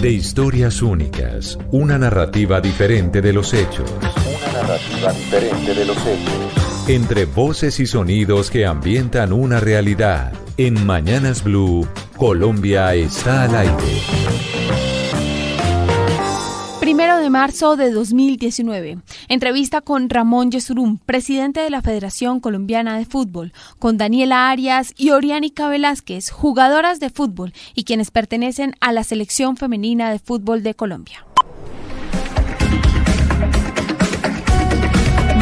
[0.00, 3.90] De historias únicas, una narrativa diferente de los hechos.
[4.00, 6.88] Una narrativa diferente de los hechos.
[6.88, 10.32] Entre voces y sonidos que ambientan una realidad.
[10.56, 14.57] En Mañanas Blue, Colombia está al aire.
[17.28, 19.00] De marzo de 2019.
[19.28, 25.10] Entrevista con Ramón Yesurum, presidente de la Federación Colombiana de Fútbol, con Daniela Arias y
[25.10, 30.72] Oriánica Velázquez, jugadoras de fútbol y quienes pertenecen a la selección femenina de fútbol de
[30.72, 31.26] Colombia.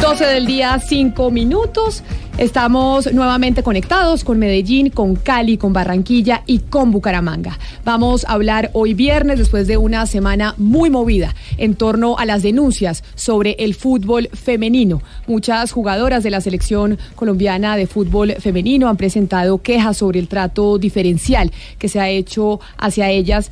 [0.00, 2.02] 12 del día, 5 minutos.
[2.39, 7.58] Estamos nuevamente conectados con Medellín, con Cali, con Barranquilla y con Bucaramanga.
[7.83, 12.42] Vamos a hablar hoy viernes, después de una semana muy movida, en torno a las
[12.42, 15.00] denuncias sobre el fútbol femenino.
[15.27, 20.77] Muchas jugadoras de la selección colombiana de fútbol femenino han presentado quejas sobre el trato
[20.77, 23.50] diferencial que se ha hecho hacia ellas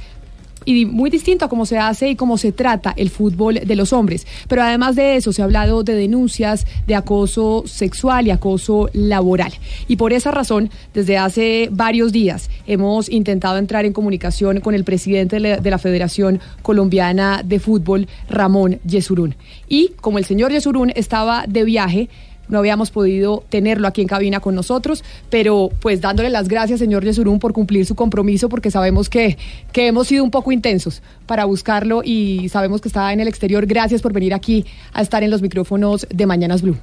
[0.64, 3.92] y muy distinto a cómo se hace y cómo se trata el fútbol de los
[3.92, 4.26] hombres.
[4.48, 9.52] Pero además de eso, se ha hablado de denuncias de acoso sexual y acoso laboral.
[9.88, 14.84] Y por esa razón, desde hace varios días hemos intentado entrar en comunicación con el
[14.84, 19.34] presidente de la Federación Colombiana de Fútbol, Ramón Yesurún.
[19.68, 22.08] Y como el señor Yesurún estaba de viaje,
[22.48, 27.04] no habíamos podido tenerlo aquí en cabina con nosotros, pero pues dándole las gracias, señor
[27.04, 29.38] Yesurún, por cumplir su compromiso, porque sabemos que,
[29.72, 33.66] que hemos sido un poco intensos para buscarlo y sabemos que está en el exterior.
[33.66, 36.76] Gracias por venir aquí a estar en los micrófonos de Mañanas Blue.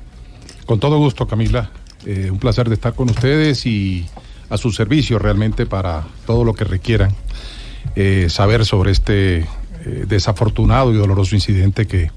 [0.65, 1.71] Con todo gusto, Camila.
[2.05, 4.05] Eh, un placer de estar con ustedes y
[4.49, 7.13] a su servicio realmente para todo lo que requieran
[7.95, 9.45] eh, saber sobre este
[9.85, 12.11] eh, desafortunado y doloroso incidente que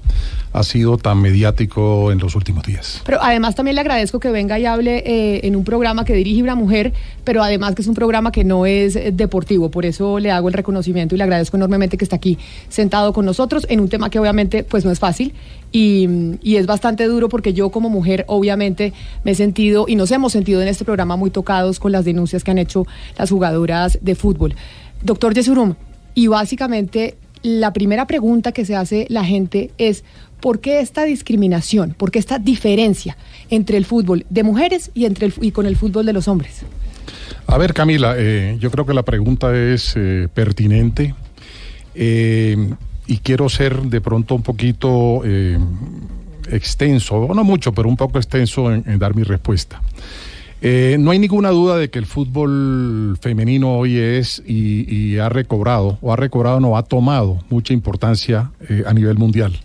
[0.53, 3.01] ha sido tan mediático en los últimos días.
[3.05, 6.43] Pero además también le agradezco que venga y hable eh, en un programa que dirige
[6.43, 6.93] una mujer,
[7.23, 10.47] pero además que es un programa que no es eh, deportivo, por eso le hago
[10.47, 12.37] el reconocimiento y le agradezco enormemente que está aquí
[12.69, 15.33] sentado con nosotros en un tema que obviamente pues no es fácil
[15.71, 16.07] y,
[16.41, 18.93] y es bastante duro porque yo como mujer obviamente
[19.23, 22.43] me he sentido y nos hemos sentido en este programa muy tocados con las denuncias
[22.43, 22.85] que han hecho
[23.17, 24.55] las jugadoras de fútbol.
[25.03, 25.75] Doctor Yesurum,
[26.15, 30.03] y básicamente la primera pregunta que se hace la gente es,
[30.41, 31.93] ¿por qué esta discriminación?
[31.95, 33.17] ¿Por qué esta diferencia
[33.51, 36.61] entre el fútbol de mujeres y, entre el, y con el fútbol de los hombres?
[37.45, 41.13] A ver, Camila, eh, yo creo que la pregunta es eh, pertinente
[41.93, 42.57] eh,
[43.05, 45.59] y quiero ser de pronto un poquito eh,
[46.49, 49.83] extenso, no mucho, pero un poco extenso en, en dar mi respuesta.
[50.67, 55.99] Eh, no hay ninguna duda de que el fútbol femenino hoy es y, ha recobrado,
[56.01, 59.59] o ha recobrado, no, ha tomado mucha importancia eh, a nivel mundial.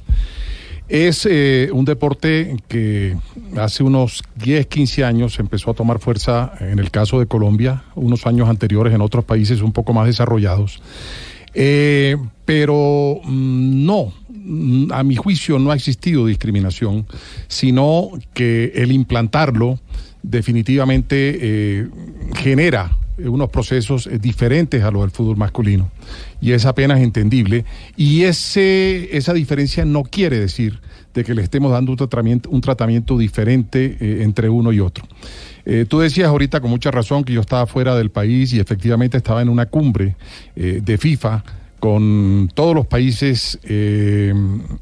[0.90, 3.16] Es eh, un deporte que
[3.56, 8.26] hace unos 10, 15 años empezó a tomar fuerza en el caso de Colombia, unos
[8.26, 10.82] años anteriores en otros países un poco más desarrollados.
[12.44, 17.06] Pero mm, no, mm, a mi juicio no ha existido discriminación,
[17.48, 19.78] sino que el implantarlo
[20.22, 21.88] definitivamente eh,
[22.34, 25.90] genera unos procesos eh, diferentes a los del fútbol masculino
[26.40, 27.64] y es apenas entendible
[27.96, 30.80] y ese, esa diferencia no quiere decir
[31.12, 35.06] de que le estemos dando un tratamiento, un tratamiento diferente eh, entre uno y otro.
[35.88, 39.40] Tú decías ahorita con mucha razón que yo estaba fuera del país y efectivamente estaba
[39.40, 40.16] en una cumbre
[40.56, 41.44] de FIFA
[41.80, 44.32] con todos los países eh,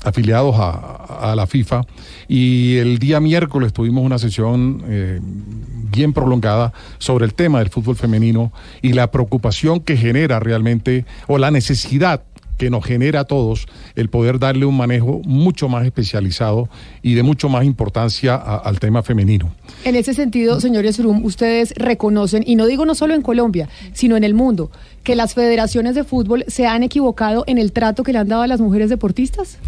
[0.04, 1.82] afiliados a, a, la FIFA.
[2.28, 7.97] Y el día miércoles tuvimos una sesión eh, bien prolongada sobre el tema del fútbol
[7.97, 12.23] femenino y la preocupación que genera realmente o la necesidad
[12.58, 16.69] que nos genera a todos el poder darle un manejo mucho más especializado
[17.00, 19.55] y de mucho más importancia a, al tema femenino.
[19.84, 24.16] En ese sentido, señor Yesurum, ustedes reconocen, y no digo no solo en Colombia, sino
[24.16, 24.70] en el mundo,
[25.05, 28.43] que las federaciones de fútbol se han equivocado en el trato que le han dado
[28.43, 29.58] a las mujeres deportistas?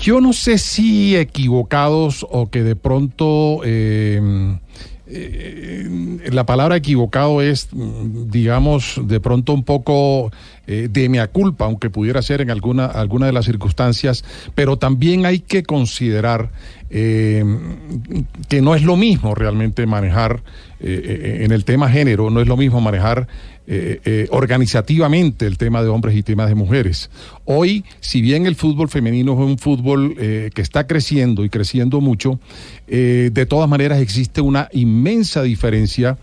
[0.00, 3.60] Yo no sé si equivocados o que de pronto...
[3.64, 4.58] Eh,
[5.12, 10.30] eh, la palabra equivocado es, digamos, de pronto un poco
[10.72, 14.24] eh, de mea culpa, aunque pudiera ser en alguna, alguna de las circunstancias,
[14.54, 16.52] pero también hay que considerar
[16.90, 17.44] eh,
[18.48, 20.44] que no es lo mismo realmente manejar
[20.78, 23.26] eh, en el tema género, no es lo mismo manejar
[24.30, 27.08] organizativamente el tema de hombres y temas de mujeres.
[27.44, 32.40] Hoy, si bien el fútbol femenino es un fútbol que está creciendo y creciendo mucho,
[32.88, 36.18] de todas maneras existe una inmensa diferencia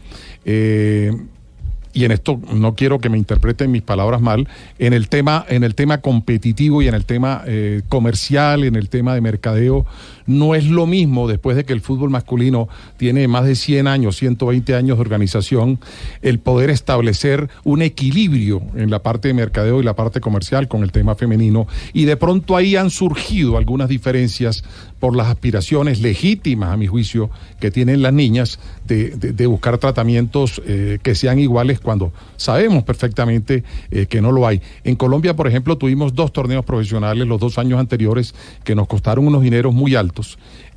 [1.98, 4.48] y en esto no quiero que me interpreten mis palabras mal,
[4.78, 8.88] en el tema, en el tema competitivo y en el tema eh, comercial, en el
[8.88, 9.84] tema de mercadeo,
[10.28, 14.18] no es lo mismo después de que el fútbol masculino tiene más de 100 años,
[14.18, 15.80] 120 años de organización,
[16.22, 20.84] el poder establecer un equilibrio en la parte de mercadeo y la parte comercial con
[20.84, 21.68] el tema femenino.
[21.94, 24.64] Y de pronto ahí han surgido algunas diferencias
[25.00, 31.00] por las aspiraciones legítimas, a mi juicio, que tienen las niñas de, buscar tratamientos eh,
[31.02, 34.62] que sean iguales cuando sabemos perfectamente eh, que no lo hay.
[34.84, 38.36] En Colombia, por ejemplo, tuvimos dos torneos profesionales los dos años anteriores
[38.66, 40.17] que nos costaron unos dineros muy altos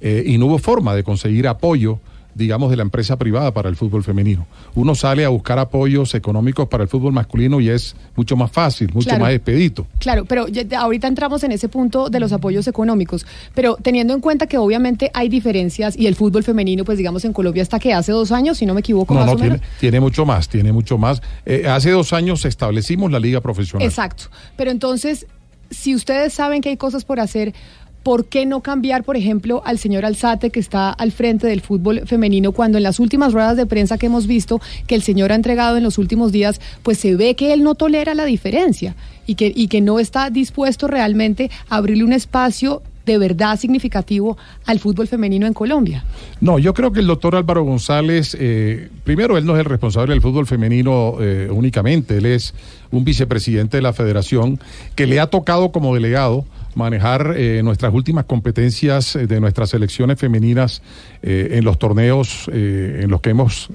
[0.01, 2.01] eh, y no hubo forma de conseguir apoyo
[2.35, 4.47] digamos, de la empresa privada para el fútbol femenino.
[4.75, 8.91] Uno sale a buscar apoyos económicos para el fútbol masculino y es mucho más fácil,
[8.93, 9.87] mucho más expedito.
[9.99, 10.47] Claro, pero
[10.79, 15.11] ahorita entramos en ese punto de los apoyos económicos, pero teniendo en cuenta que obviamente
[15.15, 18.59] hay diferencias y el fútbol femenino, pues digamos, en Colombia hasta que hace dos años,
[18.59, 21.23] si no me equivoco, no, más no, tiene, tiene, mucho más, tiene mucho más.
[21.45, 23.87] Eh, hace dos años establecimos la liga profesional.
[23.87, 24.25] Exacto,
[24.57, 25.27] pero entonces,
[25.71, 27.55] si ustedes saben que hay cosas por hacer,
[28.03, 32.07] ¿por qué no cambiar, por ejemplo, al señor Alzate que está al frente del fútbol
[32.07, 35.35] femenino cuando en las últimas ruedas de prensa que hemos visto que el señor ha
[35.35, 38.95] entregado en los últimos días, pues se ve que él no tolera la diferencia
[39.27, 44.37] y que, y que no está dispuesto realmente a abrirle un espacio de verdad significativo
[44.67, 46.05] al fútbol femenino en Colombia?
[46.41, 50.13] No, yo creo que el doctor Álvaro González, eh, primero, él no es el responsable
[50.13, 52.55] del fútbol femenino eh, únicamente, él es
[52.91, 54.61] un vicepresidente de la federación
[54.95, 56.45] que le ha tocado como delegado
[56.75, 60.83] manejar eh, nuestras últimas competencias eh, de nuestras selecciones femeninas
[61.23, 63.69] eh, en los torneos en los que hemos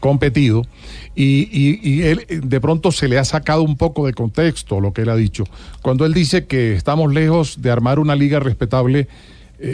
[0.00, 0.62] competido
[1.14, 5.08] y, él de pronto se le ha sacado un poco de contexto lo que él
[5.08, 5.44] ha dicho.
[5.82, 9.08] Cuando él dice que estamos lejos de armar una liga respetable,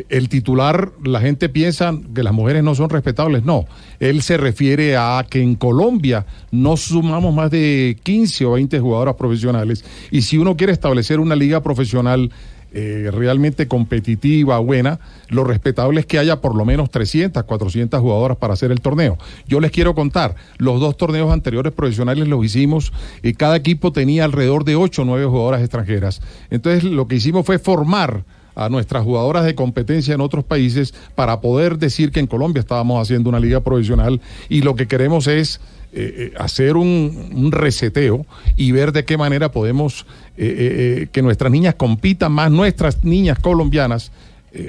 [0.09, 3.45] el titular, la gente piensa que las mujeres no son respetables.
[3.45, 3.67] No,
[4.01, 9.15] él se refiere a que en Colombia no sumamos más de 15 o 20 jugadoras
[9.15, 9.85] profesionales.
[10.11, 12.31] Y si uno quiere establecer una liga profesional
[12.73, 18.37] eh, realmente competitiva, buena, lo respetable es que haya por lo menos 300, 400 jugadoras
[18.37, 19.19] para hacer el torneo.
[19.47, 22.93] Yo les quiero contar, los dos torneos anteriores profesionales los hicimos
[23.23, 26.21] y cada equipo tenía alrededor de 8 o 9 jugadoras extranjeras.
[26.51, 28.25] Entonces lo que hicimos fue formar
[28.57, 33.01] a nuestras jugadoras de competencia en otros países para poder decir que en Colombia estábamos
[33.01, 35.61] haciendo una liga profesional y lo que queremos es
[35.93, 40.07] eh, eh, hacer un, reseteo y ver de qué manera podemos
[40.37, 44.13] eh, que nuestras niñas compitan más, nuestras niñas colombianas,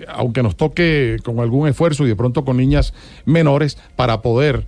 [0.10, 2.94] aunque nos toque con algún esfuerzo y de pronto con niñas
[3.26, 4.66] menores, para poder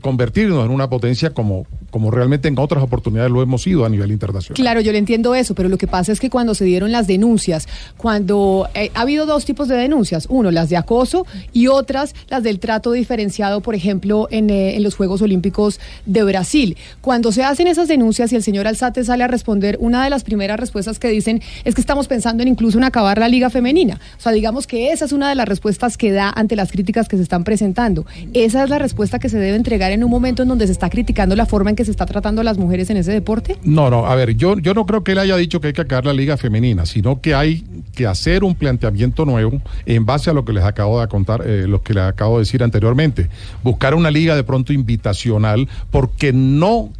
[0.00, 4.10] convertirnos en una potencia como, como realmente en otras oportunidades lo hemos sido a nivel
[4.12, 4.56] internacional.
[4.56, 7.06] Claro, yo le entiendo eso, pero lo que pasa es que cuando se dieron las
[7.06, 7.66] denuncias,
[7.96, 12.42] cuando eh, ha habido dos tipos de denuncias, uno las de acoso y otras las
[12.42, 16.76] del trato diferenciado, por ejemplo, en, eh, en los Juegos Olímpicos de Brasil.
[17.00, 20.24] Cuando se hacen esas denuncias y el señor Alzate sale a responder, una de las
[20.24, 24.00] primeras respuestas que dicen es que estamos pensando en incluso en acabar la liga femenina.
[24.18, 27.08] O sea, digamos que esa es una de las respuestas que da ante las críticas
[27.08, 28.04] que se están presentando.
[28.34, 30.90] Esa es la respuesta que se debe entregar en un momento en donde se está
[30.90, 33.56] criticando la forma en que se está tratando a las mujeres en ese deporte?
[33.62, 35.82] No, no, a ver, yo, yo no creo que él haya dicho que hay que
[35.82, 40.32] acabar la liga femenina, sino que hay que hacer un planteamiento nuevo en base a
[40.32, 43.28] lo que les acabo de contar, eh, lo que les acabo de decir anteriormente.
[43.62, 46.90] Buscar una liga de pronto invitacional, porque no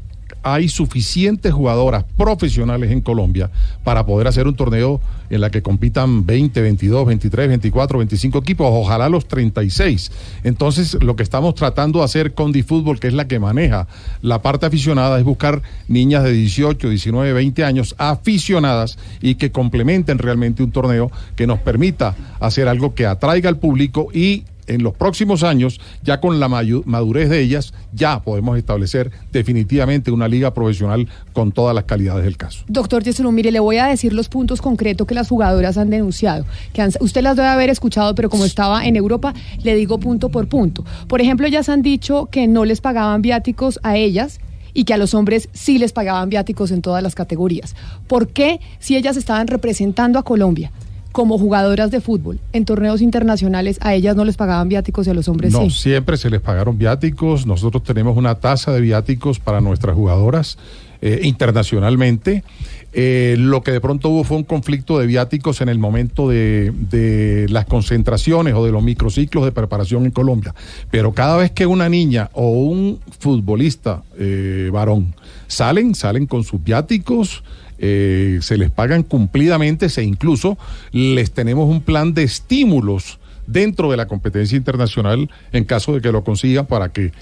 [0.43, 3.51] hay suficientes jugadoras profesionales en Colombia
[3.85, 8.67] para poder hacer un torneo en la que compitan 20, 22, 23, 24, 25 equipos,
[8.71, 10.11] ojalá los 36.
[10.43, 13.87] Entonces, lo que estamos tratando de hacer con DiFútbol, que es la que maneja
[14.23, 20.19] la parte aficionada, es buscar niñas de 18, 19, 20 años aficionadas y que complementen
[20.19, 24.95] realmente un torneo que nos permita hacer algo que atraiga al público y en los
[24.95, 31.09] próximos años, ya con la madurez de ellas, ya podemos establecer definitivamente una liga profesional
[31.33, 32.65] con todas las calidades del caso.
[32.69, 36.45] Doctor Yesulú, mire, le voy a decir los puntos concretos que las jugadoras han denunciado.
[36.73, 40.49] Que usted las debe haber escuchado, pero como estaba en Europa, le digo punto por
[40.49, 40.85] punto.
[41.09, 44.41] Por ejemplo, ellas han dicho que no les pagaban viáticos a ellas
[44.73, 47.75] y que a los hombres sí les pagaban viáticos en todas las categorías.
[48.07, 50.71] ¿Por qué si ellas estaban representando a Colombia?
[51.13, 55.15] Como jugadoras de fútbol en torneos internacionales a ellas no les pagaban viáticos y a
[55.15, 55.71] los hombres no, sí.
[55.71, 57.47] siempre se les pagaron viáticos.
[57.47, 60.59] Nosotros tenemos una tasa de viáticos para nuestras jugadoras
[61.03, 62.45] eh, internacionalmente.
[62.93, 66.73] Eh, lo que de pronto hubo fue un conflicto de viáticos en el momento de,
[66.91, 70.55] de, las concentraciones o de los microciclos de preparación en Colombia.
[70.91, 75.15] Pero cada vez que una niña o un futbolista eh, varón
[75.47, 77.45] salen, salen con sus viáticos.
[77.81, 80.59] Eh, se les pagan cumplidamente, e incluso
[80.93, 86.13] les tenemos un plan de estímulos dentro de la competencia internacional en caso de que
[86.13, 87.13] lo consigan para que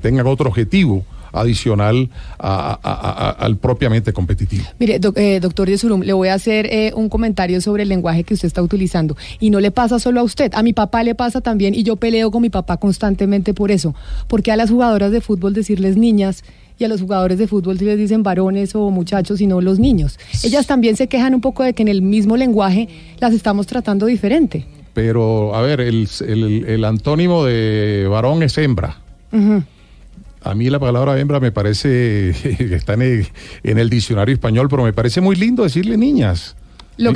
[0.00, 2.08] tengan otro objetivo adicional
[2.38, 4.64] al propiamente competitivo.
[4.78, 8.34] Mire, eh, doctor Yesurum, le voy a hacer eh, un comentario sobre el lenguaje que
[8.34, 9.16] usted está utilizando.
[9.40, 11.96] Y no le pasa solo a usted, a mi papá le pasa también y yo
[11.96, 13.94] peleo con mi papá constantemente por eso.
[14.28, 16.44] Porque a las jugadoras de fútbol decirles niñas
[16.78, 20.18] y a los jugadores de fútbol si les dicen varones o muchachos, sino los niños.
[20.42, 24.06] Ellas también se quejan un poco de que en el mismo lenguaje las estamos tratando
[24.06, 24.66] diferente.
[24.92, 28.96] Pero, a ver, el, el, antónimo de varón es hembra.
[30.42, 34.92] A mí la palabra hembra me parece que está en el, diccionario español, pero me
[34.92, 36.56] parece muy lindo decirle niñas.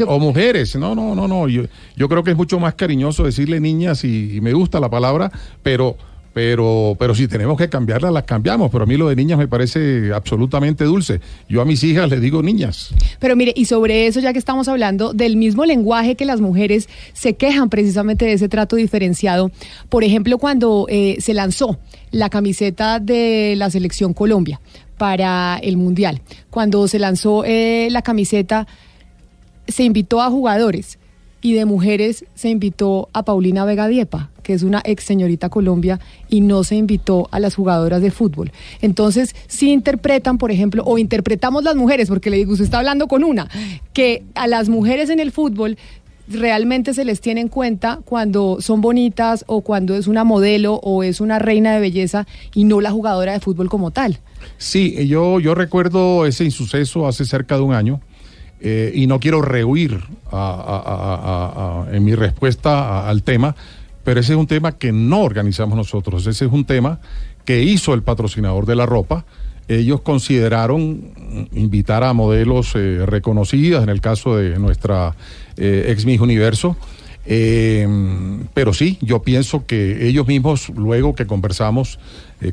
[0.06, 1.48] O mujeres, no, no, no, no.
[1.48, 1.62] Yo,
[1.96, 5.30] yo, creo que es mucho más cariñoso decirle niñas y, me gusta la palabra,
[5.62, 5.96] pero,
[6.40, 8.70] pero, pero si tenemos que cambiarla, las cambiamos.
[8.70, 11.20] Pero a mí lo de niñas me parece absolutamente dulce.
[11.50, 12.94] Yo a mis hijas les digo niñas.
[13.18, 16.88] Pero mire, y sobre eso, ya que estamos hablando del mismo lenguaje que las mujeres
[17.12, 19.50] se quejan precisamente de ese trato diferenciado,
[19.90, 21.78] por ejemplo, cuando eh, se lanzó
[22.10, 24.62] la camiseta de la selección Colombia
[24.96, 26.22] para el Mundial.
[26.48, 28.66] Cuando se lanzó eh, la camiseta,
[29.68, 30.98] se invitó a jugadores
[31.42, 36.00] y de mujeres se invitó a Paulina Vega Diepa, que es una ex señorita Colombia,
[36.28, 38.52] y no se invitó a las jugadoras de fútbol.
[38.80, 43.08] Entonces, si interpretan, por ejemplo, o interpretamos las mujeres, porque le digo, usted está hablando
[43.08, 43.48] con una,
[43.92, 45.78] que a las mujeres en el fútbol
[46.28, 51.02] realmente se les tiene en cuenta cuando son bonitas o cuando es una modelo o
[51.02, 54.20] es una reina de belleza y no la jugadora de fútbol como tal.
[54.56, 58.00] Sí, yo, yo recuerdo ese insuceso hace cerca de un año
[58.60, 60.00] eh, y no quiero rehuir
[61.92, 63.56] en mi respuesta al tema,
[64.04, 67.00] pero ese es un tema que no organizamos nosotros, ese es un tema
[67.44, 69.24] que hizo el patrocinador de la ropa
[69.68, 75.14] ellos consideraron invitar a modelos eh, reconocidas, en el caso de nuestra
[75.56, 76.76] eh, ex Miss Universo.
[77.24, 82.00] Pero sí, yo pienso que ellos mismos, luego que conversamos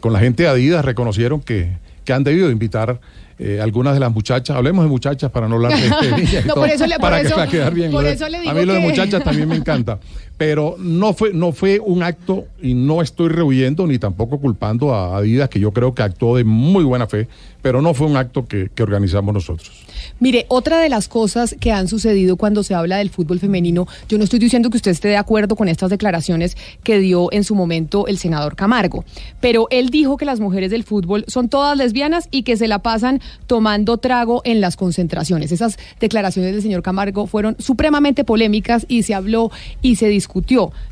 [0.02, 3.00] con la gente de Adidas, reconocieron que, que han debido invitar
[3.40, 6.70] eh, algunas de las muchachas, hablemos de muchachas para no hablar de, niñas, no, por
[6.70, 7.94] eso le, para que eso, quedar bien.
[7.96, 10.00] a mí lo de muchachas también me encanta,
[10.38, 15.18] pero no fue, no fue un acto y no estoy rehuyendo ni tampoco culpando a
[15.18, 17.28] Adidas, que yo creo que actuó de muy buena fe,
[17.62, 19.72] pero no fue un acto que, que organizamos nosotros.
[20.20, 24.18] Mire, otra de las cosas que han sucedido cuando se habla del fútbol femenino, yo
[24.18, 27.56] no estoy diciendo que usted esté de acuerdo con estas declaraciones que dio en su
[27.56, 29.04] momento el senador Camargo,
[29.42, 32.80] pero él dijo que las mujeres del fútbol son todas lesbianas y que se la
[32.80, 35.52] pasan tomando trago en las concentraciones.
[35.52, 39.52] Esas declaraciones del señor Camargo fueron supremamente polémicas y se habló
[39.82, 40.27] y se discutió.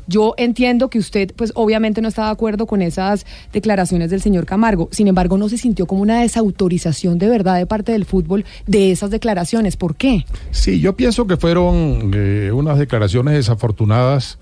[0.06, 4.46] Yo entiendo que usted, pues obviamente no está de acuerdo con esas declaraciones del señor
[4.46, 4.88] Camargo.
[4.92, 8.90] Sin embargo, no se sintió como una desautorización de verdad de parte del fútbol de
[8.90, 9.76] esas declaraciones.
[9.76, 10.24] ¿Por qué?
[10.50, 14.38] Sí, yo pienso que fueron eh, unas declaraciones desafortunadas.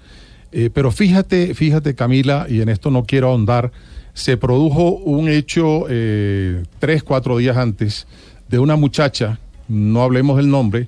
[0.52, 3.72] Eh, pero fíjate, fíjate Camila, y en esto no quiero ahondar,
[4.12, 8.06] se produjo un hecho eh, tres, cuatro días antes
[8.48, 10.86] de una muchacha, no hablemos del nombre,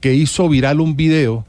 [0.00, 1.44] que hizo viral un video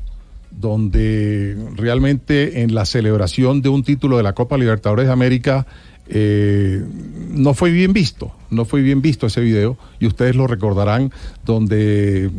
[0.52, 5.68] donde realmente en la celebración de un título de la Copa Libertadores de América
[6.08, 6.84] eh,
[7.32, 11.12] no fue bien visto, no fue bien visto ese video y ustedes lo recordarán
[11.46, 12.30] donde,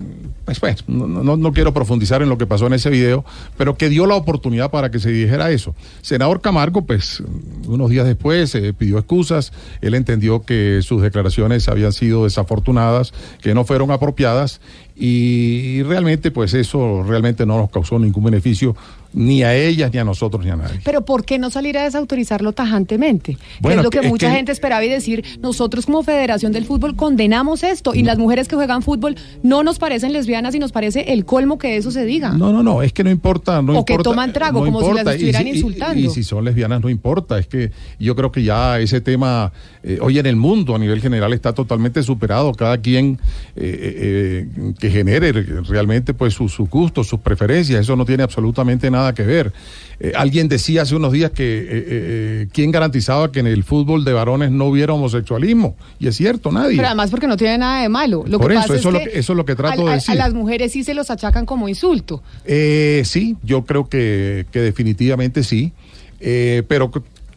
[0.45, 3.25] pues, pues no, no, quiero profundizar en lo que pasó en ese video,
[3.57, 5.75] pero que dio la oportunidad para que se dijera eso.
[6.03, 7.23] Senador Camargo, pues
[7.67, 13.55] unos días después eh, pidió excusas, él entendió que sus declaraciones habían sido desafortunadas, que
[13.55, 14.61] no fueron apropiadas
[14.97, 18.77] y realmente pues eso realmente no nos causó ningún beneficio
[19.13, 20.81] ni a ellas, ni a nosotros, ni a nadie.
[20.85, 23.37] Pero ¿por qué no salir a desautorizarlo tajantemente?
[23.61, 27.63] Bueno, es lo que mucha gente esperaba y decir, nosotros como Federación del Fútbol condenamos
[27.63, 31.25] esto y las mujeres que juegan fútbol no nos parecen lesbianas y nos parece el
[31.25, 32.31] colmo que eso se diga.
[32.31, 33.63] No, no, no, es que no importa.
[33.63, 36.01] No o que toman trago, como si las estuvieran insultando.
[36.01, 39.53] Y, si son lesbianas no importa, es que yo creo que ya ese tema
[39.83, 42.53] eh, hoy en el mundo a nivel general está totalmente superado.
[42.53, 43.19] Cada quien
[43.57, 49.00] eh, eh, que genere realmente pues sus gustos, sus preferencias, eso no tiene absolutamente nada
[49.01, 49.53] nada que ver.
[50.03, 54.03] Eh, alguien decía hace unos días que eh, eh, quién garantizaba que en el fútbol
[54.03, 55.77] de varones no hubiera homosexualismo.
[55.99, 56.77] Y es cierto, nadie.
[56.77, 58.25] Pero además porque no tiene nada de malo.
[58.27, 59.93] Lo Por que eso, pasa eso, es lo que, eso es lo que trato de
[59.93, 60.13] decir.
[60.13, 62.23] A las mujeres sí se los achacan como insulto.
[62.47, 65.73] sí, yo creo que, que definitivamente sí.
[66.19, 66.91] pero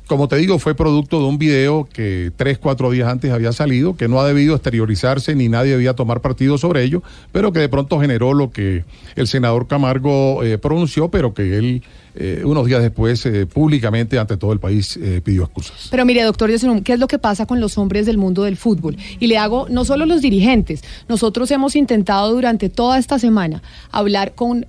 [0.07, 3.95] como te digo, fue producto de un video que tres, cuatro días antes había salido,
[3.95, 7.69] que no ha debido exteriorizarse ni nadie debía tomar partido sobre ello, pero que de
[7.69, 8.83] pronto generó lo que
[9.15, 11.83] el senador Camargo eh, pronunció, pero que él
[12.15, 15.87] eh, unos días después eh, públicamente ante todo el país eh, pidió excusas.
[15.89, 18.55] Pero mire, doctor Yesunum, ¿qué es lo que pasa con los hombres del mundo del
[18.55, 18.97] fútbol?
[19.19, 24.35] Y le hago no solo los dirigentes, nosotros hemos intentado durante toda esta semana hablar
[24.35, 24.67] con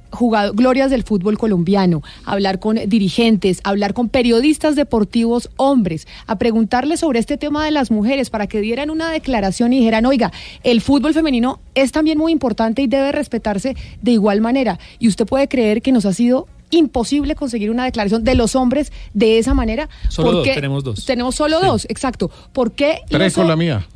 [0.55, 7.19] glorias del fútbol colombiano, hablar con dirigentes, hablar con periodistas deportivos hombres, a preguntarles sobre
[7.19, 10.33] este tema de las mujeres para que dieran una declaración y dijeran, oiga,
[10.63, 14.79] el fútbol femenino es también muy importante y debe respetarse de igual manera.
[14.99, 18.93] Y usted puede creer que nos ha sido imposible conseguir una declaración de los hombres
[19.13, 19.89] de esa manera.
[20.09, 21.05] Solo dos, tenemos dos.
[21.05, 22.31] Tenemos solo dos, exacto.
[22.53, 23.01] ¿Por qué?
[23.09, 23.87] Tres con la mía.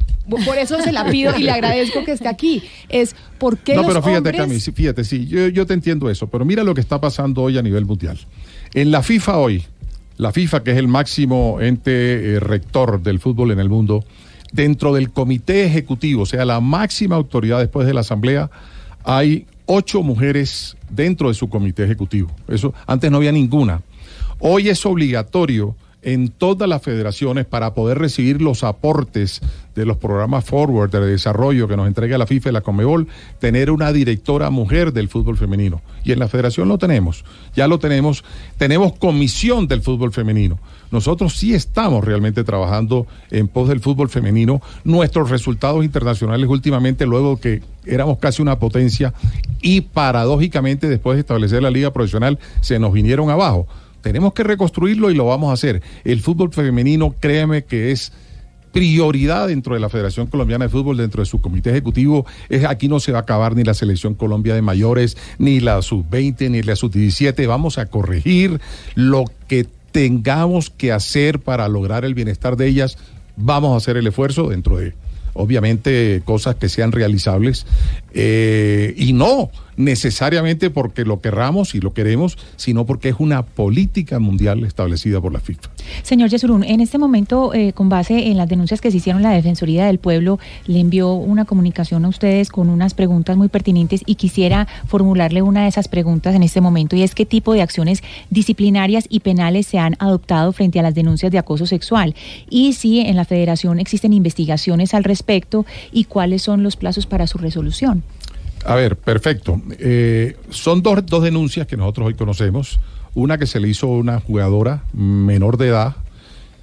[0.45, 2.63] Por eso se la pido y le agradezco que esté aquí.
[2.89, 4.37] Es por qué No, los pero fíjate, hombres...
[4.37, 7.43] Cami, sí, fíjate, sí, yo, yo te entiendo eso, pero mira lo que está pasando
[7.43, 8.19] hoy a nivel mundial.
[8.75, 9.65] En la FIFA hoy,
[10.19, 14.05] la FIFA, que es el máximo ente eh, rector del fútbol en el mundo,
[14.53, 18.51] dentro del comité ejecutivo, o sea, la máxima autoridad después de la asamblea,
[19.05, 22.31] hay ocho mujeres dentro de su comité ejecutivo.
[22.49, 23.83] Eso antes no había ninguna.
[24.41, 29.41] Hoy es obligatorio en todas las federaciones para poder recibir los aportes
[29.75, 33.09] de los programas Forward de desarrollo que nos entrega la FIFA y la Comebol,
[33.41, 35.83] tener una directora mujer del fútbol femenino.
[36.05, 38.25] Y en la federación lo tenemos, ya lo tenemos,
[38.57, 40.59] tenemos comisión del fútbol femenino.
[40.91, 44.63] Nosotros sí estamos realmente trabajando en pos del fútbol femenino.
[44.85, 49.15] Nuestros resultados internacionales últimamente, luego que éramos casi una potencia
[49.61, 53.67] y paradójicamente después de establecer la liga profesional, se nos vinieron abajo.
[54.01, 55.83] Tenemos que reconstruirlo y lo vamos a hacer.
[56.05, 58.13] El fútbol femenino, créeme que es
[58.73, 62.27] prioridad dentro de la Federación Colombiana de Fútbol, dentro de su comité ejecutivo.
[62.69, 66.51] Aquí no se va a acabar ni la selección Colombia de mayores, ni la sub-20,
[66.51, 67.47] ni la sub-17.
[67.49, 68.61] Vamos a corregir
[68.95, 72.99] lo que tengamos que hacer para lograr el bienestar de ellas.
[73.37, 74.95] Vamos a hacer el esfuerzo dentro de,
[75.35, 77.67] obviamente, cosas que sean realizables.
[78.13, 84.19] Eh, y no necesariamente porque lo querramos y lo queremos, sino porque es una política
[84.19, 85.71] mundial establecida por la FIFA.
[86.03, 89.31] Señor Yesurún, en este momento, eh, con base en las denuncias que se hicieron, la
[89.31, 94.17] Defensoría del Pueblo le envió una comunicación a ustedes con unas preguntas muy pertinentes y
[94.17, 98.03] quisiera formularle una de esas preguntas en este momento y es qué tipo de acciones
[98.31, 102.15] disciplinarias y penales se han adoptado frente a las denuncias de acoso sexual
[102.51, 107.27] y si en la Federación existen investigaciones al respecto y cuáles son los plazos para
[107.27, 108.03] su resolución.
[108.69, 109.63] A ver, perfecto.
[109.79, 112.79] Eh, son dos, dos denuncias que nosotros hoy conocemos.
[113.15, 115.97] Una que se le hizo a una jugadora menor de edad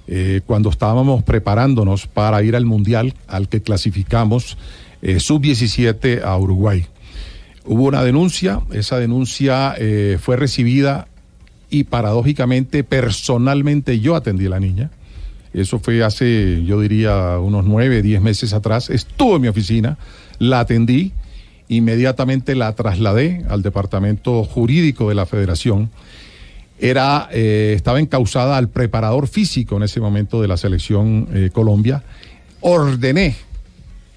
[0.06, 4.56] eh, cuando estábamos preparándonos para ir al Mundial al que clasificamos
[5.02, 6.86] eh, sub-17 a Uruguay.
[7.64, 9.74] Hubo una denuncia, esa denuncia
[10.20, 11.08] fue recibida
[11.70, 14.92] y paradójicamente, personalmente yo atendí a la niña.
[15.52, 18.90] Eso fue hace, yo diría, unos nueve, diez meses atrás.
[18.90, 19.98] Estuvo en mi oficina,
[20.38, 21.12] la atendí
[21.68, 25.90] inmediatamente la trasladé al departamento jurídico de la federación.
[26.78, 32.02] Era, eh, estaba encausada al preparador físico en ese momento de la selección eh, Colombia.
[32.60, 33.34] Ordené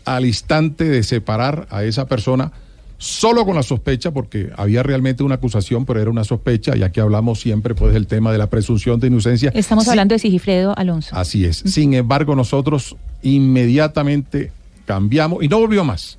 [0.06, 2.52] al instante de separar a esa persona
[2.98, 7.00] solo con la sospecha, porque había realmente una acusación, pero era una sospecha, ya que
[7.00, 9.52] hablamos siempre pues del tema de la presunción de inocencia.
[9.56, 11.16] Estamos Sí, hablando de Sigifredo Alonso.
[11.16, 11.58] Así es.
[11.66, 14.52] Sin embargo, nosotros inmediatamente
[14.86, 16.18] cambiamos y no volvió más.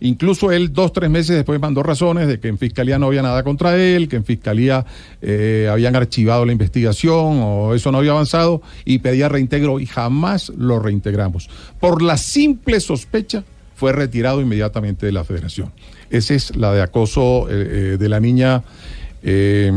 [0.00, 3.42] Incluso él dos, tres meses después mandó razones de que en fiscalía no había nada
[3.42, 4.84] contra él, que en fiscalía
[5.22, 10.50] eh, habían archivado la investigación o eso no había avanzado y pedía reintegro y jamás
[10.50, 11.48] lo reintegramos.
[11.80, 15.72] Por la simple sospecha fue retirado inmediatamente de la federación.
[16.10, 17.52] Esa es la de acoso eh,
[17.94, 18.62] eh, de la niña
[19.22, 19.70] eh,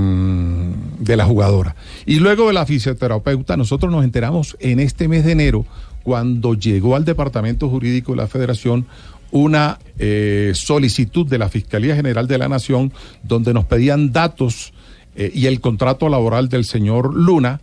[1.00, 1.76] de la jugadora.
[2.06, 5.66] Y luego de la fisioterapeuta, nosotros nos enteramos en este mes de enero,
[6.04, 8.86] cuando llegó al departamento jurídico de la federación
[9.32, 14.74] una eh, solicitud de la Fiscalía General de la Nación donde nos pedían datos
[15.16, 17.60] eh, y el contrato laboral del señor Luna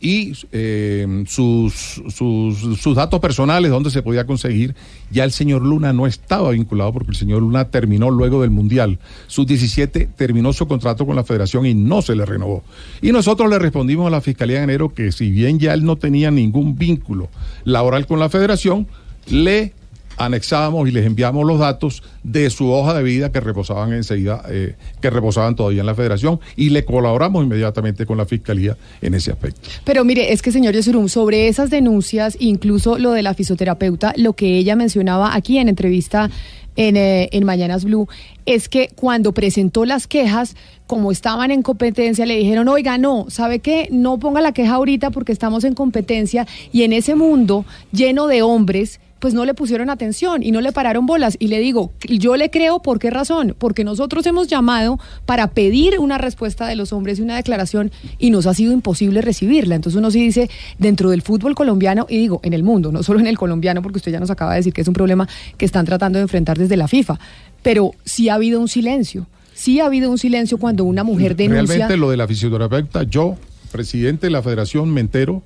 [0.00, 4.74] y eh, sus, sus, sus datos personales, donde se podía conseguir.
[5.10, 8.98] Ya el señor Luna no estaba vinculado porque el señor Luna terminó luego del Mundial.
[9.26, 12.64] Sus 17 terminó su contrato con la federación y no se le renovó.
[13.02, 15.96] Y nosotros le respondimos a la Fiscalía de Enero que si bien ya él no
[15.96, 17.28] tenía ningún vínculo
[17.64, 18.86] laboral con la federación,
[19.26, 19.74] le
[20.16, 24.74] anexábamos y les enviamos los datos de su hoja de vida que reposaban enseguida, eh,
[25.00, 29.32] que reposaban todavía en la federación y le colaboramos inmediatamente con la fiscalía en ese
[29.32, 29.68] aspecto.
[29.84, 34.34] Pero mire, es que señor Yesurum, sobre esas denuncias, incluso lo de la fisioterapeuta, lo
[34.34, 36.30] que ella mencionaba aquí en entrevista
[36.76, 38.08] en, eh, en Mañanas Blue,
[38.46, 43.60] es que cuando presentó las quejas, como estaban en competencia, le dijeron, oiga, no, ¿sabe
[43.60, 43.88] qué?
[43.90, 48.42] No ponga la queja ahorita porque estamos en competencia y en ese mundo lleno de
[48.42, 51.36] hombres, pues no le pusieron atención y no le pararon bolas.
[51.38, 53.54] Y le digo, yo le creo, ¿por qué razón?
[53.56, 58.30] Porque nosotros hemos llamado para pedir una respuesta de los hombres y una declaración y
[58.30, 59.76] nos ha sido imposible recibirla.
[59.76, 63.20] Entonces uno sí dice, dentro del fútbol colombiano, y digo, en el mundo, no solo
[63.20, 65.28] en el colombiano, porque usted ya nos acaba de decir que es un problema
[65.58, 67.20] que están tratando de enfrentar desde la FIFA,
[67.62, 69.26] pero sí ha habido un silencio.
[69.52, 71.66] Sí ha habido un silencio cuando una mujer denuncia.
[71.66, 73.36] Realmente lo de la fisioterapeuta, yo,
[73.70, 75.42] presidente de la federación, me entero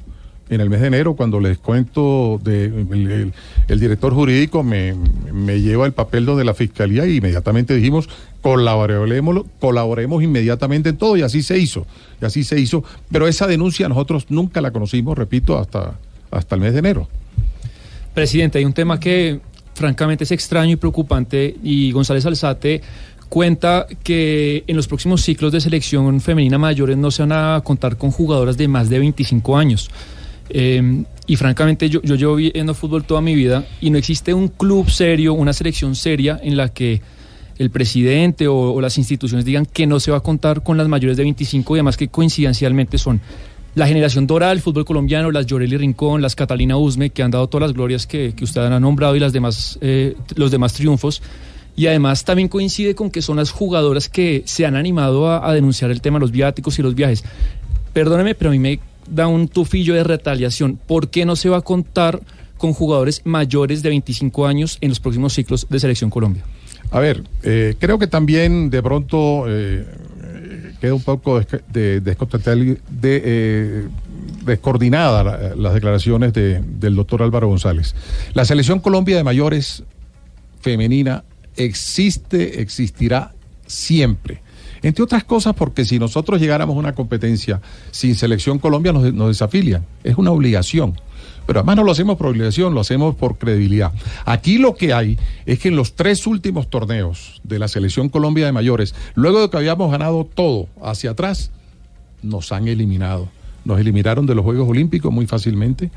[0.50, 3.32] en el mes de enero, cuando les cuento de
[3.68, 4.94] el, director jurídico me,
[5.32, 8.08] me lleva el papel donde la fiscalía y inmediatamente dijimos
[8.44, 11.86] colaboremos, colaboremos inmediatamente en todo y así se hizo,
[12.20, 15.94] y así se hizo, pero esa denuncia nosotros nunca la conocimos, repito, hasta,
[16.30, 17.08] hasta el mes de enero.
[18.12, 19.40] Presidente, hay un tema que
[19.74, 22.82] francamente es extraño y preocupante y González Alzate
[23.30, 27.96] cuenta que en los próximos ciclos de selección femenina mayores no se van a contar
[27.96, 29.90] con jugadoras de más de 25 años.
[30.50, 34.48] Eh, y francamente yo, yo llevo viendo fútbol toda mi vida y no existe un
[34.48, 37.00] club serio, una selección seria en la que
[37.58, 41.16] el presidente o, las instituciones digan que no se va a contar con las mayores
[41.16, 43.20] de 25 y además que coincidencialmente son
[43.74, 47.48] la generación dorada del fútbol colombiano, las Llorelli Rincón, las Catalina Usme, que han dado
[47.48, 51.22] todas las glorias que, que usted ha nombrado y las demás, eh, los demás triunfos.
[51.76, 55.52] Y además también coincide con que son las jugadoras que se han animado a, a
[55.52, 57.24] denunciar el tema de los viáticos y los viajes.
[57.94, 60.78] Perdóneme, pero a mí me da un tufillo de retaliación.
[60.86, 62.20] ¿Por qué no se va a contar
[62.58, 66.44] con jugadores mayores de 25 años en los próximos ciclos de Selección Colombia?
[66.90, 69.84] A ver, eh, creo que también de pronto eh,
[70.80, 73.88] queda un poco eh,
[74.44, 77.94] descoordinada la- las declaraciones de- del doctor Álvaro González.
[78.34, 79.82] La selección Colombia de mayores
[80.60, 81.24] femenina
[81.56, 83.32] existe, existirá
[83.66, 84.42] siempre.
[84.84, 87.58] Entre otras cosas porque si nosotros llegáramos a una competencia
[87.90, 89.82] sin selección Colombia nos, nos desafilian.
[90.04, 90.94] Es una obligación.
[91.46, 93.92] Pero además no lo hacemos por obligación, lo hacemos por credibilidad.
[94.26, 98.44] Aquí lo que hay es que en los tres últimos torneos de la selección Colombia
[98.44, 101.50] de mayores, luego de que habíamos ganado todo hacia atrás,
[102.22, 103.30] nos han eliminado.
[103.64, 105.90] Nos eliminaron de los Juegos Olímpicos muy fácilmente.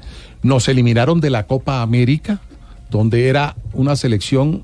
[0.43, 2.39] Nos eliminaron de la Copa América,
[2.89, 4.63] donde era una selección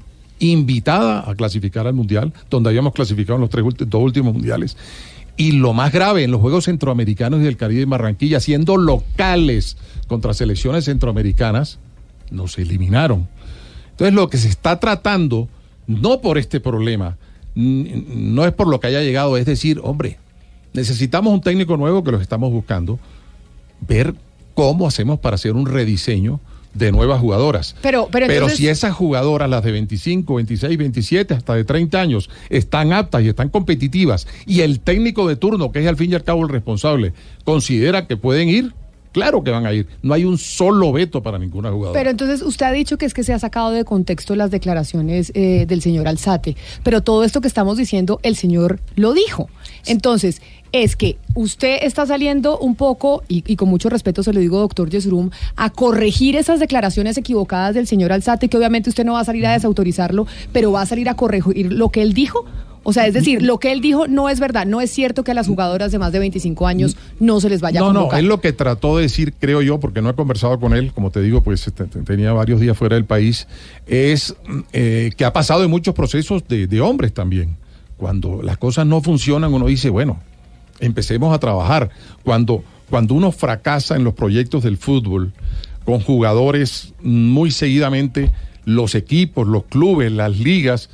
[0.51, 4.77] invitada a clasificar al Mundial, donde habíamos clasificado en los tres dos últimos mundiales.
[5.35, 9.77] Y lo más grave, en los Juegos Centroamericanos y del Caribe en Barranquilla, siendo locales
[10.07, 11.79] contra selecciones centroamericanas,
[12.29, 13.27] nos eliminaron.
[13.91, 15.47] Entonces lo que se está tratando,
[15.87, 17.17] no por este problema,
[17.55, 20.17] no es por lo que haya llegado, es decir, hombre,
[20.73, 22.99] necesitamos un técnico nuevo que los estamos buscando,
[23.87, 24.15] ver
[24.53, 26.39] cómo hacemos para hacer un rediseño
[26.73, 27.75] de nuevas jugadoras.
[27.81, 32.29] Pero- pero entonces- si esas jugadoras, las de 25, 26, 27, hasta de 30 años,
[32.49, 36.15] están aptas y están competitivas, y el técnico de turno, que es al fin y
[36.15, 38.73] al cabo el responsable, considera que pueden ir,
[39.11, 39.87] claro que van a ir.
[40.01, 41.99] No hay un solo veto para ninguna jugadora.
[41.99, 45.31] Pero entonces usted ha dicho que es que se ha sacado de contexto las declaraciones
[45.35, 49.49] eh, del señor Alzate, pero todo esto que estamos diciendo, el señor lo dijo.
[49.85, 50.41] Entonces,
[50.73, 54.59] es que usted está saliendo un poco, y, y con mucho respeto se lo digo,
[54.59, 59.21] doctor Yesurum, a corregir esas declaraciones equivocadas del señor Alzate, que obviamente usted no va
[59.21, 62.43] a salir a desautorizarlo, pero va a salir a corregir lo que él dijo.
[62.85, 64.65] O sea, es decir, lo que él dijo no es verdad.
[64.65, 67.61] No es cierto que a las jugadoras de más de 25 años no se les
[67.61, 68.19] vaya a No, no, convocar.
[68.19, 71.09] él lo que trató de decir, creo yo, porque no he conversado con él, como
[71.09, 73.47] te digo, pues este, te- tenía varios días fuera del país,
[73.87, 74.35] es
[74.73, 77.55] eh, que ha pasado en muchos procesos de, de hombres también.
[77.95, 80.19] Cuando las cosas no funcionan, uno dice, bueno,
[80.85, 81.89] empecemos a trabajar.
[82.23, 85.33] Cuando, cuando uno fracasa en los proyectos del fútbol,
[85.85, 88.31] con jugadores muy seguidamente,
[88.65, 90.89] los equipos, los clubes, las ligas,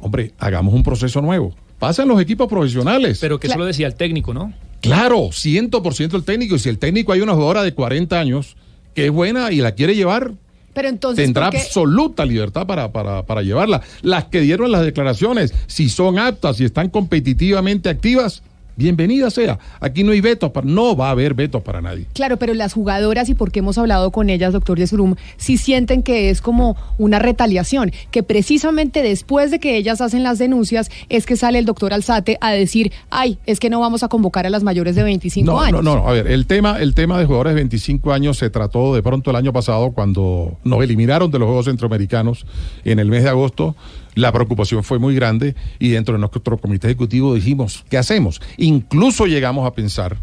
[0.00, 1.54] hombre, hagamos un proceso nuevo.
[1.78, 3.18] Pasan los equipos profesionales.
[3.20, 4.52] Pero que eso lo decía el técnico, ¿no?
[4.80, 6.56] Claro, 100% el técnico.
[6.56, 8.56] Y si el técnico hay una jugadora de 40 años
[8.94, 10.32] que es buena y la quiere llevar,
[10.74, 13.82] Pero entonces, tendrá absoluta libertad para, para, para llevarla.
[14.02, 18.42] Las que dieron las declaraciones, si son aptas, si están competitivamente activas,
[18.76, 19.58] bienvenida sea.
[19.80, 22.06] Aquí no hay vetos, para, no va a haber vetos para nadie.
[22.12, 26.30] Claro, pero las jugadoras, y porque hemos hablado con ellas, doctor Yesurum, sí sienten que
[26.30, 31.36] es como una retaliación, que precisamente después de que ellas hacen las denuncias es que
[31.36, 34.62] sale el doctor Alzate a decir, ay, es que no vamos a convocar a las
[34.62, 35.82] mayores de 25 No, años.
[35.82, 38.94] no, no, a ver, el tema, el tema de jugadores de 25 años se trató
[38.94, 42.46] de pronto el año pasado cuando nos eliminaron de los Juegos Centroamericanos
[42.84, 43.76] en el mes de agosto.
[44.14, 48.40] La preocupación fue muy grande y dentro de nuestro comité ejecutivo dijimos, ¿qué hacemos?
[48.58, 50.18] Incluso llegamos a pensar,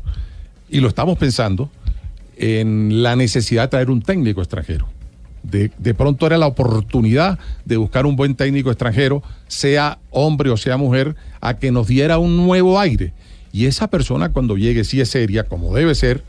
[0.70, 1.72] y lo estamos pensando,
[2.38, 4.88] en la necesidad de traer un técnico extranjero.
[5.42, 10.58] De, de pronto era la oportunidad de buscar un buen técnico extranjero, sea hombre o
[10.58, 13.14] sea mujer, a que nos diera un nuevo aire.
[13.52, 16.24] Y esa persona cuando llegue, si es seria, como debe ser,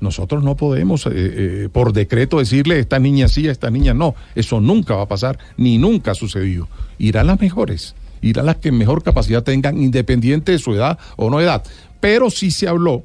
[0.00, 4.14] nosotros no podemos eh, eh, por decreto decirle esta niña sí, esta niña no.
[4.34, 6.68] Eso nunca va a pasar, ni nunca ha sucedido.
[6.98, 11.40] Irán las mejores, irán las que mejor capacidad tengan, independiente de su edad o no
[11.40, 11.62] edad.
[12.00, 13.04] Pero sí se habló,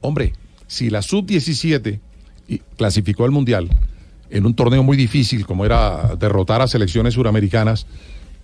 [0.00, 0.32] hombre,
[0.66, 2.00] si la sub-17
[2.76, 3.70] clasificó al Mundial
[4.30, 7.86] en un torneo muy difícil como era derrotar a selecciones suramericanas,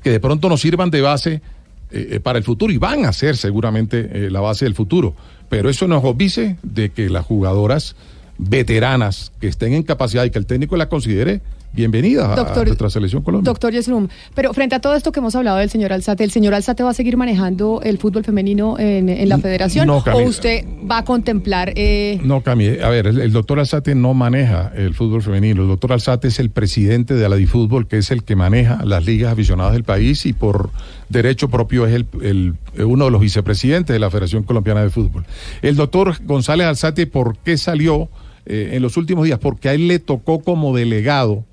[0.02, 1.42] que de pronto nos sirvan de base
[1.90, 5.14] eh, para el futuro y van a ser seguramente la base del futuro.
[5.48, 7.96] Pero eso nos obvice de que las jugadoras
[8.38, 11.40] veteranas que estén en capacidad y que el técnico la considere
[11.72, 13.48] bienvenida a nuestra selección Colombia.
[13.48, 16.54] Doctor Yesrum, pero frente a todo esto que hemos hablado del señor Alzate, ¿el señor
[16.54, 19.86] Alzate va a seguir manejando el fútbol femenino en, la federación?
[19.86, 21.72] No, ¿O usted va a contemplar...?
[21.76, 22.20] Eh...
[22.24, 25.62] No, Camille, a ver, el, doctor Alzate no maneja el fútbol femenino.
[25.62, 29.04] El doctor Alzate es el presidente de la DiFútbol, que es el que maneja las
[29.04, 30.70] ligas aficionadas del país y por
[31.08, 35.24] derecho propio es el, uno de los vicepresidentes de la Federación Colombiana de Fútbol.
[35.62, 38.08] El doctor González Alzate, ¿por qué salió
[38.46, 39.38] eh, en los últimos días?
[39.38, 41.44] Porque a él le tocó como delegado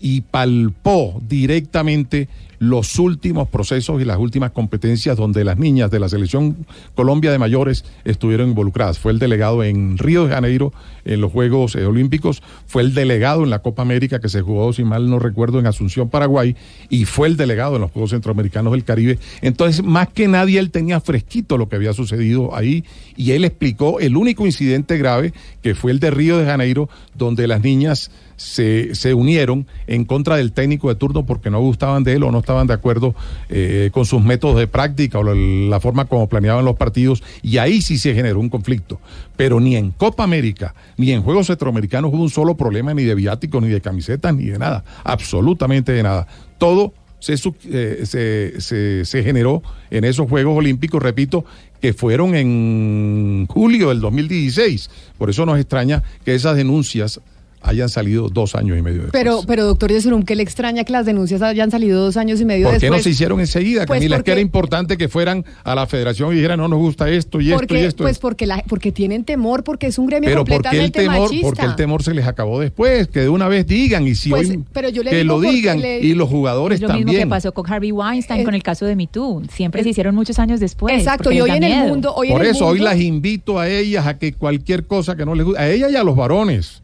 [0.00, 2.28] y palpó directamente
[2.60, 7.38] los últimos procesos y las últimas competencias donde las niñas de la selección Colombia de
[7.38, 8.98] mayores estuvieron involucradas.
[8.98, 10.70] Fue el delegado en Río de Janeiro
[11.06, 14.74] en los Juegos eh, Olímpicos, fue el delegado en la Copa América que se jugó,
[14.74, 16.54] si mal no recuerdo, en Asunción, Paraguay,
[16.90, 19.18] y fue el delegado en los Juegos Centroamericanos del Caribe.
[19.40, 22.84] Entonces, más que nadie, él tenía fresquito lo que había sucedido ahí
[23.16, 27.46] y él explicó el único incidente grave que fue el de Río de Janeiro, donde
[27.46, 32.14] las niñas se, se, unieron en contra del técnico de turno porque no gustaban de
[32.14, 33.14] él o no estaban de acuerdo
[33.48, 37.80] eh, con sus métodos de práctica o la, forma como planeaban los partidos y ahí
[37.80, 39.00] sí se generó un conflicto.
[39.36, 43.14] Pero ni en Copa América ni en Juegos Centroamericanos hubo un solo problema ni de
[43.14, 46.26] viáticos, ni de camisetas, ni de nada, absolutamente de nada.
[46.58, 51.44] Todo se, eh, se, se, se, generó en esos Juegos Olímpicos, repito,
[51.80, 54.90] que fueron en julio del 2016.
[55.16, 57.20] Por eso nos extraña que esas denuncias
[57.62, 59.22] hayan salido dos años y medio después.
[59.22, 62.44] Pero, pero doctor Yesurum, ¿qué le extraña que las denuncias hayan salido dos años y
[62.44, 62.82] medio después?
[62.82, 64.16] ¿Por qué no se hicieron enseguida, pues Camila?
[64.16, 67.40] Es que era importante que fueran a la federación y dijeran, no nos gusta esto
[67.40, 68.04] y esto y esto.
[68.04, 71.20] Pues porque, la, porque tienen temor, porque es un gremio pero completamente porque el temor,
[71.22, 71.46] machista.
[71.46, 74.48] Porque el temor se les acabó después, que de una vez digan y si pues,
[74.48, 74.64] hoy
[75.04, 77.00] que lo digan y los jugadores también.
[77.00, 79.42] Es lo mismo que pasó con Harvey Weinstein, con el caso de MeToo.
[79.52, 80.98] Siempre se hicieron muchos años después.
[80.98, 82.14] Exacto, y hoy en el mundo...
[82.14, 85.44] Hoy Por eso hoy las invito a ellas a que cualquier cosa que no les
[85.44, 86.82] guste, a ellas y a los varones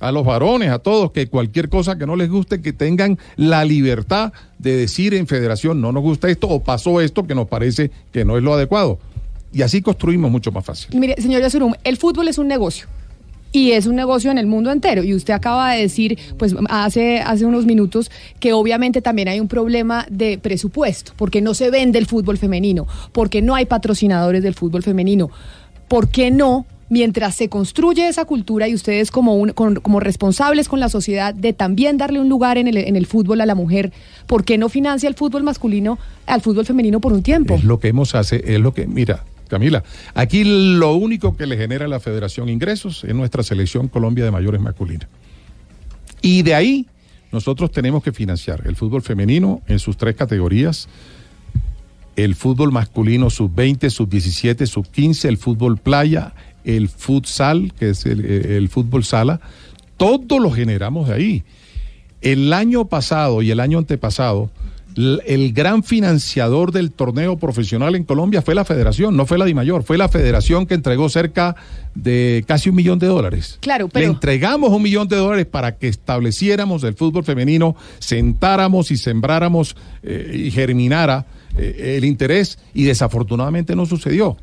[0.00, 3.64] a los varones, a todos, que cualquier cosa que no les guste, que tengan la
[3.64, 7.90] libertad de decir en federación, no nos gusta esto o pasó esto que nos parece
[8.12, 8.98] que no es lo adecuado.
[9.52, 10.98] Y así construimos mucho más fácil.
[10.98, 12.86] Mire, señor Yasurum, el fútbol es un negocio.
[13.52, 15.02] Y es un negocio en el mundo entero.
[15.02, 19.48] Y usted acaba de decir, pues hace, hace unos minutos, que obviamente también hay un
[19.48, 24.54] problema de presupuesto, porque no se vende el fútbol femenino, porque no hay patrocinadores del
[24.54, 25.30] fútbol femenino.
[25.88, 30.80] ¿Por qué no mientras se construye esa cultura y ustedes como, un, como responsables con
[30.80, 33.92] la sociedad de también darle un lugar en el, en el fútbol a la mujer,
[34.26, 37.54] ¿por qué no financia el fútbol masculino al fútbol femenino por un tiempo?
[37.54, 39.82] Es lo que hemos hace, es lo que, mira, Camila,
[40.14, 44.30] aquí lo único que le genera a la federación ingresos es nuestra selección Colombia de
[44.30, 45.08] mayores masculina.
[46.22, 46.86] Y de ahí
[47.32, 50.88] nosotros tenemos que financiar el fútbol femenino en sus tres categorías,
[52.16, 59.04] el fútbol masculino sub-20, sub-17, sub-15, el fútbol playa, el futsal, que es el, fútbol
[59.04, 59.40] sala,
[59.96, 61.44] todo lo generamos de ahí.
[62.20, 64.50] El año pasado y el año antepasado,
[64.96, 69.84] el gran financiador del torneo profesional en Colombia fue la federación, no fue la DIMAYOR,
[69.84, 71.54] fue la federación que entregó cerca
[71.94, 73.58] de casi un millón de dólares.
[73.60, 74.06] Claro, pero...
[74.06, 79.76] Le entregamos un millón de dólares para que estableciéramos el fútbol femenino, sentáramos y sembráramos
[80.02, 84.36] eh, y germinara eh, el interés y desafortunadamente no sucedió.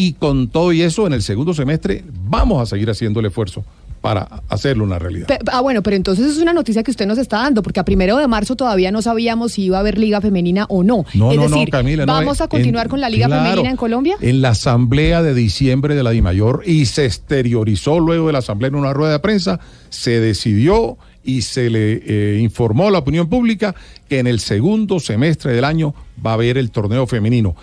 [0.00, 3.64] Y con todo y eso, en el segundo semestre vamos a seguir haciendo el esfuerzo
[4.00, 5.26] para hacerlo una realidad.
[5.50, 8.16] ah, bueno, pero entonces es una noticia que usted nos está dando, porque a primero
[8.16, 11.04] de marzo todavía no sabíamos si iba a haber liga femenina o no.
[11.14, 14.14] No, es no, decir, no, Camila, ¿vamos a continuar con la liga femenina en Colombia?
[14.20, 18.68] En la asamblea de diciembre de la DIMAYOR y se exteriorizó luego de la asamblea
[18.68, 19.58] en una rueda de prensa,
[19.88, 23.74] se decidió y se le eh, informó a la opinión pública
[24.08, 25.92] que en el segundo semestre del año
[26.24, 27.56] va a haber el torneo femenino.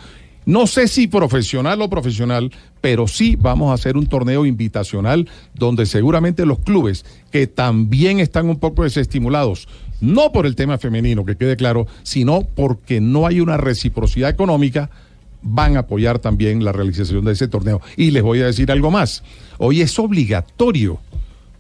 [0.46, 5.88] No sé si profesional o profesional, pero sí vamos a hacer un torneo invitacional donde
[5.88, 9.68] seguramente los clubes que también están un poco desestimulados,
[10.02, 14.92] no por el tema femenino, que quede claro, sino porque no hay una reciprocidad económica,
[15.42, 17.82] van a apoyar también la realización de ese torneo.
[17.98, 19.24] Y les voy a decir algo más.
[19.58, 21.00] Hoy es obligatorio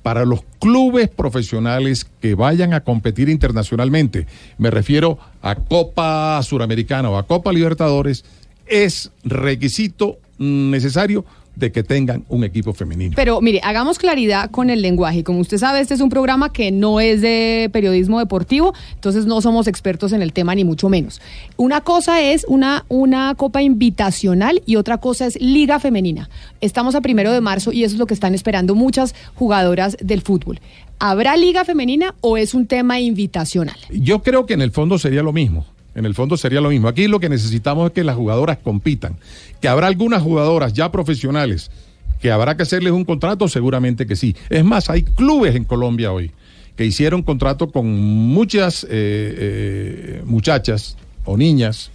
[0.05, 4.27] para los clubes profesionales que vayan a competir internacionalmente,
[4.59, 8.23] me refiero a Copa Suramericana o a Copa Libertadores,
[8.67, 11.25] es requisito necesario
[11.55, 13.13] de que tengan un equipo femenino.
[13.15, 15.23] Pero mire, hagamos claridad con el lenguaje.
[15.23, 19.41] Como usted sabe, este es un programa que no es de periodismo deportivo, entonces no
[19.41, 21.21] somos expertos en el tema ni mucho menos.
[21.57, 26.29] Una cosa es una, una copa invitacional y otra cosa es liga femenina.
[26.61, 30.21] Estamos a primero de marzo y eso es lo que están esperando muchas jugadoras del
[30.21, 30.59] fútbol.
[30.99, 33.75] ¿Habrá liga femenina o es un tema invitacional?
[33.89, 35.65] Yo creo que en el fondo sería lo mismo.
[35.95, 36.87] En el fondo sería lo mismo.
[36.87, 39.17] Aquí lo que necesitamos es que las jugadoras compitan.
[39.61, 41.71] Que habrá algunas jugadoras ya profesionales
[42.19, 44.35] que habrá que hacerles un contrato, seguramente que sí.
[44.49, 46.31] Es más, hay clubes en Colombia hoy
[46.75, 51.91] que hicieron contrato con muchas eh, eh, muchachas o niñas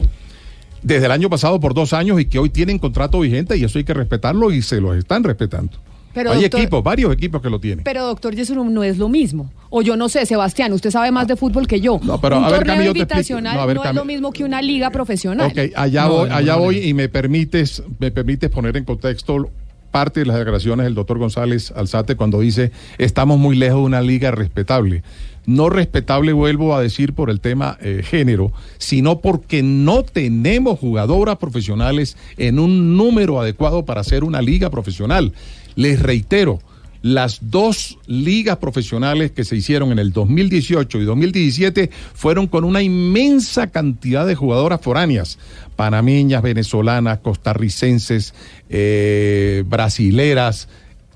[0.82, 3.78] desde el año pasado por dos años y que hoy tienen contrato vigente y eso
[3.78, 5.72] hay que respetarlo y se los están respetando.
[6.14, 7.84] Hay equipos, varios equipos que lo tienen.
[7.84, 9.50] Pero doctor Yesurum no es lo mismo.
[9.68, 12.00] O yo no sé, Sebastián, usted sabe más de fútbol que yo.
[12.02, 14.04] No, pero un a ver, torneo Cami, yo invitacional no, a ver, no es lo
[14.04, 15.50] mismo que una liga profesional.
[15.50, 19.50] Ok, allá No, voy, allá y me permites, me permites poner en contexto
[19.90, 24.00] parte de las declaraciones del doctor González Alzate cuando dice estamos muy lejos de una
[24.00, 25.02] liga respetable.
[25.46, 31.38] No respetable, vuelvo a decir, por el tema eh, género, sino porque no tenemos jugadoras
[31.38, 35.32] profesionales en un número adecuado para hacer una liga profesional.
[35.76, 36.60] Les reitero,
[37.02, 42.82] las dos ligas profesionales que se hicieron en el 2018 y 2017 fueron con una
[42.82, 45.38] inmensa cantidad de jugadoras foráneas,
[45.76, 48.34] panameñas, venezolanas, costarricenses,
[48.68, 50.68] eh, brasileras,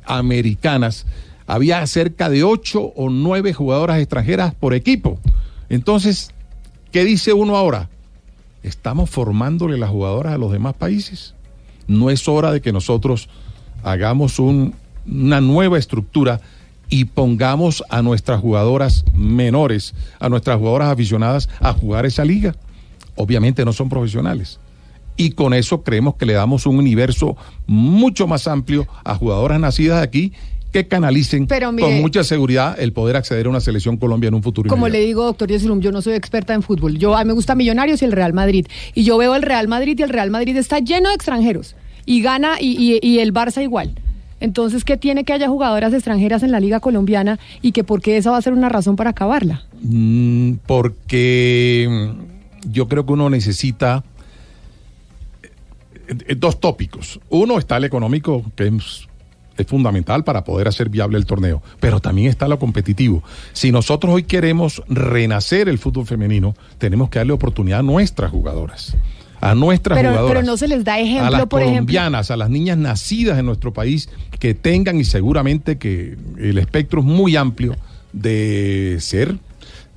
[0.04, 1.04] americanas.
[1.46, 5.18] Había cerca de ocho o nueve jugadoras extranjeras por equipo.
[5.68, 6.30] Entonces,
[6.92, 7.90] ¿qué dice uno ahora?
[8.62, 11.34] ¿Estamos formándole las jugadoras a los demás países?
[11.86, 13.28] No es hora de que nosotros
[13.84, 14.74] hagamos un-
[15.06, 16.40] una nueva estructura
[16.88, 22.54] y pongamos a nuestras jugadoras menores, a nuestras jugadoras aficionadas a jugar esa liga.
[23.16, 24.58] Obviamente no son profesionales.
[25.16, 30.02] Y con eso creemos que le damos un universo mucho más amplio a jugadoras nacidas
[30.02, 30.32] aquí
[30.72, 34.34] que canalicen Pero mire- con mucha seguridad el poder acceder a una selección Colombia en
[34.34, 35.00] un futuro Como inmediato.
[35.02, 36.98] le digo, doctor Yesurum, yo no soy experta en fútbol.
[36.98, 38.66] Yo, a mí me gusta Millonarios y el Real Madrid.
[38.92, 41.76] Y yo veo el Real Madrid y el Real Madrid está lleno de extranjeros.
[42.06, 43.94] Y gana y, y- el Barça igual.
[44.40, 48.16] Entonces, ¿qué tiene que haya jugadoras extranjeras en la Liga Colombiana y que por qué
[48.18, 49.62] esa va a ser una razón para acabarla?
[49.80, 54.04] Mm, porque mm, yo creo que uno necesita
[56.08, 57.20] eh, eh, dos tópicos.
[57.30, 62.28] Uno está el económico, que es fundamental para poder hacer viable el torneo, pero también
[62.28, 63.22] está lo competitivo.
[63.52, 68.96] Si nosotros hoy queremos renacer el fútbol femenino, tenemos que darle oportunidad a nuestras jugadoras.
[69.44, 70.34] A nuestras Pero, jugadoras.
[70.36, 71.76] pero no se les da a ejemplo, las por ejemplo.
[71.78, 77.00] colombianas, a las niñas nacidas en nuestro país, que tengan y seguramente que el espectro
[77.00, 77.76] es muy amplio
[78.12, 79.36] de ser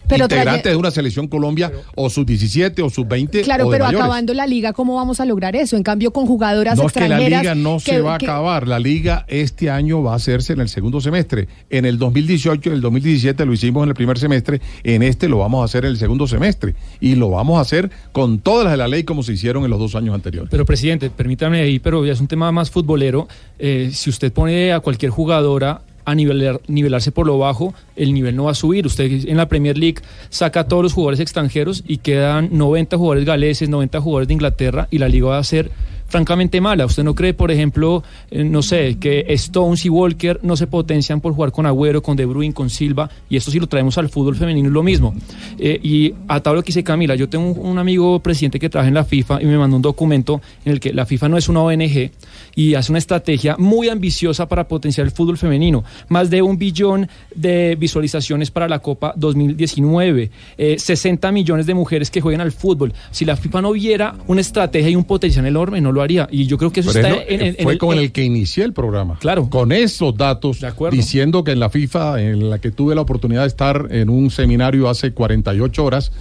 [0.08, 3.70] Pero integrantes traye- de una selección Colombia o sub 17 o sub 20 Claro, o
[3.70, 4.04] de pero mayores.
[4.06, 5.78] acabando la liga, ¿cómo vamos a lograr eso?
[5.78, 7.42] En cambio, con jugadoras No es que la extranjeras.
[7.42, 8.68] liga no se que- va a acabar.
[8.68, 11.48] La liga este año va a hacerse en el segundo semestre.
[11.70, 14.62] En el 2018 y el 2017 lo hicimos en el primer semestre.
[14.84, 16.76] En este lo vamos a hacer en el segundo semestre.
[17.00, 19.70] Y lo vamos a hacer con todas las de la ley como se hicieron en
[19.70, 20.50] los dos años anteriores.
[20.50, 23.28] Pero presidente, permítame ahí, pero ya es un tema más futbolero.
[23.60, 28.34] Eh, si usted pone a cualquier jugadora a nivelar, nivelarse por lo bajo, el nivel
[28.34, 28.88] no va a subir.
[28.88, 33.26] Usted en la Premier League saca a todos los jugadores extranjeros y quedan 90 jugadores
[33.26, 35.70] galeses, 90 jugadores de Inglaterra y la liga va a ser
[36.08, 36.86] francamente mala.
[36.86, 41.22] ¿Usted no cree, por ejemplo, eh, no sé, que Stones y Walker no se potencian
[41.22, 43.10] por jugar con Agüero, con De Bruyne, con Silva?
[43.30, 45.14] Y esto si lo traemos al fútbol femenino es lo mismo.
[45.58, 48.88] Eh, y a lo que dice Camila, yo tengo un, un amigo presidente que trabaja
[48.88, 51.50] en la FIFA y me mandó un documento en el que la FIFA no es
[51.50, 52.12] una ONG
[52.56, 55.84] y hace una estrategia muy ambiciosa para potenciar el fútbol femenino.
[56.10, 62.10] Más de un billón de visualizaciones para la Copa 2019, eh, 60 millones de mujeres
[62.10, 62.94] que juegan al fútbol.
[63.12, 66.28] Si la FIFA no viera una estrategia y un potencial enorme, no lo haría.
[66.32, 68.24] Y yo creo que eso Pero está es lo- en, en- fue con el que
[68.24, 69.18] inicié el programa.
[69.20, 69.50] Claro.
[69.50, 70.96] Con esos datos, De acuerdo.
[70.96, 74.30] diciendo que en la FIFA, en la que tuve la oportunidad de estar en un
[74.32, 76.12] seminario hace 48 horas,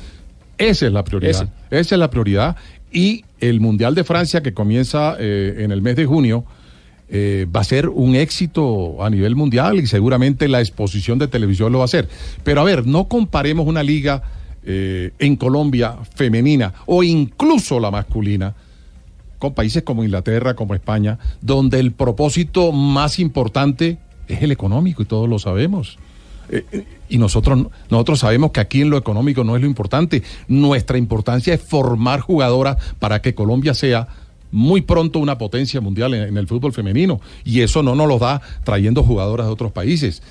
[0.58, 1.48] esa es la prioridad.
[1.70, 2.56] Esa es la prioridad.
[2.92, 6.44] Y el Mundial de Francia, que comienza eh, en el mes de junio,
[7.08, 11.70] eh, va a ser un éxito a nivel mundial y seguramente la exposición de televisión
[11.72, 12.08] lo va a hacer.
[12.42, 14.22] Pero a ver, no comparemos una liga
[14.64, 18.54] eh, en Colombia femenina o incluso la masculina
[19.38, 25.06] con países como Inglaterra, como España, donde el propósito más importante es el económico y
[25.06, 25.98] todos lo sabemos.
[26.48, 30.22] Eh, y nosotros, nosotros sabemos que aquí en lo económico no es lo importante.
[30.48, 34.08] Nuestra importancia es formar jugadoras para que Colombia sea
[34.52, 37.20] muy pronto una potencia mundial en, en el fútbol femenino.
[37.44, 40.22] Y eso no nos lo da trayendo jugadoras de otros países.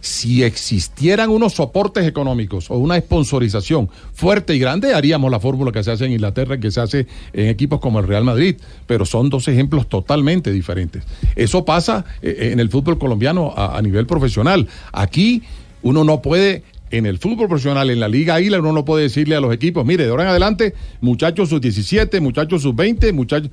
[0.00, 5.82] Si existieran unos soportes económicos o una sponsorización fuerte y grande, haríamos la fórmula que
[5.82, 9.04] se hace en Inglaterra y que se hace en equipos como el Real Madrid, pero
[9.04, 11.04] son dos ejemplos totalmente diferentes.
[11.36, 14.68] Eso pasa eh, en el fútbol colombiano a, nivel profesional.
[14.92, 15.42] Aquí
[15.82, 19.36] uno no puede en el fútbol profesional, en la Liga Águila, uno no puede decirle
[19.36, 23.50] a los equipos, mire, de ahora en adelante, muchachos sus 17, muchachos sus 20, muchachos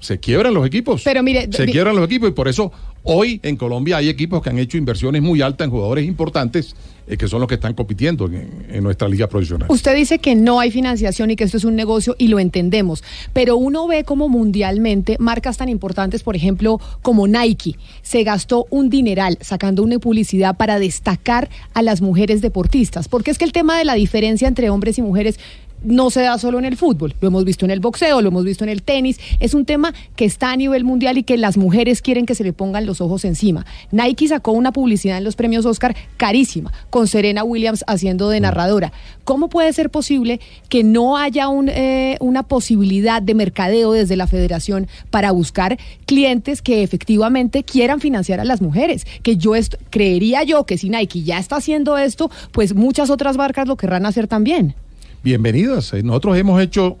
[0.00, 1.02] se quiebran los equipos.
[1.04, 2.72] Pero mire, se quiebran los equipos y por eso
[3.02, 6.74] hoy en Colombia hay equipos que han hecho inversiones muy altas en jugadores importantes
[7.06, 9.66] eh, que son los que están compitiendo en, en, nuestra liga profesional.
[9.70, 13.02] Usted dice que no hay financiación y que esto es un negocio y lo entendemos,
[13.32, 18.90] pero uno ve como mundialmente marcas tan importantes, por ejemplo, como Nike, se gastó un
[18.90, 23.78] dineral sacando una publicidad para destacar a las mujeres deportistas, porque es que el tema
[23.78, 25.40] de la diferencia entre hombres y mujeres
[25.82, 28.44] no se da solo en el fútbol, lo hemos visto en el boxeo, lo hemos
[28.44, 31.56] visto en el tenis, es un tema que está a nivel mundial y que las
[31.56, 33.66] mujeres quieren que se le pongan los ojos encima.
[33.92, 38.92] Nike sacó una publicidad en los premios Oscar carísima, con Serena Williams haciendo de narradora.
[39.24, 44.26] ¿Cómo puede ser posible que no haya un, eh, una posibilidad de mercadeo desde la
[44.26, 49.06] federación para buscar clientes que efectivamente quieran financiar a las mujeres?
[49.22, 49.52] Que yo
[49.90, 54.06] creería yo que si Nike ya está haciendo esto, pues muchas otras marcas lo querrán
[54.06, 54.74] hacer también
[55.22, 55.92] bienvenidas.
[55.92, 56.96] Eh, nosotros hemos hecho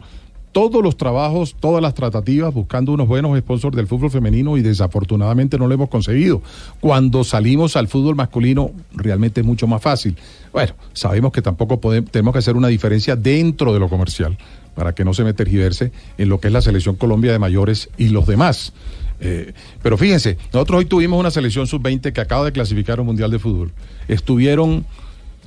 [0.52, 5.58] todos los trabajos, todas las tratativas buscando unos buenos sponsors del fútbol femenino y desafortunadamente
[5.58, 6.42] no lo hemos conseguido.
[6.80, 10.16] Cuando salimos al fútbol masculino realmente es mucho más fácil.
[10.52, 14.36] Bueno, sabemos que tampoco podemos, tenemos que hacer una diferencia dentro de lo comercial
[14.74, 17.90] para que no se me tergiverse en lo que es la selección Colombia de mayores
[17.98, 18.72] y los demás.
[19.20, 19.52] Eh,
[19.82, 23.38] pero fíjense, nosotros hoy tuvimos una selección sub-20 que acaba de clasificar un Mundial de
[23.38, 23.72] Fútbol.
[24.06, 24.86] Estuvieron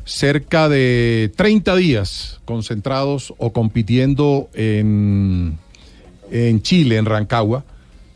[0.06, 5.58] cerca de 30 días concentrados o compitiendo en,
[6.32, 7.64] en Chile, en Rancagua,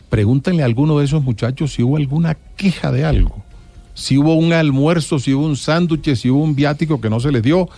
[0.09, 3.43] pregúntenle a alguno de esos muchachos si hubo alguna queja de algo,
[3.93, 7.31] si hubo un almuerzo, si hubo un sándwich, si hubo un viático que no se
[7.31, 7.69] les dio,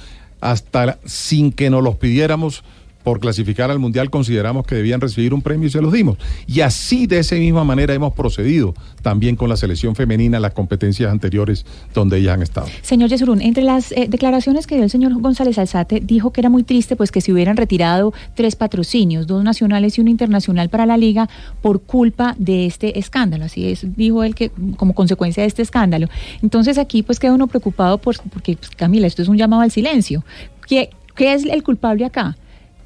[0.42, 2.64] hasta sin que nos los pidiéramos
[3.08, 6.18] por clasificar al Mundial consideramos que debían recibir un premio y se los dimos.
[6.46, 10.52] Y así de esa misma manera hemos procedido también con la selección femenina en las
[10.52, 12.68] competencias anteriores donde ellas han estado.
[12.82, 16.50] Señor Yesurún, entre las eh, declaraciones que dio el señor González Alzate, dijo que era
[16.50, 20.86] muy triste pues que se hubieran retirado tres patrocinios, dos nacionales y uno internacional para
[20.86, 21.30] la liga
[21.62, 23.46] por culpa de este escándalo.
[23.46, 26.10] Así es, dijo él que como consecuencia de este escándalo.
[26.44, 29.72] Entonces aquí pues queda uno preocupado por, porque pues, Camila, esto es un llamado al
[29.72, 30.26] silencio.
[30.68, 32.36] ¿Qué, qué es el culpable acá?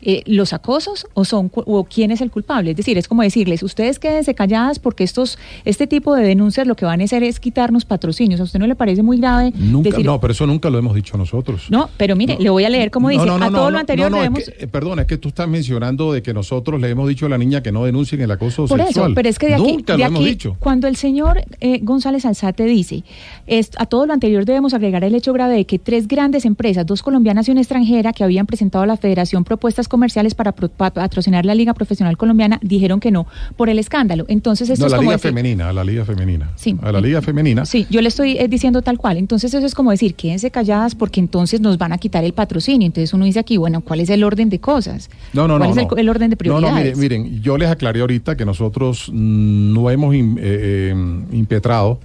[0.02, 2.72] Eh, los acosos o son o quién es el culpable.
[2.72, 6.76] Es decir, es como decirles, ustedes quédense calladas porque estos este tipo de denuncias lo
[6.76, 8.40] que van a hacer es quitarnos patrocinios.
[8.40, 9.54] ¿A usted no le parece muy grave?
[9.56, 11.68] Nunca, no, pero eso nunca lo hemos dicho nosotros.
[11.70, 14.12] No, pero mire, le voy a leer como dice, a todo lo anterior.
[14.38, 17.26] Es que, eh, perdón, es que tú estás mencionando de que nosotros le hemos dicho
[17.26, 19.12] a la niña que no denuncien el acoso Por sexual.
[19.12, 20.56] Eso, pero es que de aquí, nunca de lo aquí hemos dicho.
[20.60, 23.04] cuando el señor eh, González Alzate dice,
[23.48, 26.86] es, a todo lo anterior debemos agregar el hecho grave de que tres grandes empresas,
[26.86, 31.46] dos colombianas y una extranjera, que habían presentado a la Federación propuestas comerciales para patrocinar
[31.46, 33.28] la Liga Profesional Colombiana dijeron que no
[33.58, 34.26] por el escándalo.
[34.28, 36.50] Entonces esto no, es la como Liga decir- Femenina, a la Liga Femenina.
[36.56, 36.76] Sí.
[36.82, 37.66] A la Liga Femenina.
[37.66, 39.18] Sí, yo le estoy eh, diciendo tal cual.
[39.18, 42.88] Entonces eso es como decir, quédense calladas porque entonces nos van a quitar el patrocinio.
[42.88, 45.10] Entonces uno dice aquí, bueno, ¿cuál es el orden de cosas?
[45.34, 45.82] No, no, ¿Cuál no.
[45.82, 45.94] es no.
[45.96, 46.98] el, el orden de No, no, prioridades?
[46.98, 50.96] miren, miren, yo les aclaré ahorita que nosotros mm, no hemos eh, eh,
[51.34, 52.00] impetrado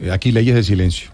[0.00, 1.10] eh, aquí leyes de silencio.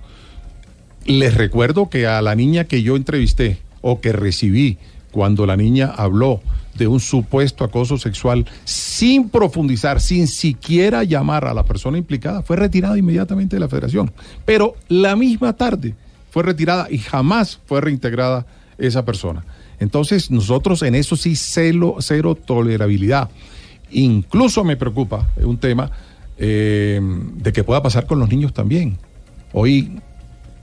[1.04, 4.78] Les recuerdo que a la niña que yo entrevisté o que recibí
[5.12, 6.40] cuando la niña habló
[6.74, 12.56] de un supuesto acoso sexual sin profundizar, sin siquiera llamar a la persona implicada, fue
[12.56, 14.10] retirada inmediatamente de la federación.
[14.44, 15.94] Pero la misma tarde
[16.30, 18.46] fue retirada y jamás fue reintegrada
[18.78, 19.44] esa persona.
[19.78, 23.28] Entonces nosotros en eso sí celo, cero tolerabilidad.
[23.90, 25.90] Incluso me preocupa un tema
[26.38, 27.00] eh,
[27.36, 28.96] de que pueda pasar con los niños también.
[29.52, 30.00] Hoy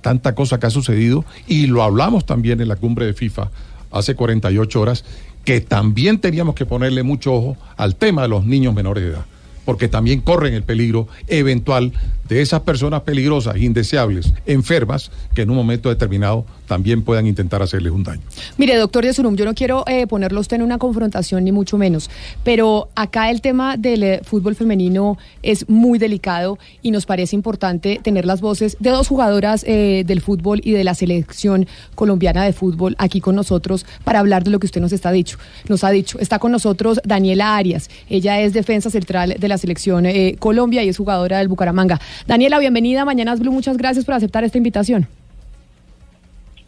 [0.02, 3.52] tanta cosa que ha sucedido y lo hablamos también en la cumbre de FIFA
[3.92, 5.06] hace 48 horas,
[5.44, 9.26] que también teníamos que ponerle mucho ojo al tema de los niños menores de edad,
[9.66, 11.94] porque también corren el peligro eventual
[12.30, 17.92] de esas personas peligrosas, indeseables, enfermas, que en un momento determinado también puedan intentar hacerles
[17.92, 18.22] un daño.
[18.58, 22.10] Mire, doctor Yesurum, yo no quiero eh, ponerlo usted en una confrontación, ni mucho menos,
[22.44, 28.00] pero acá el tema del eh, fútbol femenino es muy delicado y nos parece importante
[28.04, 32.54] tener las voces de dos jugadoras eh, del fútbol y de la selección colombiana de
[32.54, 35.40] fútbol aquí con nosotros para hablar de lo que usted nos está dicho.
[35.68, 40.06] Nos ha dicho, está con nosotros Daniela Arias, ella es defensa central de la selección
[40.06, 42.00] eh, Colombia y es jugadora del Bucaramanga.
[42.28, 45.08] Daniela, bienvenida a Mañanas Blue, muchas gracias por aceptar esta invitación.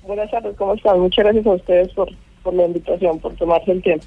[0.05, 0.99] Buenas tardes, ¿cómo están?
[0.99, 2.09] Muchas gracias a ustedes por,
[2.43, 4.05] por la invitación, por tomarse el tiempo.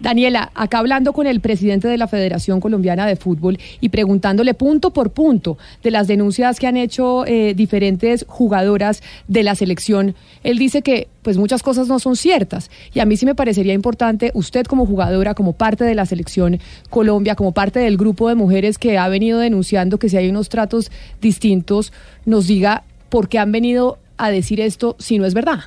[0.00, 4.92] Daniela, acá hablando con el presidente de la Federación Colombiana de Fútbol y preguntándole punto
[4.92, 10.58] por punto de las denuncias que han hecho eh, diferentes jugadoras de la selección, él
[10.58, 12.70] dice que pues muchas cosas no son ciertas.
[12.92, 16.60] Y a mí sí me parecería importante, usted como jugadora, como parte de la selección
[16.90, 20.48] Colombia, como parte del grupo de mujeres que ha venido denunciando que si hay unos
[20.48, 21.92] tratos distintos,
[22.26, 25.60] nos diga por qué han venido a decir esto si no es verdad.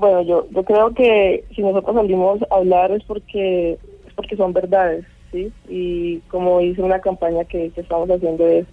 [0.00, 3.72] Bueno, yo, yo creo que si nosotros salimos a hablar es porque
[4.06, 5.52] es porque son verdades, ¿sí?
[5.68, 8.64] Y como hice una campaña que, estamos haciendo es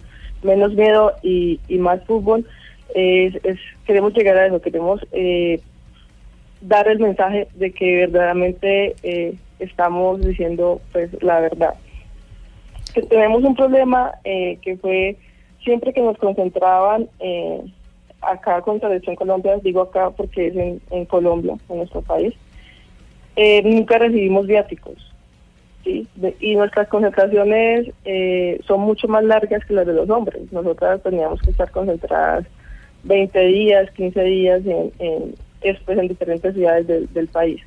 [0.42, 2.46] menos miedo y, más fútbol,
[2.94, 3.34] es,
[3.84, 5.60] queremos llegar a eso, queremos eh,
[6.62, 11.74] dar el mensaje de que verdaderamente eh, estamos diciendo pues la verdad.
[13.10, 15.18] Tenemos un problema eh, que fue
[15.62, 17.60] siempre que nos concentraban eh,
[18.20, 20.56] acá con Selección Colombia, digo acá porque es
[20.90, 22.34] en, Colombia, en nuestro país,
[23.36, 24.94] eh, nunca recibimos viáticos.
[25.84, 26.08] ¿sí?
[26.40, 30.52] y nuestras concentraciones eh, son mucho más largas que las de los hombres.
[30.52, 32.44] Nosotras teníamos que estar concentradas
[33.04, 37.62] 20 días, 15 días en, en, en diferentes ciudades del, país.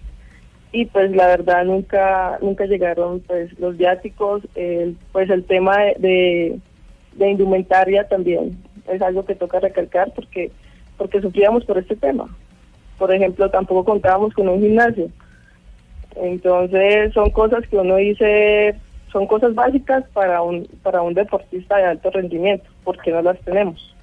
[0.74, 4.44] Y pues la verdad nunca nunca llegaron pues los viáticos,
[5.12, 6.60] pues el tema de,
[7.14, 10.52] de indumentaria también es algo que toca recalcar porque
[10.98, 12.28] porque sufríamos por este tema.
[12.98, 15.10] Por ejemplo, tampoco contábamos con un gimnasio.
[16.16, 18.76] Entonces, son cosas que uno dice,
[19.12, 23.96] son cosas básicas para un para un deportista de alto rendimiento, porque no las tenemos.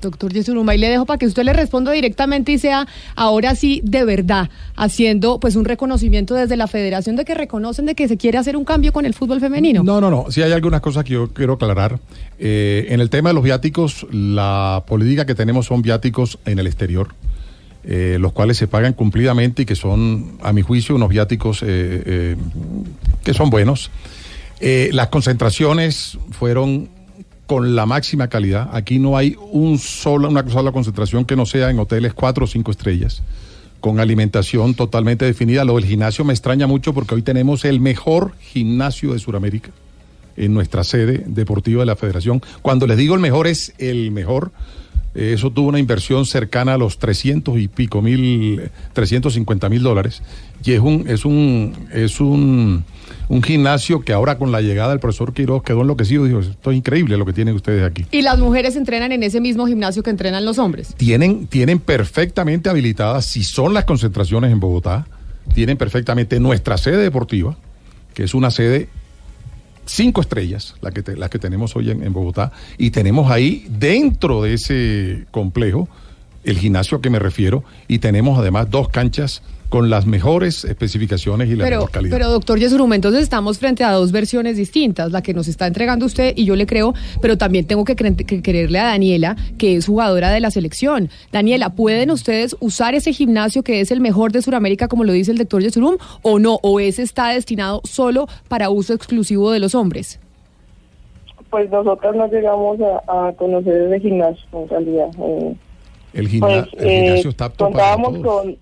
[0.00, 2.86] Doctor Yesuruma, y le dejo para que usted le responda directamente y sea
[3.16, 7.94] ahora sí de verdad haciendo pues un reconocimiento desde la federación de que reconocen de
[7.94, 9.82] que se quiere hacer un cambio con el fútbol femenino.
[9.82, 10.26] No, no, no.
[10.30, 11.98] Sí hay algunas cosas que yo quiero aclarar.
[12.38, 16.66] Eh, en el tema de los viáticos, la política que tenemos son viáticos en el
[16.66, 17.14] exterior.
[17.82, 22.36] Eh, los cuales se pagan cumplidamente y que son, a mi juicio, unos viáticos eh,
[23.24, 23.90] que son buenos.
[24.60, 26.90] las concentraciones fueron
[27.50, 28.70] con la máxima calidad.
[28.72, 32.46] Aquí no hay un solo, una sola concentración que no sea en hoteles cuatro o
[32.46, 33.24] cinco estrellas,
[33.80, 35.64] con alimentación totalmente definida.
[35.64, 39.70] Lo del gimnasio me extraña mucho porque hoy tenemos el mejor gimnasio de Sudamérica
[40.36, 42.40] en nuestra sede deportiva de la federación.
[42.62, 44.52] Cuando les digo el mejor es el mejor.
[45.16, 50.22] Eso tuvo una inversión cercana a los 300 y pico mil, 350 mil dólares.
[50.62, 52.84] Y es un, es un, es un
[53.30, 56.24] un gimnasio que ahora con la llegada del profesor Quiroz quedó enloquecido.
[56.24, 58.04] Dijo, esto es increíble lo que tienen ustedes aquí.
[58.10, 60.94] ¿Y las mujeres entrenan en ese mismo gimnasio que entrenan los hombres?
[60.96, 65.06] Tienen, tienen perfectamente habilitadas, si son las concentraciones en Bogotá,
[65.54, 67.56] tienen perfectamente nuestra sede deportiva,
[68.14, 68.88] que es una sede
[69.86, 74.42] cinco estrellas, la que, las que tenemos hoy en, en Bogotá, y tenemos ahí dentro
[74.42, 75.88] de ese complejo
[76.42, 81.48] el gimnasio a que me refiero, y tenemos además dos canchas con las mejores especificaciones
[81.48, 82.16] y la mejor calidad.
[82.16, 86.04] Pero doctor Yesurum, entonces estamos frente a dos versiones distintas, la que nos está entregando
[86.04, 86.92] usted y yo le creo,
[87.22, 91.08] pero también tengo que, creerle a Daniela, que es jugadora de la selección.
[91.30, 95.30] Daniela, ¿pueden ustedes usar ese gimnasio que es el mejor de Sudamérica, como lo dice
[95.30, 96.58] el doctor Yesurum, o no?
[96.62, 100.18] ¿O ese está destinado solo para uso exclusivo de los hombres?
[101.48, 105.08] Pues nosotros no llegamos a, conocer ese gimnasio, en realidad.
[105.20, 105.56] Eh,
[106.12, 108.56] el, pues, el, gimnasio eh, está apto con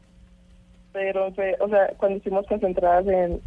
[0.99, 1.29] pero
[1.61, 3.41] o sea, cuando hicimos concentradas en,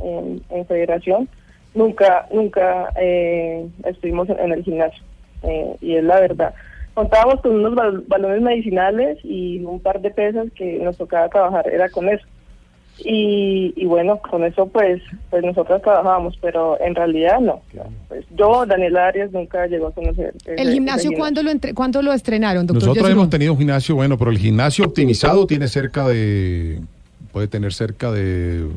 [0.49, 1.27] en, federación,
[1.75, 5.03] nunca, nunca eh, estuvimos en, el gimnasio.
[5.43, 6.53] Eh, y es la verdad.
[6.93, 7.75] Contábamos con unos
[8.07, 12.25] balones medicinales y un par de pesas que nos tocaba trabajar, era con eso.
[13.03, 17.61] Y, y bueno, con eso pues pues nosotros trabajábamos, pero en realidad no.
[18.07, 20.33] Pues yo, Daniel Arias, nunca llegó a conocer.
[20.45, 22.89] ¿El gimnasio, ¿cuándo, lo entre, ¿cuándo lo estrenaron, doctor?
[22.89, 26.79] Nosotros hemos tenido un gimnasio bueno, pero el gimnasio optimizado tiene cerca de
[27.31, 28.67] puede tener cerca de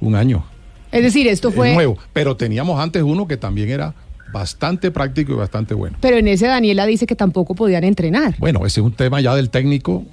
[0.00, 0.44] un año.
[0.92, 1.74] Es decir, esto fue...
[1.74, 3.94] nuevo, pero teníamos antes uno que también era
[4.32, 5.96] bastante práctico y bastante bueno.
[6.00, 8.36] Pero en ese Daniela dice que tampoco podían entrenar.
[8.38, 10.04] Bueno, ese es un tema ya del técnico.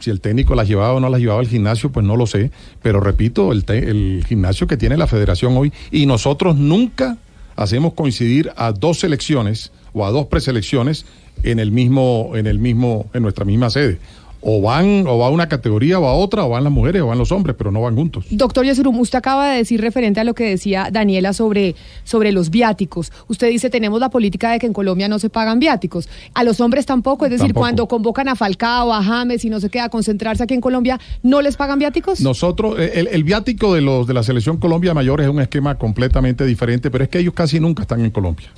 [0.00, 2.50] Si el técnico las llevaba o no las llevaba al gimnasio, pues no lo sé.
[2.82, 7.18] Pero repito, el, el gimnasio que tiene la federación hoy, y nosotros nunca
[7.56, 11.04] hacemos coincidir a dos selecciones o a dos preselecciones
[11.42, 13.98] en el mismo, en el mismo, en nuestra misma sede
[14.40, 17.06] o van o va a una categoría o a otra, o van las mujeres o
[17.06, 18.24] van los hombres, pero no van juntos.
[18.30, 21.74] Doctor Yesurum, usted acaba de decir referente a lo que decía Daniela sobre,
[22.04, 23.12] sobre los viáticos.
[23.26, 26.08] Usted dice, tenemos la política de que en Colombia no se pagan viáticos.
[26.34, 29.70] A los hombres tampoco, es decir, cuando convocan a Falcao, a James y no se
[29.70, 32.20] queda a concentrarse aquí en Colombia, ¿no les pagan viáticos?
[32.20, 35.76] Nosotros, eh, el, el viático de los de la selección Colombia Mayor es un esquema
[35.76, 38.48] completamente diferente, pero es que ellos casi nunca están en Colombia.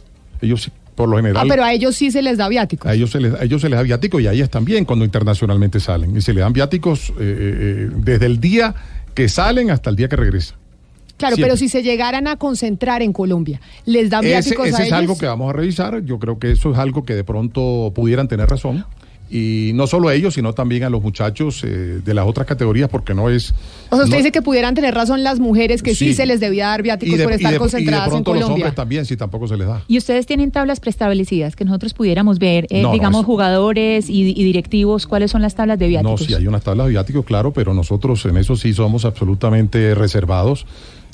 [0.42, 0.70] Ellos
[1.00, 1.44] por lo general.
[1.44, 2.90] Ah, pero a ellos sí se les da viáticos.
[2.90, 5.80] A ellos se les, ellos se les da viáticos y a ellas también cuando internacionalmente
[5.80, 6.16] salen.
[6.16, 8.74] Y se les dan viáticos eh, eh, desde el día
[9.14, 10.54] que salen hasta el día que regresa.
[11.16, 11.50] Claro, Siempre.
[11.50, 14.86] pero si se llegaran a concentrar en Colombia, ¿les dan Ese, viáticos ese a es
[14.86, 14.98] ellos?
[14.98, 16.02] algo que vamos a revisar.
[16.04, 18.84] Yo creo que eso es algo que de pronto pudieran tener razón.
[19.32, 22.88] Y no solo a ellos, sino también a los muchachos eh, de las otras categorías,
[22.88, 23.52] porque no es.
[23.90, 26.14] O sea, usted no- dice que pudieran tener razón las mujeres que sí, Sí.
[26.14, 28.32] se les debía dar viáticos de, por y estar de- y de concentradas en pronto
[28.32, 28.64] los Colombia.
[28.64, 29.84] hombres también, si tampoco se les da.
[29.86, 34.30] ¿Y ustedes tienen tablas preestablecidas que nosotros pudiéramos ver, eh, No, no, digamos, jugadores y,
[34.30, 35.06] y directivos?
[35.06, 36.24] ¿Cuáles son las tablas de No, viáticos?
[36.24, 40.66] si hay unas tablas de viáticos, claro, pero nosotros en eso sí somos absolutamente reservados.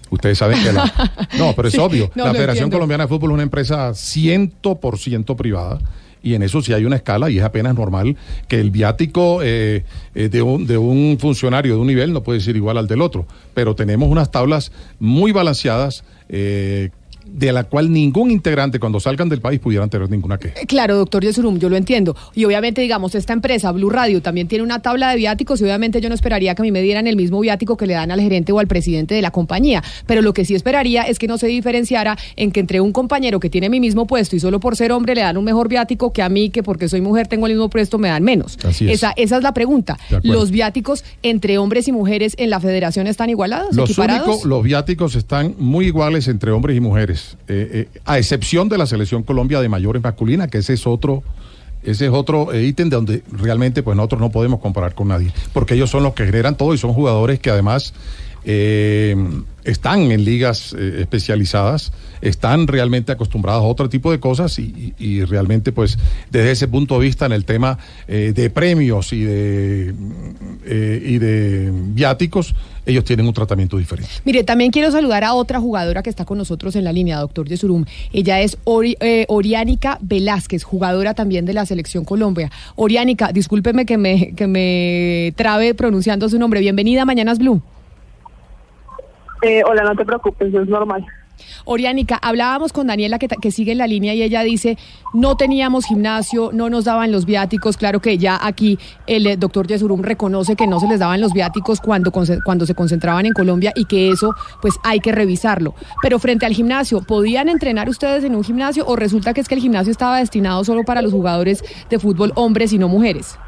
[0.09, 0.85] Ustedes saben que la...
[1.39, 2.11] No, pero es Sí, obvio.
[2.15, 2.77] no, la Federación entiendo.
[2.77, 5.79] Colombiana de Fútbol es una empresa 100% privada.
[6.27, 8.17] Y en eso sí hay una escala y es apenas normal
[8.49, 9.85] que el viático eh,
[10.17, 13.01] eh, de, un, de un funcionario de un nivel no puede ser igual al del
[13.01, 13.29] otro.
[13.55, 16.91] Pero tenemos unas tablas muy balanceadas eh,
[17.27, 20.61] de la cual ningún integrante cuando salgan del país pudieran tener ninguna queja.
[20.61, 22.17] Eh, Claro, doctor Yesurum, yo lo entiendo.
[22.35, 26.01] Y obviamente, digamos, esta empresa, Blue Radio, también tiene una tabla de viáticos y obviamente
[26.01, 28.21] yo no esperaría que a mí me dieran el mismo viático que le dan al
[28.21, 29.83] gerente o al presidente de la compañía.
[30.07, 33.41] Pero lo que sí esperaría es que no se diferenciara en que entre un compañero
[33.41, 36.13] que tiene mi mismo puesto y solo por ser hombre le dan un mejor viático
[36.13, 38.59] que a mí, que porque soy mujer tengo el mismo puesto me dan menos.
[38.65, 38.95] Así es.
[38.95, 39.99] Esa, esa es la pregunta.
[40.23, 45.15] ¿Los viáticos entre hombres y mujeres en la federación están igualados, Los únicos, los viáticos
[45.17, 47.16] están muy iguales entre hombres y mujeres,
[47.49, 51.23] eh, eh, a excepción de la selección Colombia de mayores masculina, que ese es otro,
[51.83, 55.33] ese es otro eh, ítem de donde realmente pues nosotros no podemos comparar con nadie,
[55.53, 57.95] porque ellos son los que generan todo y son jugadores que además
[59.67, 61.93] están en ligas eh, especializadas,
[62.23, 65.99] están realmente acostumbrados a otro tipo de cosas y, realmente pues
[66.31, 69.95] desde ese punto de vista en el tema eh, de premios y de
[70.65, 72.55] eh, y de viáticos
[72.87, 74.11] ellos tienen un tratamiento diferente.
[74.25, 77.49] Mire, también quiero saludar a otra jugadora que está con nosotros en la línea, doctor
[77.49, 77.85] Yesurum.
[78.13, 78.97] Ella es Ori-
[79.27, 82.53] Oriánica Velázquez, jugadora también de la Selección Colombia.
[82.77, 86.61] Oriánica, discúlpeme que me, que me trabe pronunciando su nombre.
[86.61, 87.61] Bienvenida a Mañanas Blue.
[89.47, 91.07] Eh, hola, no te preocupes, es normal.
[91.67, 94.77] Oriánica, hablábamos con Daniela que, sigue en la línea y ella dice,
[95.15, 97.77] no teníamos gimnasio, no nos daban los viáticos.
[97.77, 98.77] Claro que ya aquí
[99.07, 102.75] el eh, doctor Yesurum reconoce que no se les daban los viáticos cuando, cuando se
[102.75, 105.77] concentraban en Colombia y que eso pues hay que revisarlo.
[106.03, 109.55] Pero frente al gimnasio, ¿podían entrenar ustedes en un gimnasio o resulta que es que
[109.55, 113.39] el gimnasio estaba destinado solo para los jugadores de fútbol hombres y no mujeres?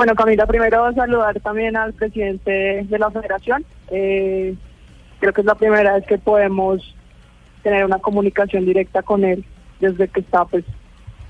[0.00, 3.66] Bueno, Camila, primero saludar también al presidente de la federación.
[3.90, 4.54] Eh,
[5.18, 6.96] creo que es la primera vez que podemos
[7.62, 9.44] tener una comunicación directa con él
[9.78, 10.64] desde que está pues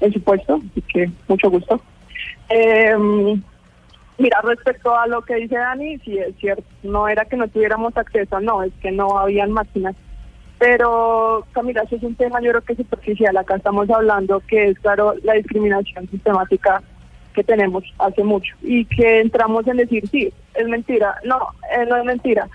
[0.01, 1.81] en su puesto, así que mucho gusto.
[2.49, 2.95] Eh,
[4.19, 7.97] mira, respecto a lo que dice Dani, sí es cierto, no era que no tuviéramos
[7.97, 9.97] acceso, no, es que no habían máquinas.
[10.61, 13.37] Pero, Camila, eso es un tema yo creo que superficial.
[13.37, 16.85] Acá estamos hablando que es, claro, la discriminación sistemática
[17.35, 21.17] que tenemos hace mucho y que entramos en decir, sí, es mentira.
[21.25, 21.39] No,
[21.75, 22.49] eh, no es mentira.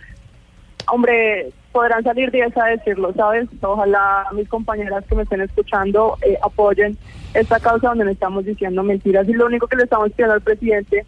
[0.87, 3.47] Hombre, podrán salir 10 a decirlo, ¿sabes?
[3.61, 6.97] Ojalá mis compañeras que me estén escuchando eh, apoyen
[7.33, 9.27] esta causa donde no estamos diciendo mentiras.
[9.27, 11.05] Y lo único que le estamos pidiendo al presidente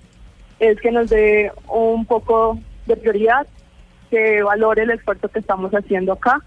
[0.60, 3.48] es que nos dé un poco de prioridad,
[4.10, 6.42] que valore el esfuerzo que estamos haciendo acá,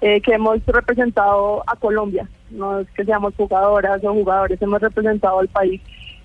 [0.00, 5.40] eh, que hemos representado a Colombia, no es que seamos jugadoras o jugadores, hemos representado
[5.40, 5.80] al país.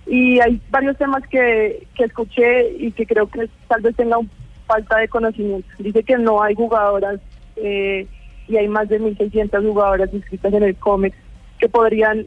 [0.07, 4.29] Y hay varios temas que, que escuché y que creo que tal vez tenga un
[4.67, 5.67] falta de conocimiento.
[5.79, 7.19] Dice que no hay jugadoras
[7.55, 8.07] eh,
[8.47, 11.15] y hay más de 1.600 jugadoras inscritas en el COMEX
[11.59, 12.25] que podrían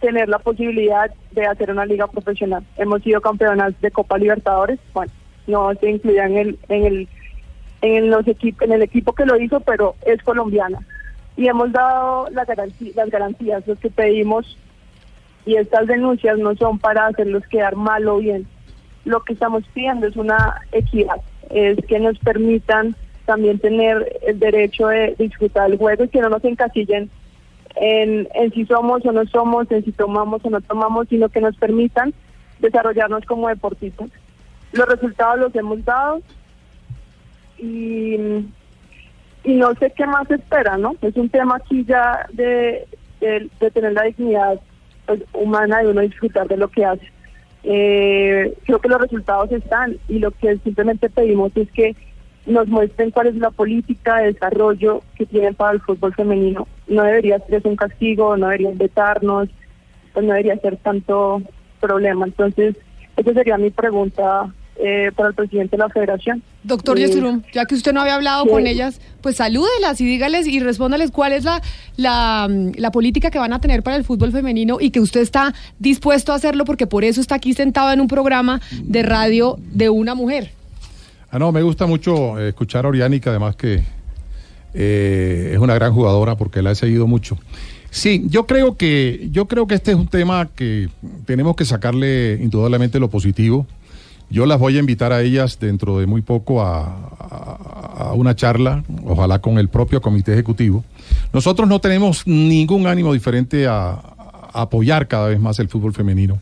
[0.00, 2.62] tener la posibilidad de hacer una liga profesional.
[2.76, 5.12] Hemos sido campeonas de Copa Libertadores, bueno,
[5.46, 7.08] no se incluía en el, en el,
[7.80, 10.78] en los equip- en el equipo que lo hizo, pero es colombiana.
[11.36, 14.58] Y hemos dado las garantías, los que pedimos,
[15.46, 18.46] y estas denuncias no son para hacerlos quedar mal o bien.
[19.04, 21.16] Lo que estamos pidiendo es una equidad,
[21.50, 26.28] es que nos permitan también tener el derecho de disfrutar el juego y que no
[26.28, 27.10] nos encasillen
[27.76, 31.40] en, en si somos o no somos, en si tomamos o no tomamos, sino que
[31.40, 32.14] nos permitan
[32.60, 34.08] desarrollarnos como deportistas.
[34.72, 36.20] Los resultados los hemos dado
[37.58, 38.16] y,
[39.44, 40.96] y no sé qué más espera, ¿no?
[41.02, 42.86] Es un tema aquí ya de,
[43.20, 44.60] de tener la dignidad
[45.06, 47.10] pues, humana de uno disfrutar de lo que hace.
[47.62, 51.96] Eh, creo que los resultados están y lo que simplemente pedimos es que
[52.46, 56.68] nos muestren cuál es la política de desarrollo que tienen para el fútbol femenino.
[56.86, 59.48] No debería ser un castigo, no deberían vetarnos,
[60.12, 61.42] pues no debería ser tanto
[61.80, 62.26] problema.
[62.26, 62.76] Entonces,
[63.16, 66.42] esa sería mi pregunta eh, para el presidente de la federación.
[66.62, 68.50] Doctor Eh, Yesurum, ya que usted no había hablado sí.
[68.50, 71.60] con ellas, pues salúdelas y dígales y respóndales cuál es la,
[71.96, 75.54] la, la política que van a tener para el fútbol femenino y que usted está
[75.78, 79.88] dispuesto a hacerlo porque por eso está aquí sentado en un programa de radio de
[79.90, 80.50] una mujer.
[81.30, 83.82] Ah, no, me gusta mucho eh, escuchar a Oriánica, además que
[84.74, 87.38] eh, es una gran jugadora porque la he seguido mucho.
[87.90, 90.88] Sí, yo creo que yo creo que este es un tema que
[91.26, 93.66] tenemos que sacarle indudablemente lo positivo.
[94.30, 99.40] Yo las voy a invitar a ellas dentro de muy poco a, una charla, ojalá
[99.40, 100.84] con el propio comité ejecutivo.
[101.32, 106.40] Nosotros no tenemos ningún ánimo diferente a, a apoyar cada vez más el fútbol femenino.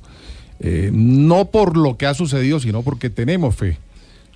[0.65, 3.79] Eh, no por lo que ha sucedido, sino porque tenemos fe.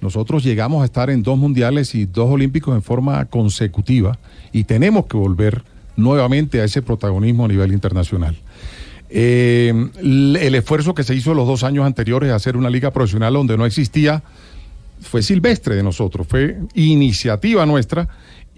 [0.00, 4.18] Nosotros llegamos a estar en dos mundiales y dos olímpicos en forma consecutiva
[4.52, 5.62] y tenemos que volver
[5.96, 8.36] nuevamente a ese protagonismo a nivel internacional.
[9.08, 13.34] Eh, el esfuerzo que se hizo los dos años anteriores a hacer una liga profesional
[13.34, 14.22] donde no existía
[15.00, 18.08] fue silvestre de nosotros, fue iniciativa nuestra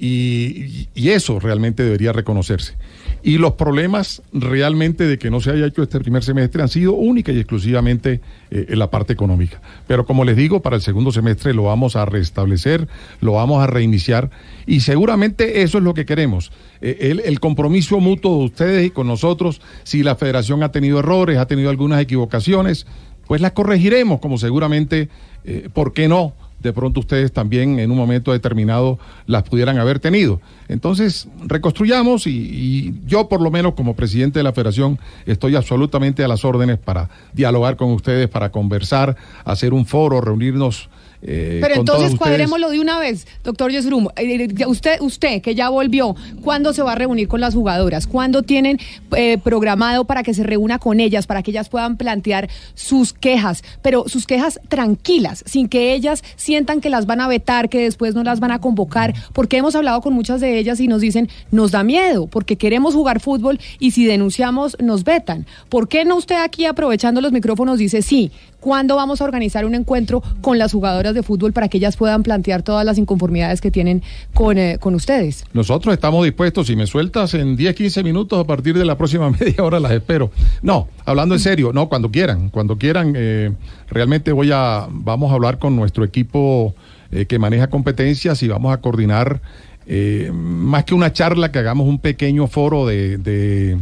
[0.01, 2.75] y, eso realmente debería reconocerse.
[3.23, 6.93] Y los problemas realmente de que no se haya hecho este primer semestre han sido
[6.93, 8.21] única y exclusivamente
[8.51, 9.61] eh, en la parte económica.
[9.89, 12.87] Pero como les digo, para el segundo semestre lo vamos a restablecer,
[13.21, 14.31] lo vamos a reiniciar
[14.67, 16.53] y seguramente eso es lo que queremos.
[16.81, 21.01] Eh, el, el compromiso mutuo de ustedes y con nosotros, si la federación ha tenido
[21.01, 22.87] errores, ha tenido algunas equivocaciones,
[23.27, 25.09] pues las corregiremos, como seguramente,
[25.45, 26.35] eh, ¿por qué no?
[26.61, 30.41] De pronto ustedes también en un momento determinado las pudieran haber tenido.
[30.69, 36.29] Entonces, reconstruyamos y, yo por lo menos como presidente de la federación estoy absolutamente a
[36.29, 40.89] las órdenes para dialogar con ustedes, para conversar, hacer un foro, reunirnos.
[41.23, 44.09] Eh, Pero entonces cuadrémoslo de una vez, doctor Yesrum.
[44.17, 48.07] Eh, usted, usted que ya volvió, ¿cuándo se va a reunir con las jugadoras?
[48.07, 48.79] ¿Cuándo tienen
[49.17, 53.65] eh, programado para que se reúna con ellas, para que ellas puedan plantear sus quejas?
[53.83, 58.15] Pero sus quejas tranquilas, sin que ellas sientan que las van a vetar, que después
[58.15, 61.29] no las van a convocar, porque hemos hablado con muchas de ellas y nos dicen,
[61.51, 65.47] nos da miedo, porque queremos jugar fútbol y si denunciamos nos vetan.
[65.69, 68.31] ¿Por qué no usted aquí aprovechando los micrófonos dice, sí,
[68.61, 72.23] ¿cuándo vamos a organizar un encuentro con las jugadoras de fútbol para que ellas puedan
[72.23, 74.03] plantear todas las inconformidades que tienen
[74.35, 75.45] con, eh, con ustedes?
[75.53, 79.31] Nosotros estamos dispuestos, si me sueltas en 10, 15 minutos a partir de la próxima
[79.41, 80.31] media hora las espero.
[80.63, 83.53] No, hablando en serio, no, cuando quieran, cuando quieran, eh,
[83.89, 86.75] realmente voy a, vamos a hablar con nuestro equipo
[87.11, 89.41] eh, que maneja competencias y vamos a coordinar
[89.87, 93.79] eh, más que una charla, que hagamos un pequeño foro de, de,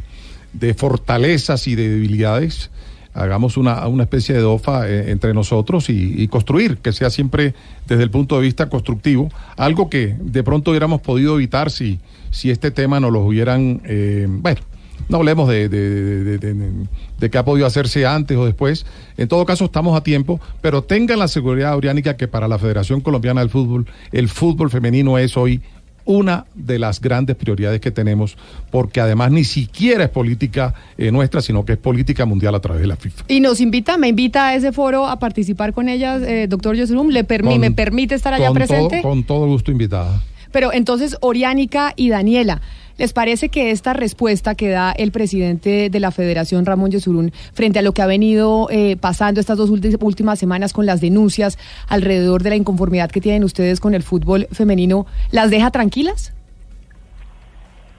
[0.53, 2.71] de fortalezas y de debilidades,
[3.17, 7.55] hagamos una, una especie de DOFA eh, entre nosotros y, construir, que sea siempre
[7.87, 11.99] desde el punto de vista constructivo, algo que de pronto hubiéramos podido evitar si,
[12.31, 14.61] si este tema no lo hubieran, eh, bueno,
[15.09, 16.73] no hablemos de, de, de,
[17.19, 18.87] de, qué ha podido hacerse antes o después.
[19.17, 23.01] En todo caso, estamos a tiempo, pero tengan la seguridad, Oriánica, que para la Federación
[23.01, 25.63] Colombiana del Fútbol, el fútbol femenino es hoy
[26.07, 28.39] una de las grandes prioridades que tenemos,
[28.71, 32.81] porque además ni siquiera es política eh, nuestra, sino que es política mundial a través
[32.81, 33.25] de la FIFA.
[33.29, 37.09] Y nos invita, me invita a ese foro a participar con ellas, eh, doctor Yosrum,
[37.09, 39.01] ¿le permi con, ¿me permite estar allá con presente?
[39.03, 40.23] Todo, con todo gusto invitada.
[40.53, 42.63] Pero entonces, Oriánica y Daniela,
[42.99, 47.79] ¿Les parece que esta respuesta que da el presidente de la Federación, Ramón Yesurún, frente
[47.79, 52.43] a lo que ha venido eh, pasando estas dos últimas semanas con las denuncias alrededor
[52.43, 56.33] de la inconformidad que tienen ustedes con el fútbol femenino, las deja tranquilas?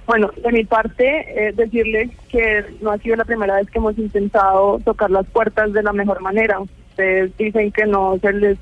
[0.07, 3.97] Bueno, de mi parte, eh, decirles que no ha sido la primera vez que hemos
[3.99, 6.59] intentado tocar las puertas de la mejor manera.
[6.59, 8.57] Ustedes dicen que no se les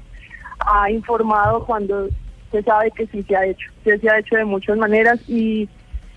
[0.60, 2.10] ha informado cuando
[2.52, 3.70] se sabe que sí se ha hecho.
[3.86, 5.70] Sí se ha hecho de muchas maneras y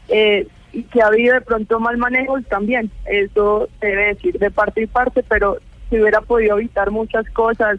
[0.09, 2.91] eh, y que ha habido de pronto mal manejos también.
[3.07, 7.79] Eso se debe decir de parte y parte, pero si hubiera podido evitar muchas cosas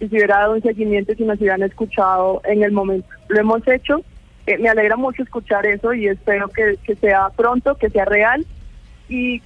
[0.00, 3.08] y si hubiera dado un seguimiento si nos hubieran escuchado en el momento.
[3.28, 4.02] Lo hemos hecho.
[4.46, 8.44] Eh, me alegra mucho escuchar eso y espero que, que sea pronto, que sea real.
[9.08, 9.40] Y,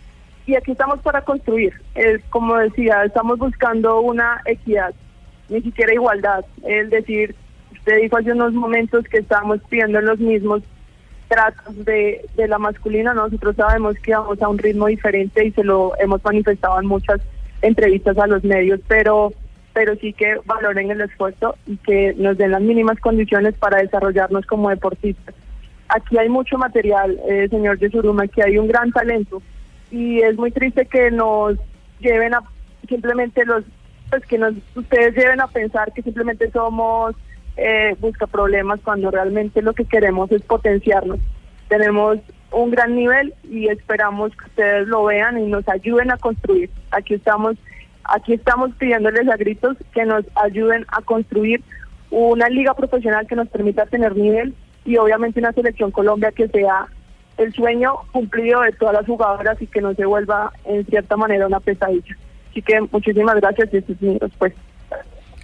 [0.47, 1.74] y aquí estamos para construir.
[1.95, 4.95] Es como decía, estamos buscando una equidad,
[5.49, 6.45] ni siquiera igualdad.
[6.64, 7.35] Es decir,
[7.72, 10.62] usted dijo hace unos momentos que estamos pidiendo los mismos
[11.29, 15.64] tratos de, de la masculina, nosotros sabemos que vamos a un ritmo diferente y se
[15.64, 17.20] lo hemos manifestado en muchas
[17.62, 19.33] entrevistas a los medios, pero
[19.72, 24.47] pero sí que valoren el esfuerzo y que nos den las mínimas condiciones para desarrollarnos
[24.47, 25.35] como deportistas.
[25.89, 29.43] Aquí hay mucho material, eh, señor Yesuruma, aquí hay un gran talento
[29.91, 31.59] y es muy triste que nos
[32.01, 32.43] lleven a
[32.89, 33.64] simplemente los,
[34.09, 34.41] pues que
[34.77, 37.14] ustedes lleven a pensar que simplemente somos
[37.57, 41.18] eh, busca problemas cuando realmente lo que queremos es potenciarnos.
[41.68, 42.18] Tenemos
[42.52, 46.70] un gran nivel y esperamos que ustedes lo vean y nos ayuden a construir.
[46.90, 47.57] Aquí estamos,
[48.04, 51.62] aquí estamos pidiéndoles a gritos que nos ayuden a construir
[52.11, 54.54] una liga profesional que nos permita tener nivel
[54.84, 56.86] y obviamente una selección Colombia que sea
[57.36, 61.46] el sueño cumplido de todas las jugadoras y que no se vuelva en cierta manera
[61.46, 62.16] una pesadilla.
[62.50, 64.18] Así que muchísimas gracias y esa es mi.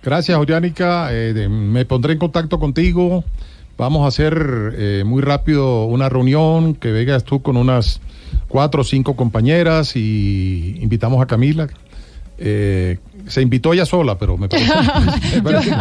[0.02, 1.08] Gracias, Oriánica.
[1.12, 3.24] Eh, me pondré en contacto contigo.
[3.78, 8.00] Vamos a hacer eh, muy rápido una reunión, que vengas tú con unas
[8.48, 11.68] cuatro o cinco compañeras y invitamos a Camila.
[12.38, 12.98] Eh,
[13.28, 14.72] se invitó ella sola, pero me parece,
[15.36, 15.76] me parece,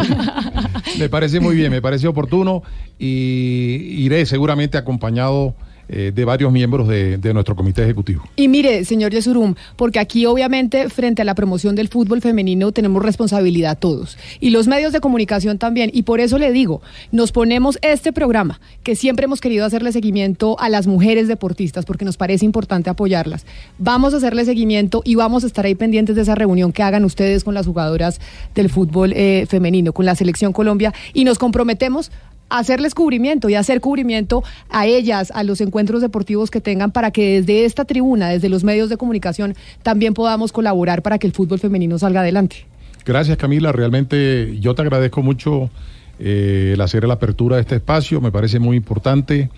[0.98, 2.62] me parece muy bien, me parece oportuno
[2.98, 5.54] y iré seguramente acompañado
[5.94, 8.24] eh, de varios miembros de, de, nuestro comité ejecutivo.
[8.34, 13.02] Y mire, señor Yesurum, porque aquí obviamente frente a la promoción del fútbol femenino tenemos
[13.02, 15.90] responsabilidad todos y los medios de comunicación también.
[15.92, 16.80] Y por eso le digo,
[17.10, 22.06] nos ponemos este programa que siempre hemos querido hacerle seguimiento a las mujeres deportistas porque
[22.06, 23.44] nos parece importante apoyarlas.
[23.78, 27.04] Vamos a hacerle seguimiento y vamos a estar ahí pendientes de esa reunión que hagan
[27.04, 28.18] ustedes con las jugadoras
[28.54, 32.10] del fútbol eh, femenino, con la selección Colombia y nos comprometemos
[32.48, 37.40] hacerles cubrimiento y hacer cubrimiento a ellas, a los encuentros deportivos que tengan, para que
[37.40, 41.58] desde esta tribuna, desde los medios de comunicación, también podamos colaborar para que el fútbol
[41.58, 42.66] femenino salga adelante.
[43.04, 45.70] Gracias Camila, realmente yo te agradezco mucho
[46.18, 49.50] eh, el hacer la apertura de este espacio, me parece muy importante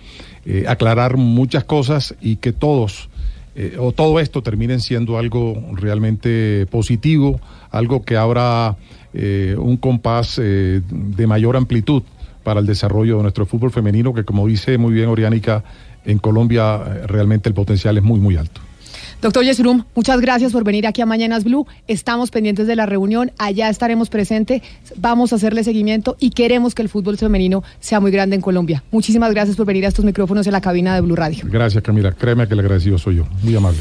[0.45, 3.09] eh, aclarar muchas cosas y que todos...
[3.57, 7.39] Eh, o todo esto terminen siendo algo realmente positivo,
[7.71, 8.75] algo que abra
[9.13, 12.03] un compás de mayor amplitud
[12.45, 15.65] para el desarrollo de nuestro fútbol femenino, que como dice muy bien Oriánica,
[16.05, 18.61] en Colombia eh, realmente el potencial es muy, muy alto.
[19.21, 21.65] Doctor Yesurum, muchas gracias por venir aquí a Mañanas Blue.
[21.87, 24.61] Estamos pendientes de la reunión, allá estaremos presentes,
[24.97, 28.83] vamos a hacerle seguimiento y queremos que el fútbol femenino sea muy grande en Colombia.
[28.91, 31.45] Muchísimas gracias por venir a estos micrófonos en la cabina de Blue Radio.
[31.45, 33.79] Gracias Camila, créeme que el agradecido soy yo, muy amable.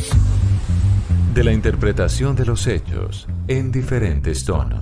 [1.34, 4.80] De la interpretación de los hechos en diferentes tonos.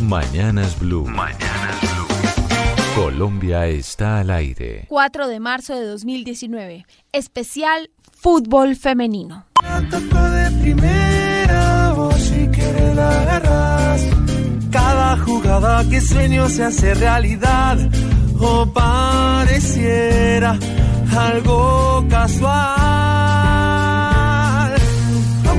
[0.00, 1.06] Mañanas Blue.
[1.06, 1.93] Mañanas Blue.
[3.14, 4.86] Colombia está al aire.
[4.88, 6.84] 4 de marzo de 2019.
[7.12, 9.46] Especial Fútbol Femenino.
[9.60, 14.02] de primera, vos si quieres la agarras.
[14.72, 17.78] Cada jugada que sueño se hace realidad.
[18.40, 20.58] O pareciera
[21.16, 23.93] algo casual.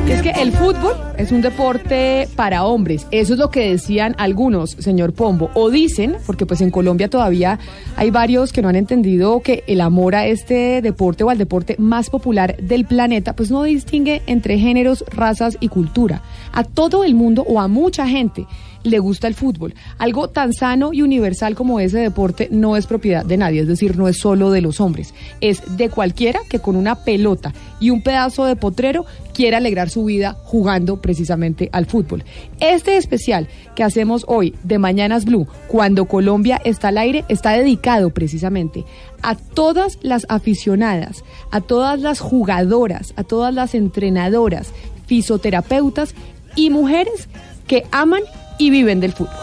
[0.08, 3.08] Es que el fútbol es un deporte para hombres.
[3.10, 5.50] Eso es lo que decían algunos, señor Pombo.
[5.56, 7.58] O dicen, porque pues en Colombia todavía
[7.96, 11.76] hay varios que no han entendido que el amor a este deporte o al deporte
[11.80, 16.22] más popular del planeta, pues no distingue entre géneros, razas y cultura.
[16.54, 18.46] A todo el mundo o a mucha gente
[18.86, 19.74] le gusta el fútbol.
[19.98, 23.98] Algo tan sano y universal como ese deporte no es propiedad de nadie, es decir,
[23.98, 28.02] no es solo de los hombres, es de cualquiera que con una pelota y un
[28.02, 32.24] pedazo de potrero quiera alegrar su vida jugando precisamente al fútbol.
[32.60, 38.12] Este especial que hacemos hoy de Mañanas Blue, cuando Colombia está al aire, está dedicado
[38.12, 38.86] precisamente
[39.22, 44.72] a todas las aficionadas, a todas las jugadoras, a todas las entrenadoras,
[45.08, 46.16] fisioterapeutas
[46.56, 47.28] y mujeres
[47.68, 48.22] que aman
[48.58, 49.36] y viven del fútbol.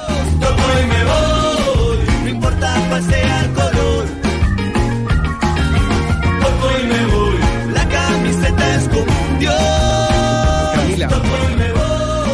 [10.75, 11.09] Camila,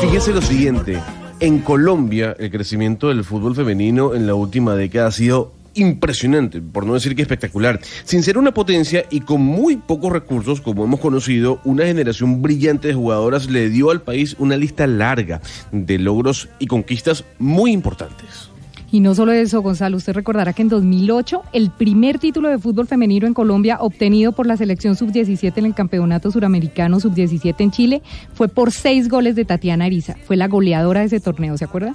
[0.00, 0.98] fíjese lo siguiente.
[1.40, 6.86] En Colombia, el crecimiento del fútbol femenino en la última década ha sido impresionante, por
[6.86, 7.80] no decir que espectacular.
[8.04, 12.88] Sin ser una potencia y con muy pocos recursos, como hemos conocido, una generación brillante
[12.88, 15.40] de jugadoras le dio al país una lista larga
[15.72, 18.50] de logros y conquistas muy importantes.
[18.90, 22.86] Y no solo eso, Gonzalo, usted recordará que en 2008 el primer título de fútbol
[22.86, 28.02] femenino en Colombia obtenido por la selección sub-17 en el Campeonato Suramericano sub-17 en Chile
[28.32, 30.16] fue por seis goles de Tatiana Ariza.
[30.24, 31.94] Fue la goleadora de ese torneo, ¿se acuerda?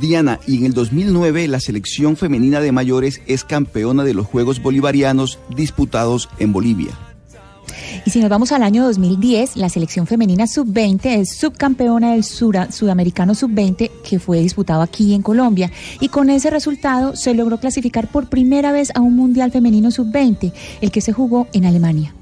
[0.00, 4.62] Diana, y en el 2009 la selección femenina de mayores es campeona de los Juegos
[4.62, 6.90] Bolivarianos disputados en Bolivia.
[8.04, 12.70] Y si nos vamos al año 2010, la selección femenina sub-20 es subcampeona del Sura,
[12.70, 15.70] Sudamericano sub-20 que fue disputado aquí en Colombia.
[16.00, 20.52] Y con ese resultado se logró clasificar por primera vez a un Mundial Femenino sub-20,
[20.80, 22.14] el que se jugó en Alemania.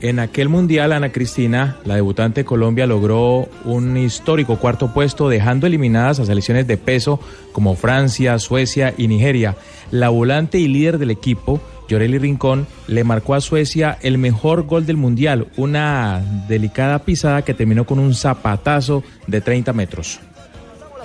[0.00, 5.66] En aquel mundial, Ana Cristina, la debutante de Colombia, logró un histórico cuarto puesto, dejando
[5.66, 7.18] eliminadas a selecciones de peso
[7.52, 9.56] como Francia, Suecia y Nigeria.
[9.90, 14.84] La volante y líder del equipo, Yoreli Rincón, le marcó a Suecia el mejor gol
[14.84, 20.20] del mundial, una delicada pisada que terminó con un zapatazo de 30 metros.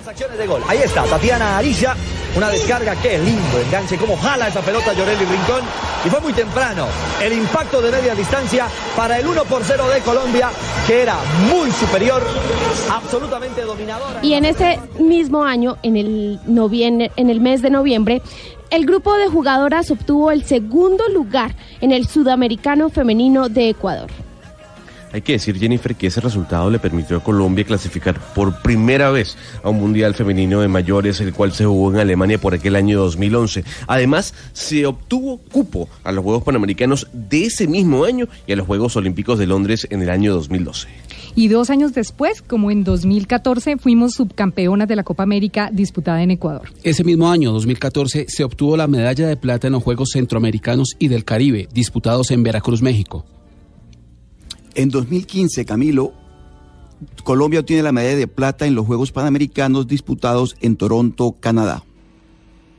[0.06, 0.62] Acciones de gol.
[0.68, 1.94] Ahí está, Tatiana Arilla.
[2.36, 5.62] Una descarga, qué lindo enganche, cómo jala esa pelota Llorelli Rincón.
[6.04, 6.86] Y fue muy temprano
[7.22, 10.50] el impacto de media distancia para el 1 por 0 de Colombia,
[10.86, 11.16] que era
[11.50, 12.22] muy superior,
[12.90, 14.20] absolutamente dominadora.
[14.22, 18.22] Y en ese mismo año, en el, en el mes de noviembre,
[18.70, 24.10] el grupo de jugadoras obtuvo el segundo lugar en el Sudamericano Femenino de Ecuador.
[25.12, 29.36] Hay que decir, Jennifer, que ese resultado le permitió a Colombia clasificar por primera vez
[29.62, 32.98] a un Mundial Femenino de Mayores, el cual se jugó en Alemania por aquel año
[33.00, 33.64] 2011.
[33.86, 38.66] Además, se obtuvo cupo a los Juegos Panamericanos de ese mismo año y a los
[38.66, 40.88] Juegos Olímpicos de Londres en el año 2012.
[41.34, 46.30] Y dos años después, como en 2014, fuimos subcampeonas de la Copa América disputada en
[46.30, 46.68] Ecuador.
[46.82, 51.08] Ese mismo año, 2014, se obtuvo la medalla de plata en los Juegos Centroamericanos y
[51.08, 53.24] del Caribe, disputados en Veracruz, México.
[54.74, 56.12] En 2015, Camilo,
[57.24, 61.84] Colombia obtiene la medalla de plata en los Juegos Panamericanos disputados en Toronto, Canadá.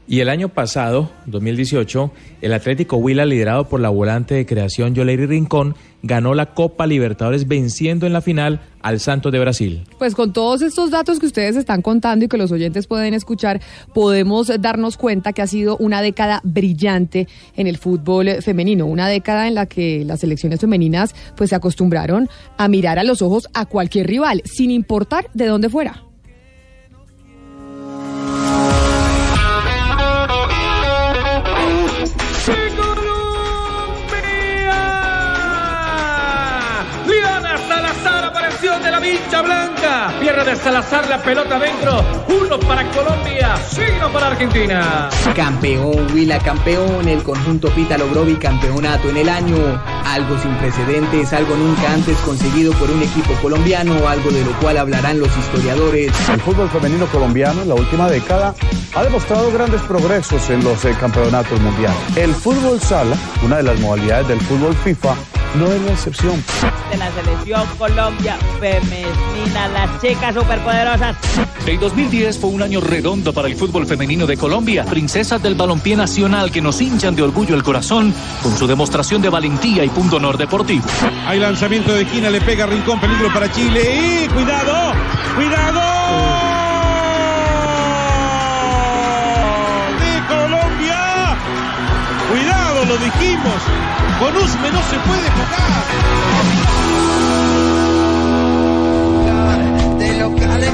[0.06, 5.26] Y el año pasado, 2018, el Atlético Huila, liderado por la volante de creación Yoleiri
[5.26, 9.88] Rincón, ganó la Copa Libertadores venciendo en la final al Santos de Brasil.
[9.98, 13.62] Pues con todos estos datos que ustedes están contando y que los oyentes pueden escuchar,
[13.94, 19.48] podemos darnos cuenta que ha sido una década brillante en el fútbol femenino, una década
[19.48, 22.28] en la que las selecciones femeninas pues se acostumbraron
[22.58, 26.04] a mirar a los ojos a cualquier rival, sin importar de dónde fuera.
[39.04, 40.14] Vincha blanca.
[40.20, 42.02] Pierde de Salazar la pelota adentro.
[42.30, 45.10] Uno para Colombia, signo para Argentina.
[45.36, 49.58] Campeón, Huila campeón, el conjunto Pita logró bicampeonato en el año,
[50.06, 54.78] algo sin precedentes, algo nunca antes conseguido por un equipo colombiano, algo de lo cual
[54.78, 56.12] hablarán los historiadores.
[56.30, 58.56] El fútbol femenino colombiano en la última década
[58.96, 61.98] ha demostrado grandes progresos en los eh, campeonatos mundiales.
[62.16, 65.16] El fútbol sala, una de las modalidades del fútbol FIFA,
[65.56, 66.44] no es la excepción.
[66.90, 68.93] De la selección Colombia femenina,
[69.72, 71.16] las chicas superpoderosas.
[71.66, 74.84] El 2010 fue un año redondo para el fútbol femenino de Colombia.
[74.86, 79.30] Princesas del balompié nacional que nos hinchan de orgullo el corazón con su demostración de
[79.30, 80.86] valentía y punto honor deportivo.
[81.26, 84.26] Hay lanzamiento de esquina, le pega Rincón, peligro para Chile.
[84.26, 84.94] ¡Y cuidado!
[85.36, 85.82] ¡Cuidado!
[90.00, 91.38] ¡De Colombia!
[92.30, 92.86] ¡Cuidado!
[92.86, 93.62] Lo dijimos.
[94.20, 96.83] Con Usme no se puede jugar.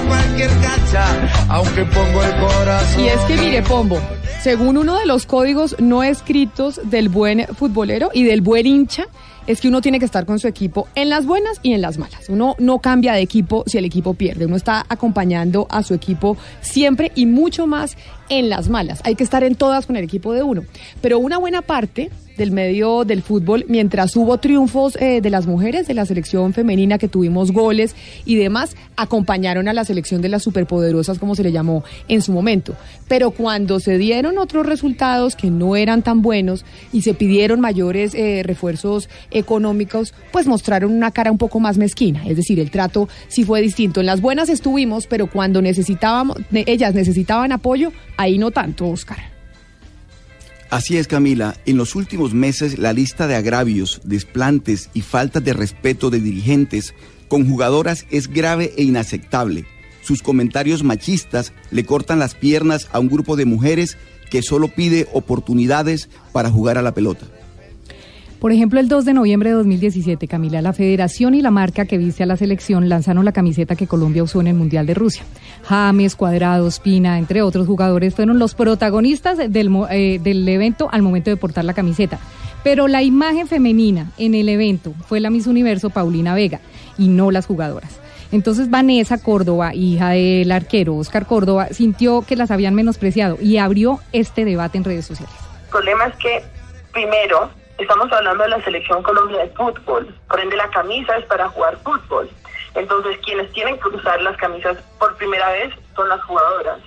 [0.08, 1.06] Cualquier cancha,
[1.50, 3.04] aunque pongo el corazón.
[3.04, 4.00] Y es que mire, Pombo,
[4.42, 9.08] según uno de los códigos no escritos del buen futbolero y del buen hincha,
[9.48, 11.98] es que uno tiene que estar con su equipo en las buenas y en las
[11.98, 12.30] malas.
[12.30, 14.46] Uno no cambia de equipo si el equipo pierde.
[14.46, 17.98] Uno está acompañando a su equipo siempre y mucho más
[18.30, 19.02] en las malas.
[19.04, 20.64] Hay que estar en todas con el equipo de uno.
[21.02, 25.88] Pero una buena parte del medio del fútbol, mientras hubo triunfos eh, de las mujeres,
[25.88, 30.44] de la selección femenina, que tuvimos goles y demás, acompañaron a la selección de las
[30.44, 32.76] superpoderosas, como se le llamó en su momento.
[33.10, 36.64] Pero cuando se dieron otros resultados que no eran tan buenos
[36.94, 42.26] y se pidieron mayores eh, refuerzos económicos, pues mostraron una cara un poco más mezquina.
[42.26, 44.00] Es decir, el trato sí fue distinto.
[44.00, 49.18] En las buenas estuvimos, pero cuando necesitábamos, ne- ellas necesitaban apoyo, ahí no tanto, Oscar.
[50.70, 51.56] Así es, Camila.
[51.66, 56.94] En los últimos meses, la lista de agravios, desplantes y faltas de respeto de dirigentes
[57.28, 59.66] con jugadoras es grave e inaceptable.
[60.02, 63.98] Sus comentarios machistas le cortan las piernas a un grupo de mujeres
[64.30, 67.26] que solo pide oportunidades para jugar a la pelota.
[68.40, 71.98] Por ejemplo, el 2 de noviembre de 2017, Camila, la federación y la marca que
[71.98, 75.24] viste a la selección lanzaron la camiseta que Colombia usó en el Mundial de Rusia.
[75.64, 81.30] James, Cuadrado, Espina, entre otros jugadores, fueron los protagonistas del, eh, del evento al momento
[81.30, 82.18] de portar la camiseta.
[82.64, 86.62] Pero la imagen femenina en el evento fue la Miss Universo Paulina Vega
[86.98, 88.00] y no las jugadoras.
[88.32, 94.00] Entonces Vanessa Córdoba, hija del arquero Oscar Córdoba, sintió que las habían menospreciado y abrió
[94.14, 95.36] este debate en redes sociales.
[95.66, 96.44] El problema es que,
[96.94, 97.50] primero,
[97.80, 101.78] estamos hablando de la selección Colombia de fútbol, por ende la camisa es para jugar
[101.78, 102.30] fútbol.
[102.76, 106.80] Entonces, quienes tienen que usar las camisas por primera vez son las jugadoras.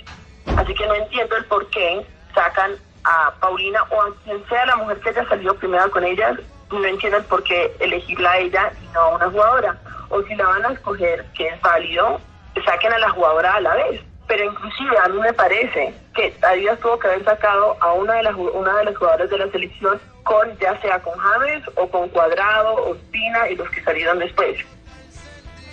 [0.57, 2.73] Así que no entiendo el por qué sacan
[3.05, 6.39] a Paulina o a quien sea la mujer que haya salido primero con ellas,
[6.71, 9.79] no entiendo el por qué elegirla a ella y no a una jugadora.
[10.09, 12.21] O si la van a escoger, que es válido,
[12.65, 14.01] saquen a la jugadora a la vez.
[14.29, 18.23] Pero inclusive a mí me parece que Adidas tuvo que haber sacado a una de
[18.23, 22.09] las una de las jugadoras de la selección con ya sea con James o con
[22.09, 24.59] Cuadrado o Espina y los que salieron después.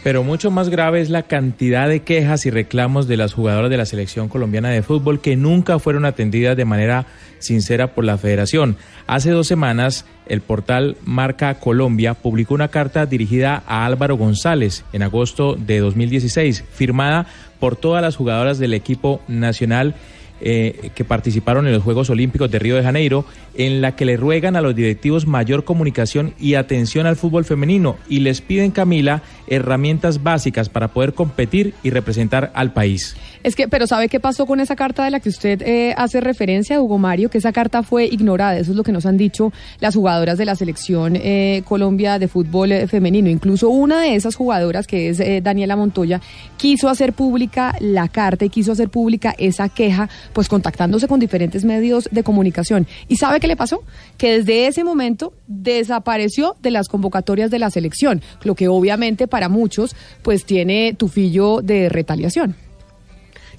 [0.03, 3.75] Pero mucho más grave es la cantidad de quejas y reclamos de las jugadoras de
[3.75, 7.05] la selección colombiana de fútbol que nunca fueron atendidas de manera
[7.39, 8.77] sincera por la federación.
[9.07, 15.03] Hace dos semanas, el portal Marca Colombia publicó una carta dirigida a Álvaro González en
[15.03, 17.25] agosto de 2016, firmada
[17.59, 19.95] por todas las jugadoras del equipo nacional
[20.41, 23.25] eh, que participaron en los Juegos Olímpicos de Río de Janeiro,
[23.55, 27.97] en la que le ruegan a los directivos mayor comunicación y atención al fútbol femenino
[28.07, 33.15] y les piden, Camila, herramientas básicas para poder competir y representar al país.
[33.43, 36.21] Es que, pero ¿sabe qué pasó con esa carta de la que usted eh, hace
[36.21, 37.29] referencia, Hugo Mario?
[37.29, 38.57] Que esa carta fue ignorada.
[38.57, 42.27] Eso es lo que nos han dicho las jugadoras de la selección eh, Colombia de
[42.27, 43.29] fútbol femenino.
[43.29, 46.21] Incluso una de esas jugadoras, que es Daniela Montoya,
[46.57, 51.65] quiso hacer pública la carta y quiso hacer pública esa queja, pues contactándose con diferentes
[51.65, 52.87] medios de comunicación.
[53.07, 53.83] ¿Y sabe qué le pasó?
[54.17, 59.49] Que desde ese momento desapareció de las convocatorias de la selección, lo que obviamente para
[59.49, 62.55] muchos pues tiene tufillo de retaliación.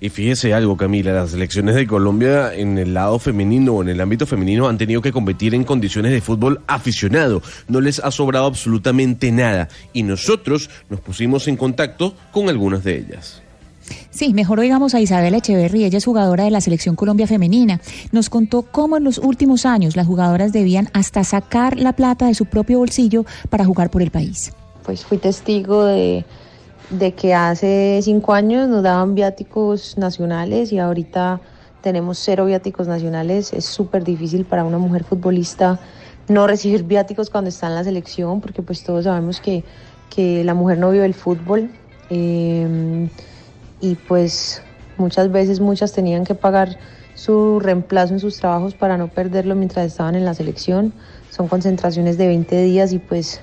[0.03, 4.01] Y fíjese algo, Camila, las selecciones de Colombia en el lado femenino o en el
[4.01, 7.43] ámbito femenino han tenido que competir en condiciones de fútbol aficionado.
[7.69, 9.69] No les ha sobrado absolutamente nada.
[9.93, 13.40] Y nosotros nos pusimos en contacto con algunas de ellas.
[14.21, 17.81] Sí, mejor oigamos a Isabel Echeverry, ella es jugadora de la Selección Colombia Femenina.
[18.13, 22.35] Nos contó cómo en los últimos años las jugadoras debían hasta sacar la plata de
[22.35, 24.53] su propio bolsillo para jugar por el país.
[24.83, 26.27] Pues fui testigo de,
[27.17, 31.41] que hace cinco años nos daban viáticos nacionales y ahorita
[31.81, 33.55] tenemos cero viáticos nacionales.
[33.55, 35.81] Es súper difícil para una mujer futbolista
[36.29, 39.65] no recibir viáticos cuando está en la selección, porque pues todos sabemos que,
[40.15, 41.71] que la mujer no vive el fútbol.
[42.11, 43.09] Eh,
[43.81, 44.63] y pues
[44.99, 46.79] muchas veces muchas tenían que pagar
[47.15, 50.93] su reemplazo en sus trabajos para no perderlo mientras estaban en la selección.
[51.31, 53.41] Son concentraciones de 20 días y pues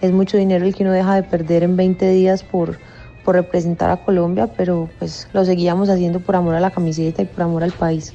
[0.00, 2.78] es mucho dinero el que uno deja de perder en 20 días por,
[3.24, 7.26] por representar a Colombia, pero pues lo seguíamos haciendo por amor a la camiseta y
[7.26, 8.14] por amor al país.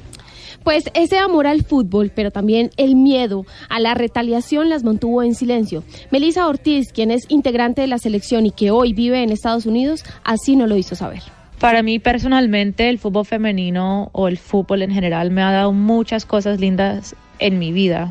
[0.64, 5.34] Pues ese amor al fútbol, pero también el miedo a la retaliación las mantuvo en
[5.34, 5.84] silencio.
[6.10, 10.04] Melissa Ortiz, quien es integrante de la selección y que hoy vive en Estados Unidos,
[10.24, 11.22] así no lo hizo saber.
[11.58, 16.26] Para mí personalmente el fútbol femenino o el fútbol en general me ha dado muchas
[16.26, 18.10] cosas lindas en mi vida.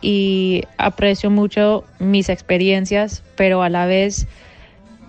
[0.00, 4.26] Y aprecio mucho mis experiencias, pero a la vez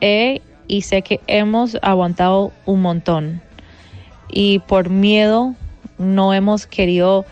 [0.02, 3.42] he y sé que hemos aguantado un montón.
[4.30, 5.56] Y por miedo
[5.98, 7.26] no hemos querido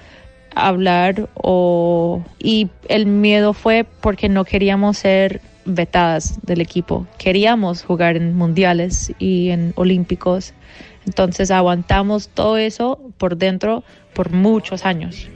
[0.56, 7.08] hablar o y el miedo fue porque no queríamos ser vetadas del equipo.
[7.18, 10.54] Queríamos jugar en mundiales y en olímpicos.
[11.06, 13.84] Entonces aguantamos todo eso por dentro
[14.14, 15.28] por muchos años.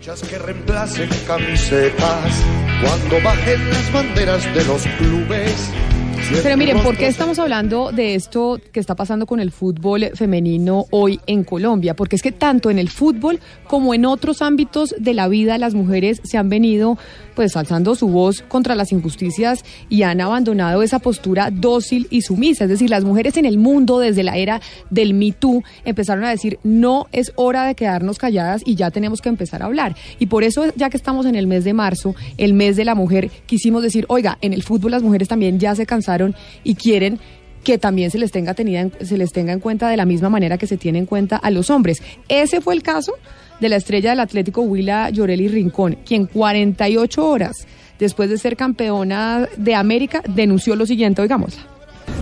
[6.32, 10.86] Pero miren, ¿por qué estamos hablando de esto que está pasando con el fútbol femenino
[10.90, 11.96] hoy en Colombia?
[11.96, 15.76] Porque es que tanto en el fútbol como en otros ámbitos de la vida las
[15.76, 16.98] mujeres se han venido
[17.36, 22.64] pues alzando su voz contra las injusticias y han abandonado esa postura dócil y sumisa.
[22.64, 26.30] Es decir, las mujeres en el mundo desde la era del Me Too empezaron a
[26.30, 29.96] decir no es hora de quedarnos calladas y ya tenemos que empezar a hablar.
[30.18, 32.96] Y por eso, ya que estamos en el mes de marzo, el mes de la
[32.96, 36.15] mujer, quisimos decir, oiga, en el fútbol las mujeres también ya se cansaron
[36.64, 37.20] y quieren
[37.64, 40.30] que también se les tenga tenida en, se les tenga en cuenta de la misma
[40.30, 42.02] manera que se tiene en cuenta a los hombres.
[42.30, 43.14] Ese fue el caso
[43.60, 47.66] de la estrella del Atlético Huila Llorelli Rincón, quien 48 horas
[47.98, 51.64] después de ser campeona de América denunció lo siguiente, oigámosla.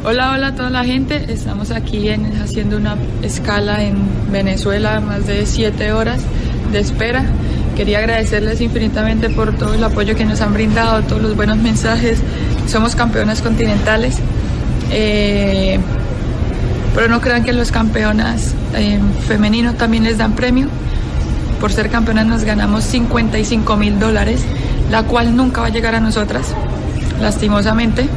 [0.06, 1.26] Hola, hola a toda la gente.
[1.28, 3.96] Estamos aquí en- haciendo una escala en
[4.32, 6.22] Venezuela, más de siete horas
[6.74, 7.24] de espera.
[7.76, 12.20] Quería agradecerles infinitamente por todo el apoyo que nos han brindado, todos los buenos mensajes.
[12.68, 14.18] Somos campeonas continentales.
[14.92, 15.80] Eh,
[16.94, 20.68] pero no crean que los campeonas eh, femeninos también les dan premio.
[21.60, 24.42] Por ser campeonas nos ganamos 55 mil dólares,
[24.92, 26.54] la cual nunca va a llegar a nosotras,
[27.22, 28.08] lastimosamente.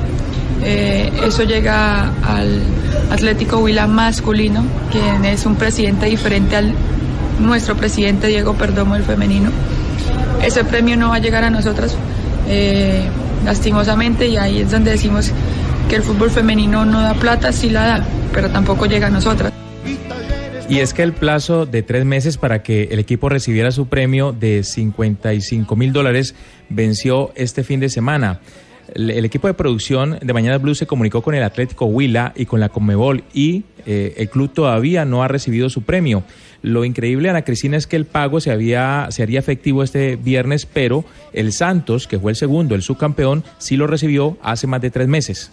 [0.63, 2.63] Eh, eso llega al
[3.11, 6.75] Atlético Huila masculino, quien es un presidente diferente al
[7.41, 9.51] nuestro presidente Diego Perdomo, el femenino.
[10.43, 11.97] Ese premio no va a llegar a nosotras,
[12.49, 13.05] eh,
[13.45, 15.33] lastimosamente, y ahí es donde decimos
[15.89, 19.53] que el fútbol femenino no da plata, sí la da, pero tampoco llega a nosotras.
[20.69, 24.33] Y es que el plazo de tres meses para que el equipo recibiera su premio
[24.33, 26.35] de 55 mil dólares
[26.69, 28.41] venció este fin de semana.
[28.93, 32.61] El, equipo de producción de Mañana Blue se comunicó con el Atlético Huila y con
[32.61, 36.25] la Conmebol y eh, el club todavía no ha recibido su premio.
[36.67, 40.67] Lo increíble, Ana Cristina, es que el pago se, había, se haría efectivo este viernes,
[40.67, 44.91] pero el Santos, que fue el segundo, el subcampeón, sí lo recibió hace más de
[44.91, 45.53] tres meses.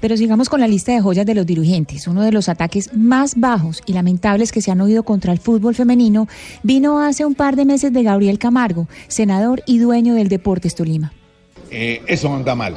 [0.00, 2.08] Pero sigamos con la lista de joyas de los dirigentes.
[2.08, 5.76] Uno de los ataques más bajos y lamentables que se han oído contra el fútbol
[5.76, 6.26] femenino
[6.64, 11.12] vino hace un par de meses de Gabriel Camargo, senador y dueño del Deportes Tolima.
[11.70, 12.74] Eh, eso anda mal.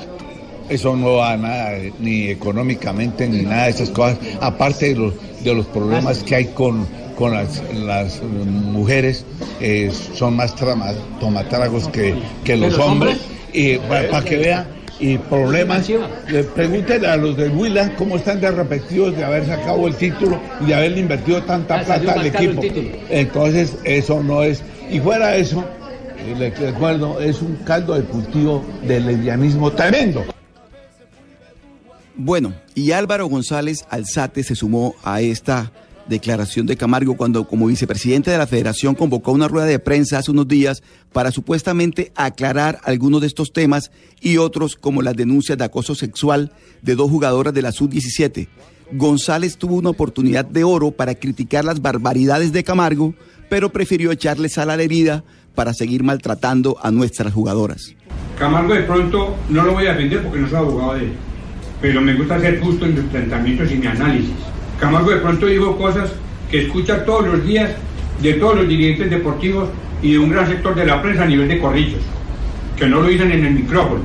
[0.69, 4.95] Eso no va a nada, eh, ni económicamente, ni nada de esas cosas, aparte de
[4.97, 5.13] los,
[5.43, 6.85] de los problemas que hay con,
[7.19, 9.25] con las, las mujeres
[9.59, 12.15] eh, son más trama- tomatragos que,
[12.45, 13.17] que los los hombres.
[13.19, 13.39] hombres?
[13.53, 14.65] Y para que vean,
[15.01, 15.87] y problemas,
[16.29, 20.39] le pregúntenle a los del Huila cómo están de arrepentidos de haber sacado el título
[20.61, 22.61] y de haberle invertido tanta Ah, plata al equipo.
[23.09, 24.61] Entonces, eso no es.
[24.89, 25.63] Y fuera eso,
[26.37, 30.23] le recuerdo, es un caldo de cultivo del lesbianismo tremendo.
[32.15, 35.71] Bueno, y Álvaro González Alzate se sumó a esta
[36.09, 40.31] declaración de Camargo cuando como vicepresidente de la federación convocó una rueda de prensa hace
[40.31, 40.83] unos días
[41.13, 46.51] para supuestamente aclarar algunos de estos temas y otros como las denuncias de acoso sexual
[46.81, 48.47] de dos jugadoras de la sub-17.
[48.91, 53.13] González tuvo una oportunidad de oro para criticar las barbaridades de Camargo,
[53.47, 55.23] pero prefirió echarle sal a la herida
[55.53, 57.95] para seguir maltratando a nuestras jugadoras.
[58.37, 61.11] Camargo de pronto no lo voy a defender porque no soy abogado de él,
[61.81, 64.33] pero me gusta ser justo en mis planteamientos y mi análisis.
[64.79, 66.11] Camargo de pronto dijo cosas
[66.49, 67.71] que escucha todos los días
[68.21, 69.69] de todos los dirigentes deportivos
[70.01, 72.01] y de un gran sector de la prensa a nivel de corrillos,
[72.77, 74.01] que no lo dicen en el micrófono,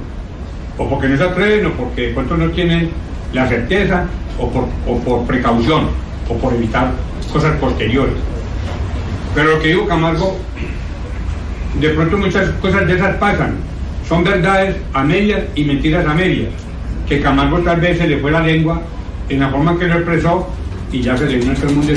[0.76, 2.90] o porque no se atreven, o porque de pronto no tienen
[3.32, 4.06] la certeza,
[4.38, 5.88] o por, o por precaución,
[6.28, 6.92] o por evitar
[7.32, 8.14] cosas posteriores.
[9.34, 10.38] Pero lo que dijo Camargo
[11.80, 13.54] de pronto muchas cosas de esas pasan.
[14.08, 16.50] Son verdades a medias y mentiras a medias.
[17.08, 18.80] Que Camargo tal vez se le fue la lengua
[19.28, 20.48] en la forma que lo expresó
[20.94, 21.92] y ya se vino todo mundo.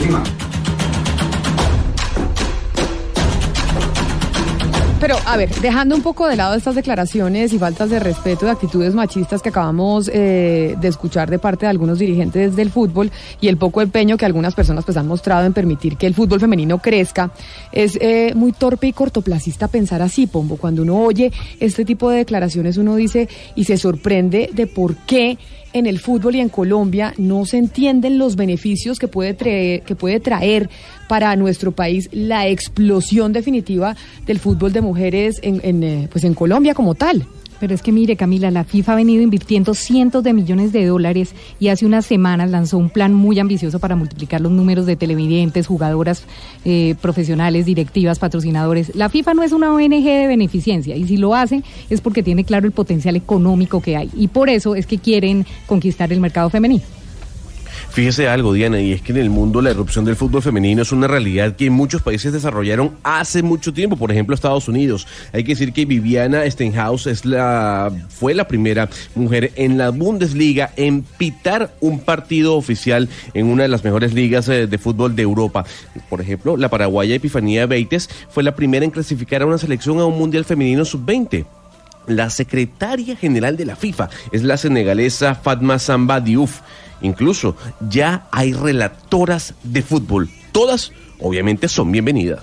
[4.99, 8.51] Pero, a ver, dejando un poco de lado estas declaraciones y faltas de respeto de
[8.53, 13.47] actitudes machistas que acabamos eh, de escuchar de parte de algunos dirigentes del fútbol y
[13.47, 16.79] el poco empeño que algunas personas pues han mostrado en permitir que el fútbol femenino
[16.79, 17.29] crezca,
[17.71, 20.57] es eh, muy torpe y cortoplacista pensar así, Pombo.
[20.57, 25.37] Cuando uno oye este tipo de declaraciones, uno dice y se sorprende de por qué
[25.77, 29.95] en el fútbol y en Colombia no se entienden los beneficios que puede traer, que
[29.95, 30.69] puede traer
[31.07, 33.95] para nuestro país la explosión definitiva
[34.25, 37.27] del fútbol de mujeres en, en, eh, pues en Colombia como tal.
[37.59, 41.33] Pero es que mire, Camila, la FIFA ha venido invirtiendo cientos de millones de dólares
[41.59, 45.67] y hace unas semanas lanzó un plan muy ambicioso para multiplicar los números de televidentes,
[45.67, 46.23] jugadoras
[46.65, 48.95] eh, profesionales, directivas, patrocinadores.
[48.95, 52.43] La FIFA no es una ONG de beneficencia y si lo hace es porque tiene
[52.43, 56.49] claro el potencial económico que hay y por eso es que quieren conquistar el mercado
[56.49, 56.96] femenino.
[57.97, 60.91] Fíjese algo, Diana, y es que en el mundo la erupción del fútbol femenino es
[60.91, 65.07] una realidad que muchos países desarrollaron hace mucho tiempo, por ejemplo Estados Unidos.
[65.33, 70.71] Hay que decir que Viviana Stenhouse es la, fue la primera mujer en la Bundesliga
[70.75, 75.23] en pitar un partido oficial en una de las mejores ligas eh, de fútbol de
[75.23, 75.65] Europa.
[76.07, 80.05] Por ejemplo, la paraguaya Epifanía Beites fue la primera en clasificar a una selección a
[80.05, 81.47] un Mundial Femenino Sub-20.
[82.05, 86.61] La secretaria general de la FIFA es la senegalesa Fatma Samba Diouf.
[87.01, 87.55] Incluso
[87.89, 90.29] ya hay relatoras de fútbol.
[90.51, 92.41] Todas, obviamente, son bienvenidas.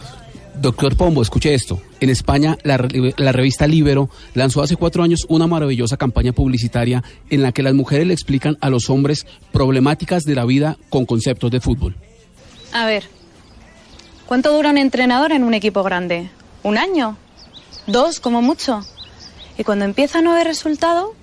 [0.57, 1.81] Doctor Pombo, escuche esto.
[1.99, 7.03] En España, la, re- la revista Libero lanzó hace cuatro años una maravillosa campaña publicitaria
[7.29, 11.07] en la que las mujeres le explican a los hombres problemáticas de la vida con
[11.07, 11.97] conceptos de fútbol.
[12.73, 13.03] A ver,
[14.27, 16.31] ¿cuánto dura un entrenador en un equipo grande?
[16.63, 17.17] ¿Un año?
[17.89, 18.81] ¿Dos, como mucho?
[19.59, 21.15] Y cuando empieza a no haber resultado,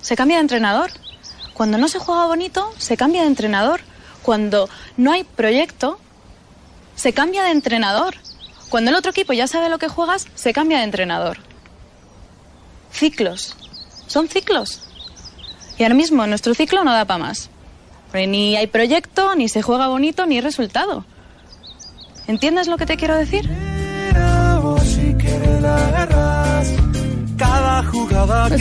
[0.00, 0.90] se cambia de entrenador.
[1.54, 3.80] Cuando no se juega bonito, se cambia de entrenador.
[4.22, 5.98] Cuando no hay proyecto,
[6.96, 8.16] se cambia de entrenador.
[8.68, 11.38] Cuando el otro equipo ya sabe lo que juegas, se cambia de entrenador.
[12.90, 13.56] Ciclos.
[14.08, 14.82] Son ciclos.
[15.78, 17.50] Y ahora mismo nuestro ciclo no da para más.
[18.12, 21.04] Ni hay proyecto, ni se juega bonito, ni hay resultado.
[22.26, 23.48] ¿Entiendes lo que te quiero decir?
[25.18, 25.54] Que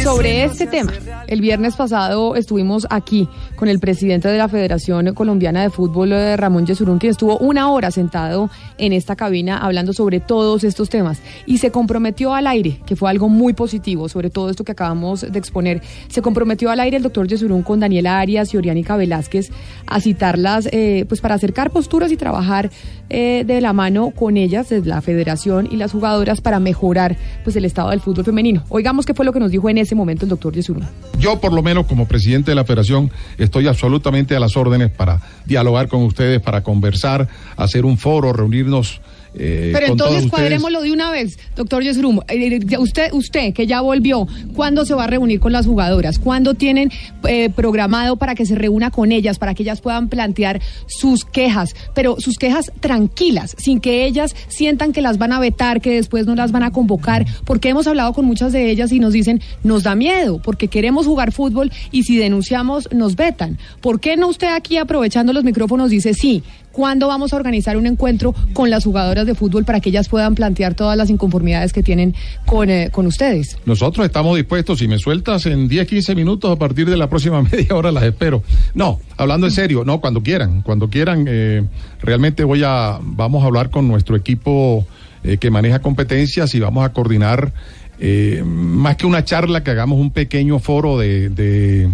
[0.03, 0.91] sobre este tema,
[1.27, 6.35] el viernes pasado estuvimos aquí con el presidente de la Federación Colombiana de Fútbol, eh,
[6.37, 11.21] Ramón Yesurún, quien estuvo una hora sentado en esta cabina hablando sobre todos estos temas
[11.45, 15.21] y se comprometió al aire, que fue algo muy positivo, sobre todo esto que acabamos
[15.21, 15.81] de exponer.
[16.07, 19.51] Se comprometió al aire el doctor Yesurún con Daniela Arias y Oriánica Velázquez
[19.87, 22.71] a citarlas eh, pues para acercar posturas y trabajar
[23.09, 27.55] eh, de la mano con ellas, desde la federación y las jugadoras, para mejorar pues
[27.55, 28.63] el estado del fútbol femenino.
[28.69, 30.83] Oigamos qué fue lo que nos dijo en ese momento el doctor Yesurún.
[31.19, 35.21] Yo, por lo menos, como presidente de la federación, estoy absolutamente a las órdenes para
[35.45, 39.01] dialogar con ustedes, para conversar, hacer un foro, reunirnos
[39.35, 42.19] eh, Pero entonces cuadrémoslo de una vez, doctor Yesrum.
[42.27, 46.19] Eh, ya Usted, usted que ya volvió, ¿cuándo se va a reunir con las jugadoras?
[46.19, 46.91] ¿Cuándo tienen
[47.27, 51.75] eh, programado para que se reúna con ellas, para que ellas puedan plantear sus quejas,
[51.93, 56.25] pero sus quejas tranquilas, sin que ellas sientan que las van a vetar, que después
[56.27, 57.25] no las van a convocar?
[57.45, 61.05] Porque hemos hablado con muchas de ellas y nos dicen, nos da miedo, porque queremos
[61.05, 63.57] jugar fútbol y si denunciamos nos vetan.
[63.81, 66.43] ¿Por qué no usted aquí aprovechando los micrófonos dice sí?
[66.73, 70.33] ¿Cuándo vamos a organizar un encuentro con las jugadoras de fútbol para que ellas puedan
[70.33, 72.15] plantear todas las inconformidades que tienen
[72.47, 73.59] con, eh, con ustedes?
[73.67, 77.43] Nosotros estamos dispuestos, si me sueltas en 10, 15 minutos a partir de la próxima
[77.51, 78.41] media hora las espero.
[78.73, 81.63] No, hablando en serio, no, cuando quieran, cuando quieran, eh,
[82.01, 84.87] realmente voy a, vamos a hablar con nuestro equipo
[85.23, 87.53] eh, que maneja competencias y vamos a coordinar,
[87.99, 91.91] eh, más que una charla, que hagamos un pequeño foro de, de,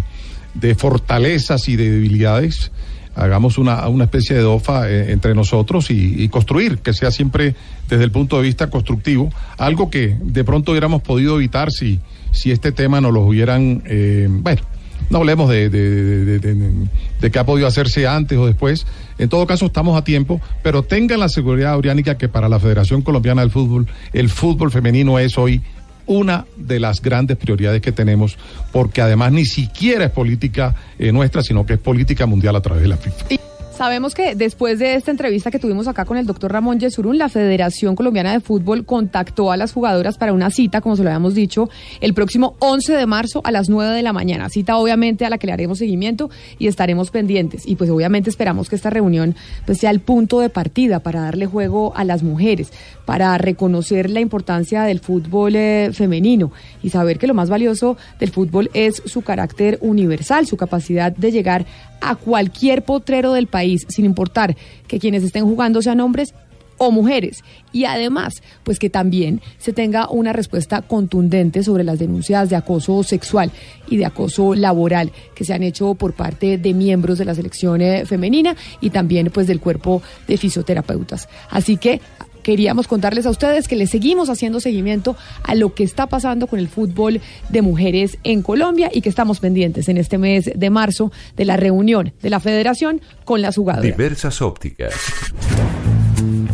[0.54, 2.72] de fortalezas y de debilidades
[3.14, 7.54] hagamos una, una especie de DOFA eh, entre nosotros y, construir, que sea siempre
[7.88, 12.00] desde el punto de vista constructivo, algo que de pronto hubiéramos podido evitar si,
[12.30, 14.62] si este tema no lo hubieran, eh, bueno,
[15.08, 18.86] no hablemos de, de, qué ha podido hacerse antes o después.
[19.18, 23.02] En todo caso, estamos a tiempo, pero tengan la seguridad, Auriánica, que para la Federación
[23.02, 25.62] Colombiana del Fútbol, el fútbol femenino es hoy
[26.10, 28.36] una de las grandes prioridades que tenemos,
[28.72, 32.82] porque además ni siquiera es política eh, nuestra, sino que es política mundial a través
[32.82, 33.49] de la FIFA.
[33.80, 37.30] Sabemos que después de esta entrevista que tuvimos acá con el doctor Ramón Yesurún, la
[37.30, 41.34] Federación Colombiana de Fútbol contactó a las jugadoras para una cita, como se lo habíamos
[41.34, 41.70] dicho,
[42.02, 44.50] el próximo 11 de marzo a las 9 de la mañana.
[44.50, 46.28] Cita obviamente a la que le haremos seguimiento
[46.58, 47.66] y estaremos pendientes.
[47.66, 49.34] Y pues obviamente esperamos que esta reunión
[49.64, 52.74] pues sea el punto de partida para darle juego a las mujeres,
[53.06, 56.52] para reconocer la importancia del fútbol eh, femenino
[56.82, 61.32] y saber que lo más valioso del fútbol es su carácter universal, su capacidad de
[61.32, 61.64] llegar
[62.00, 64.56] a cualquier potrero del país, sin importar
[64.86, 66.34] que quienes estén jugando sean hombres
[66.80, 67.44] o mujeres.
[67.72, 73.02] Y además, pues que también se tenga una respuesta contundente sobre las denuncias de acoso
[73.02, 73.52] sexual
[73.86, 77.82] y de acoso laboral que se han hecho por parte de miembros de la selección
[77.82, 81.28] eh, femenina y también pues del cuerpo de fisioterapeutas.
[81.50, 82.00] Así que
[82.40, 86.58] queríamos contarles a ustedes que le seguimos haciendo seguimiento a lo que está pasando con
[86.58, 91.12] el fútbol de mujeres en Colombia y que estamos pendientes en este mes de marzo
[91.36, 93.96] de la reunión de la federación con las jugadoras.
[93.96, 94.94] Diversas ópticas.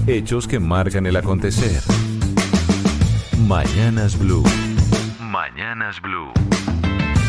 [0.06, 1.80] Hechos que marcan el acontecer.
[3.46, 4.44] Mañanas Blue.
[5.20, 6.32] Mañanas Blue.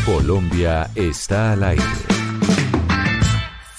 [0.04, 1.84] Colombia está al aire.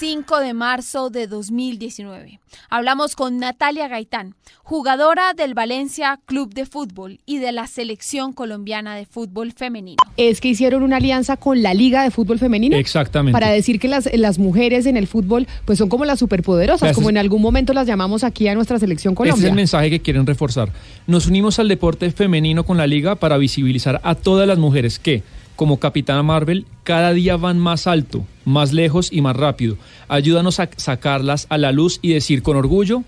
[0.00, 2.40] 5 de marzo de 2019.
[2.70, 8.94] Hablamos con Natalia Gaitán, jugadora del Valencia Club de Fútbol y de la Selección Colombiana
[8.96, 9.98] de Fútbol Femenino.
[10.16, 12.78] Es que hicieron una alianza con la Liga de Fútbol Femenino.
[12.78, 13.32] Exactamente.
[13.38, 16.94] Para decir que las, las mujeres en el fútbol pues son como las superpoderosas, Ese
[16.94, 19.48] como es- en algún momento las llamamos aquí a nuestra selección Este es Colombia.
[19.50, 20.72] el mensaje que quieren reforzar.
[21.06, 25.22] Nos unimos al deporte femenino con la liga para visibilizar a todas las mujeres que,
[25.60, 29.76] como Capitana Marvel, cada día van más alto, más lejos y más rápido.
[30.08, 33.02] Ayúdanos a sacarlas a la luz y decir con orgullo,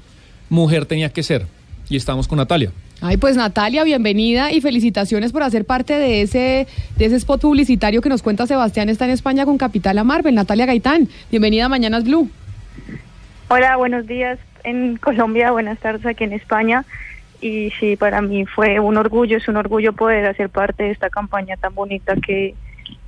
[0.50, 1.46] mujer tenía que ser.
[1.88, 2.70] Y estamos con Natalia.
[3.00, 6.66] Ay, pues Natalia, bienvenida y felicitaciones por hacer parte de ese,
[6.98, 10.34] de ese spot publicitario que nos cuenta Sebastián está en España con Capital Marvel.
[10.34, 12.28] Natalia Gaitán, bienvenida a Mañanas Blue.
[13.48, 16.84] Hola, buenos días en Colombia, buenas tardes aquí en España.
[17.42, 21.10] Y sí, para mí fue un orgullo, es un orgullo poder hacer parte de esta
[21.10, 22.54] campaña tan bonita que,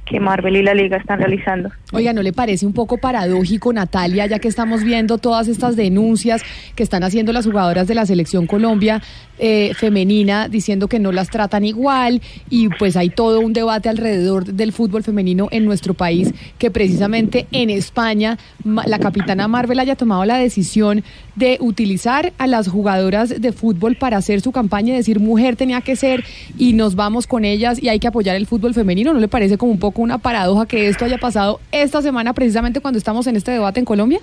[0.05, 1.70] que Marvel y la Liga están realizando.
[1.93, 6.43] Oiga, ¿no le parece un poco paradójico, Natalia, ya que estamos viendo todas estas denuncias
[6.74, 9.01] que están haciendo las jugadoras de la selección Colombia
[9.39, 14.44] eh, femenina diciendo que no las tratan igual y pues hay todo un debate alrededor
[14.44, 20.24] del fútbol femenino en nuestro país que precisamente en España la capitana Marvel haya tomado
[20.24, 21.02] la decisión
[21.36, 25.81] de utilizar a las jugadoras de fútbol para hacer su campaña y decir mujer tenía
[25.81, 26.24] que ser
[26.59, 29.12] y nos vamos con ellas y hay que apoyar el fútbol femenino.
[29.12, 32.81] ¿No le parece como un poco una paradoja que esto haya pasado esta semana precisamente
[32.81, 34.20] cuando estamos en este debate en Colombia?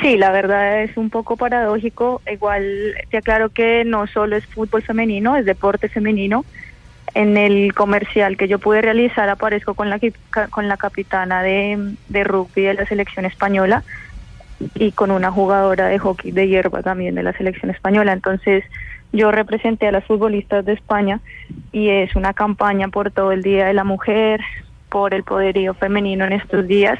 [0.00, 2.20] Sí, la verdad es un poco paradójico.
[2.30, 6.44] Igual te aclaro que no solo es fútbol femenino, es deporte femenino.
[7.14, 9.98] En el comercial que yo pude realizar aparezco con la,
[10.50, 13.84] con la capitana de, de rugby de la selección española
[14.74, 18.12] y con una jugadora de hockey de hierba también de la selección española.
[18.12, 18.64] Entonces
[19.12, 21.20] yo representé a las futbolistas de España
[21.72, 24.40] y es una campaña por todo el Día de la Mujer,
[24.90, 26.98] por el poderío femenino en estos días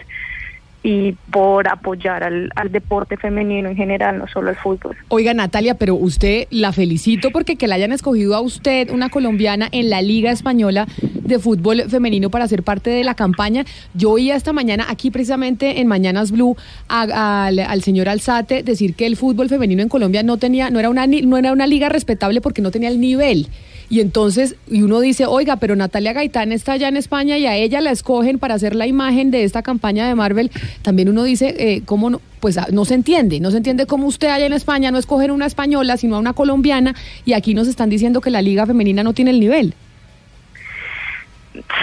[0.86, 4.96] y por apoyar al, al deporte femenino en general, no solo al fútbol.
[5.08, 9.68] Oiga, Natalia, pero usted la felicito porque que la hayan escogido a usted, una colombiana,
[9.72, 13.64] en la Liga Española, de fútbol femenino para ser parte de la campaña.
[13.94, 16.56] Yo oía esta mañana aquí precisamente en Mañanas Blue
[16.88, 20.78] a- al, al señor Alzate decir que el fútbol femenino en Colombia no tenía, no
[20.78, 23.48] era una no era una liga respetable porque no tenía el nivel.
[23.88, 27.54] Y entonces, y uno dice, oiga, pero Natalia Gaitán está allá en España y a
[27.54, 30.50] ella la escogen para hacer la imagen de esta campaña de Marvel.
[30.82, 32.20] También uno dice, eh, ¿cómo no?
[32.40, 35.30] Pues ah, no se entiende, no se entiende cómo usted allá en España no escogen
[35.30, 36.94] una española, sino a una colombiana,
[37.24, 39.74] y aquí nos están diciendo que la liga femenina no tiene el nivel.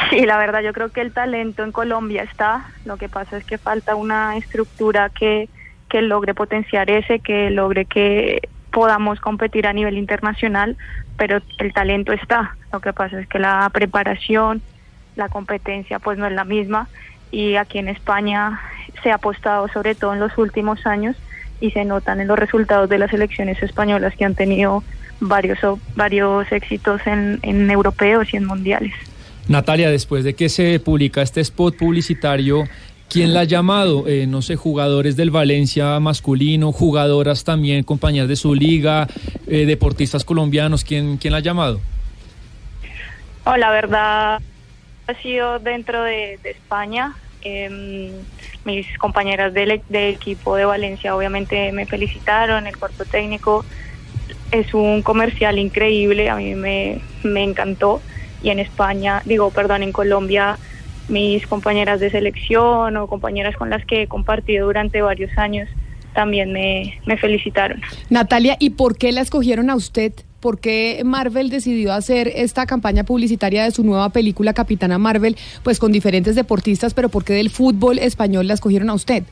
[0.09, 3.45] Sí, la verdad yo creo que el talento en Colombia está, lo que pasa es
[3.45, 5.49] que falta una estructura que,
[5.89, 10.75] que logre potenciar ese, que logre que podamos competir a nivel internacional,
[11.15, 14.61] pero el talento está, lo que pasa es que la preparación,
[15.15, 16.89] la competencia pues no es la misma
[17.31, 18.59] y aquí en España
[19.03, 21.15] se ha apostado sobre todo en los últimos años
[21.61, 24.83] y se notan en los resultados de las elecciones españolas que han tenido
[25.19, 25.59] varios,
[25.95, 28.93] varios éxitos en, en europeos y en mundiales.
[29.47, 32.63] Natalia, después de que se publica este spot publicitario,
[33.09, 34.07] ¿quién la ha llamado?
[34.07, 39.07] Eh, no sé, jugadores del Valencia masculino, jugadoras también, compañías de su liga,
[39.47, 41.79] eh, deportistas colombianos, ¿quién, ¿quién la ha llamado?
[43.45, 44.39] Oh, la verdad
[45.07, 47.15] ha sido dentro de, España.
[47.41, 48.11] Em,
[48.63, 53.65] mis compañeras del, del equipo de Valencia obviamente me felicitaron, el cuerpo técnico
[54.53, 58.01] es un comercial increíble, a mí me, me encantó.
[58.43, 60.57] Y en España, digo, perdón, en Colombia,
[61.09, 65.69] mis compañeras de selección o compañeras con las que he compartido durante varios años
[66.13, 67.81] también me, me felicitaron.
[68.09, 70.13] Natalia, ¿y por qué la escogieron a usted?
[70.39, 75.79] ¿Por qué Marvel decidió hacer esta campaña publicitaria de su nueva película Capitana Marvel, pues
[75.79, 79.23] con diferentes deportistas, pero por qué del fútbol español la escogieron a usted?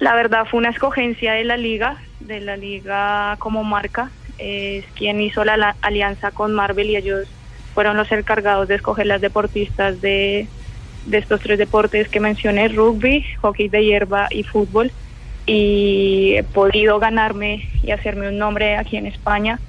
[0.00, 4.10] La verdad fue una escogencia de la liga, de la liga como marca.
[4.38, 7.28] Es quien hizo la, la alianza con Marvel y ellos
[7.74, 10.46] fueron los encargados de escoger las deportistas de,
[11.06, 14.90] de estos tres deportes que mencioné, rugby, hockey de hierba y fútbol.
[15.46, 19.60] Y he podido ganarme y hacerme un nombre aquí en España,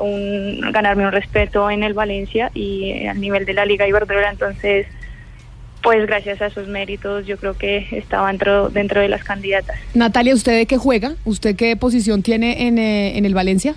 [0.00, 4.30] un, ganarme un respeto en el Valencia y al nivel de la Liga Iberdrola.
[4.30, 4.86] Entonces,
[5.82, 9.78] pues gracias a esos méritos yo creo que estaba dentro, dentro de las candidatas.
[9.94, 11.14] Natalia, ¿usted de qué juega?
[11.24, 13.76] ¿Usted qué posición tiene en, eh, en el Valencia?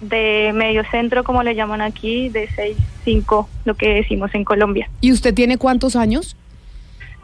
[0.00, 2.48] De medio centro, como le llaman aquí, de
[3.04, 4.88] 6-5, lo que decimos en Colombia.
[5.00, 6.36] ¿Y usted tiene cuántos años?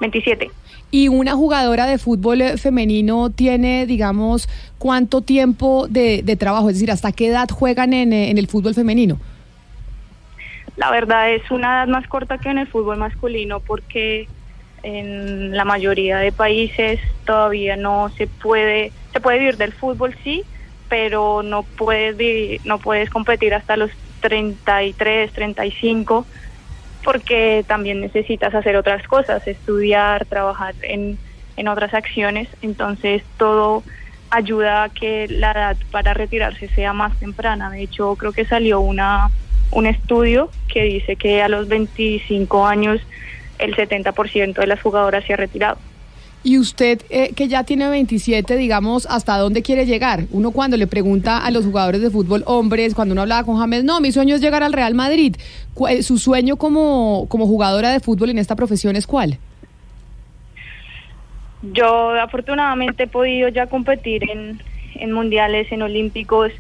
[0.01, 0.51] 27.
[0.91, 6.69] ¿Y una jugadora de fútbol femenino tiene, digamos, cuánto tiempo de, de trabajo?
[6.69, 9.19] Es decir, ¿hasta qué edad juegan en, en el fútbol femenino?
[10.77, 14.29] La verdad es una edad más corta que en el fútbol masculino porque
[14.83, 20.43] en la mayoría de países todavía no se puede, se puede vivir del fútbol, sí,
[20.93, 23.91] pero no puedes, vi- no puedes competir hasta los
[24.21, 26.29] 33, 35
[27.03, 31.19] porque también necesitas hacer otras cosas, estudiar, trabajar en,
[31.57, 33.87] en otras acciones, entonces todo
[34.29, 37.71] ayuda a que la edad para retirarse sea más temprana.
[37.71, 39.33] De hecho, creo que salió una
[39.71, 43.01] un estudio que dice que a los 25 años
[43.59, 45.81] el 70% de las jugadoras se ha retirado.
[46.45, 50.25] Y usted, eh, que ya tiene 27, digamos, ¿hasta dónde quiere llegar?
[50.33, 53.85] Uno cuando le pregunta a los jugadores de fútbol hombres, cuando uno hablaba con James,
[53.85, 55.37] no, mi sueño es llegar al Real Madrid.
[55.89, 59.39] Eh, ¿Su sueño como, como jugadora de fútbol en esta profesión es cuál?
[61.63, 64.61] Yo afortunadamente he podido ya competir en,
[64.97, 66.51] en mundiales, en olímpicos.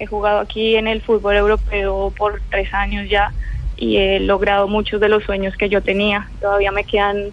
[0.00, 3.32] He jugado aquí en el fútbol europeo por tres años ya
[3.76, 6.28] y he logrado muchos de los sueños que yo tenía.
[6.40, 7.30] Todavía me quedan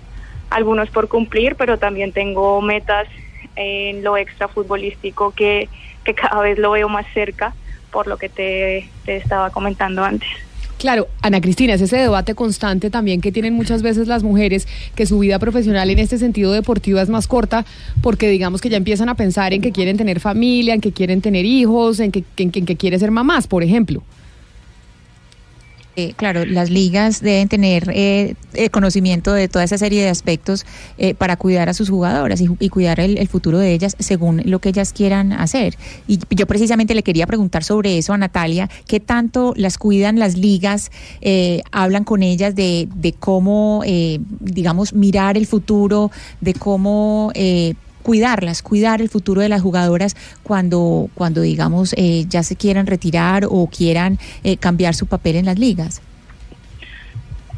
[0.49, 3.07] algunos por cumplir, pero también tengo metas
[3.55, 5.69] en lo extra futbolístico que,
[6.03, 7.53] que cada vez lo veo más cerca
[7.91, 10.27] por lo que te, te estaba comentando antes.
[10.77, 15.05] Claro, Ana Cristina, es ese debate constante también que tienen muchas veces las mujeres, que
[15.05, 17.65] su vida profesional en este sentido deportiva es más corta,
[18.01, 21.21] porque digamos que ya empiezan a pensar en que quieren tener familia, en que quieren
[21.21, 24.03] tener hijos, en que, en en que quieren ser mamás, por ejemplo.
[26.17, 30.65] Claro, las ligas deben tener eh, eh, conocimiento de toda esa serie de aspectos
[30.97, 34.69] eh, para cuidar a sus jugadoras y, cuidar el, futuro de ellas según lo que
[34.69, 35.77] ellas quieran hacer.
[36.05, 40.37] Y yo precisamente le quería preguntar sobre eso a Natalia, ¿qué tanto las cuidan las
[40.37, 40.91] ligas?
[41.21, 43.81] Eh, hablan con ellas de, de cómo,
[44.41, 46.11] digamos, mirar el futuro,
[46.41, 47.31] de cómo...
[48.05, 53.47] Cuidarlas, cuidar el futuro de las jugadoras cuando, cuando digamos, eh, ya se quieran retirar
[53.49, 56.03] o quieran eh, cambiar su papel en las ligas.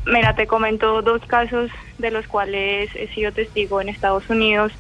[0.06, 4.72] Mira, te comento dos casos de los cuales he sido testigo en Estados Unidos.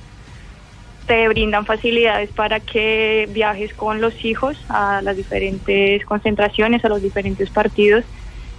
[1.05, 7.01] Te brindan facilidades para que viajes con los hijos a las diferentes concentraciones, a los
[7.01, 8.05] diferentes partidos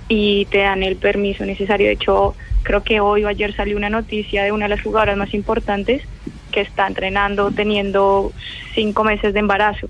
[0.08, 1.86] y te dan el permiso necesario.
[1.86, 5.16] De hecho, creo que hoy o ayer salió una noticia de una de las jugadoras
[5.16, 6.02] más importantes
[6.60, 8.32] está entrenando teniendo
[8.74, 9.88] cinco meses de embarazo.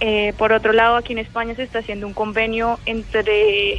[0.00, 3.76] Eh, por otro lado, aquí en España se está haciendo un convenio entre,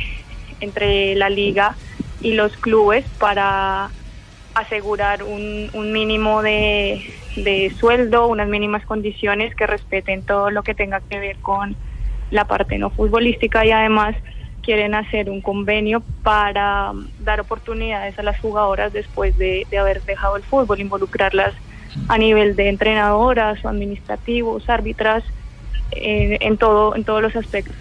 [0.60, 1.76] entre la liga
[2.22, 3.90] y los clubes para
[4.54, 7.02] asegurar un, un mínimo de,
[7.38, 11.76] de sueldo, unas mínimas condiciones que respeten todo lo que tenga que ver con
[12.30, 14.16] la parte no futbolística y además
[14.62, 20.38] quieren hacer un convenio para dar oportunidades a las jugadoras después de, de haber dejado
[20.38, 21.54] el fútbol, involucrarlas
[22.08, 25.24] a nivel de entrenadoras administrativos, árbitras,
[25.92, 27.76] eh, en, todo, en todos los aspectos.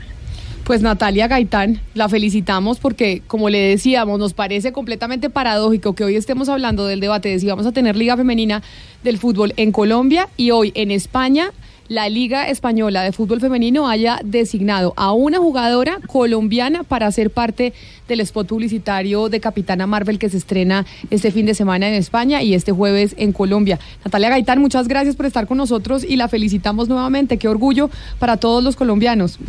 [0.64, 6.16] Pues Natalia Gaitán, la felicitamos porque, como le decíamos, nos parece completamente paradójico que hoy
[6.16, 8.62] estemos hablando del debate de si vamos a tener Liga Femenina
[9.02, 11.50] del Fútbol en Colombia y hoy en España
[11.90, 17.72] la Liga Española de Fútbol Femenino haya designado a una jugadora colombiana para ser parte
[18.06, 22.42] del spot publicitario de Capitana Marvel que se estrena este fin de semana en España
[22.42, 23.80] y este jueves en Colombia.
[24.04, 27.38] Natalia Gaitán, muchas gracias por estar con nosotros y la felicitamos nuevamente.
[27.38, 27.90] Qué orgullo
[28.20, 29.40] para todos los colombianos.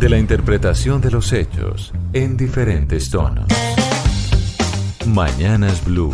[0.00, 3.44] De la interpretación de los hechos en diferentes tonos.
[5.04, 6.10] Mañanas Blue.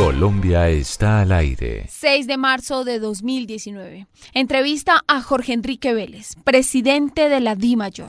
[0.00, 1.84] Colombia está al aire.
[1.90, 4.06] 6 de marzo de 2019.
[4.32, 8.08] Entrevista a Jorge Enrique Vélez, presidente de la DIMAYOR.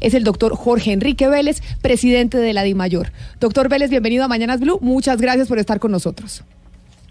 [0.00, 3.12] Es el doctor Jorge Enrique Vélez, presidente de la DIMAYOR.
[3.38, 4.80] Doctor Vélez, bienvenido a Mañanas Blue.
[4.82, 6.42] Muchas gracias por estar con nosotros.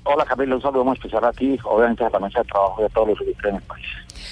[0.10, 3.10] Hola Camila, un saludo muy especial a ti, obviamente a la mesa trabajo de todos
[3.10, 3.86] los en el país.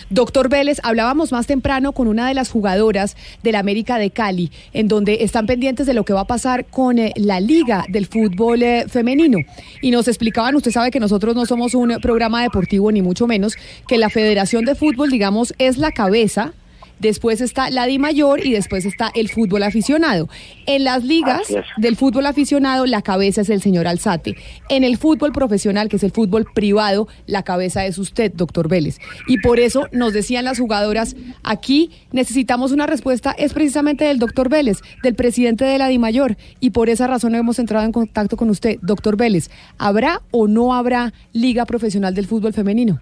[0.09, 4.87] Doctor Vélez, hablábamos más temprano con una de las jugadoras del América de Cali, en
[4.87, 8.63] donde están pendientes de lo que va a pasar con eh, la Liga del Fútbol
[8.63, 9.39] eh, Femenino.
[9.81, 13.57] Y nos explicaban, usted sabe que nosotros no somos un programa deportivo, ni mucho menos,
[13.87, 16.53] que la Federación de Fútbol, digamos, es la cabeza
[16.99, 20.29] después está la Di Mayor y después está el fútbol aficionado.
[20.65, 21.47] En las ligas
[21.77, 24.35] del fútbol aficionado, la cabeza es el señor Alzate.
[24.69, 28.99] En el fútbol profesional, que es el fútbol privado, la cabeza es usted, doctor Vélez.
[29.27, 34.49] Y por eso nos decían las jugadoras, aquí necesitamos una respuesta, es precisamente del doctor
[34.49, 36.37] Vélez, del presidente de la Di Mayor.
[36.59, 39.49] Y por esa razón hemos entrado en contacto con usted, doctor Vélez.
[39.77, 42.99] ¿Habrá o no habrá liga profesional del fútbol femenino?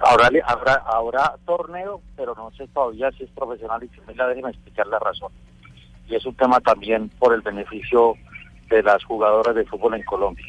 [0.00, 4.50] Habrá, habrá, habrá torneo, pero no sé todavía si es profesional y si la déjeme
[4.50, 5.32] explicar la razón.
[6.08, 8.14] Y es un tema también por el beneficio
[8.68, 10.46] de las jugadoras de fútbol en Colombia.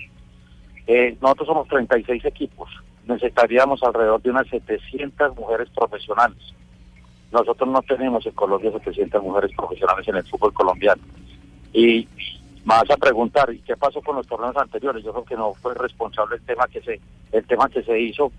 [0.87, 2.69] Eh, nosotros somos 36 equipos,
[3.05, 6.53] necesitaríamos alrededor de unas 700 mujeres profesionales.
[7.31, 11.01] Nosotros no tenemos en Colombia 700 mujeres profesionales en el fútbol colombiano.
[11.73, 12.07] Y
[12.65, 15.03] vas a preguntar, ¿y qué pasó con los torneos anteriores?
[15.03, 16.99] Yo creo que no fue responsable el tema que se
[17.31, 18.31] el tema que se hizo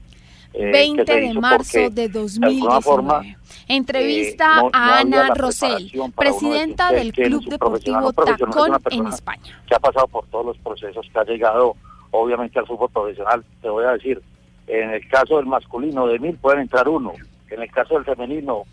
[0.53, 3.37] 20 Eh, de marzo de 2019.
[3.69, 9.63] Entrevista eh, a Ana Rosell, presidenta del Club Deportivo Tacón en España.
[9.67, 11.77] que ha pasado por todos los procesos, que ha llegado
[12.11, 13.45] obviamente al fútbol profesional.
[13.63, 14.21] Te voy a decir,
[14.67, 17.13] en el caso del masculino de mil pueden entrar uno,
[17.49, 18.65] en el caso del femenino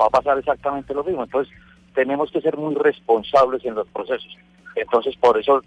[0.00, 1.24] va a pasar exactamente lo mismo.
[1.24, 1.54] Entonces
[1.94, 4.34] tenemos que ser muy responsables en los procesos.
[4.74, 5.62] Entonces por eso,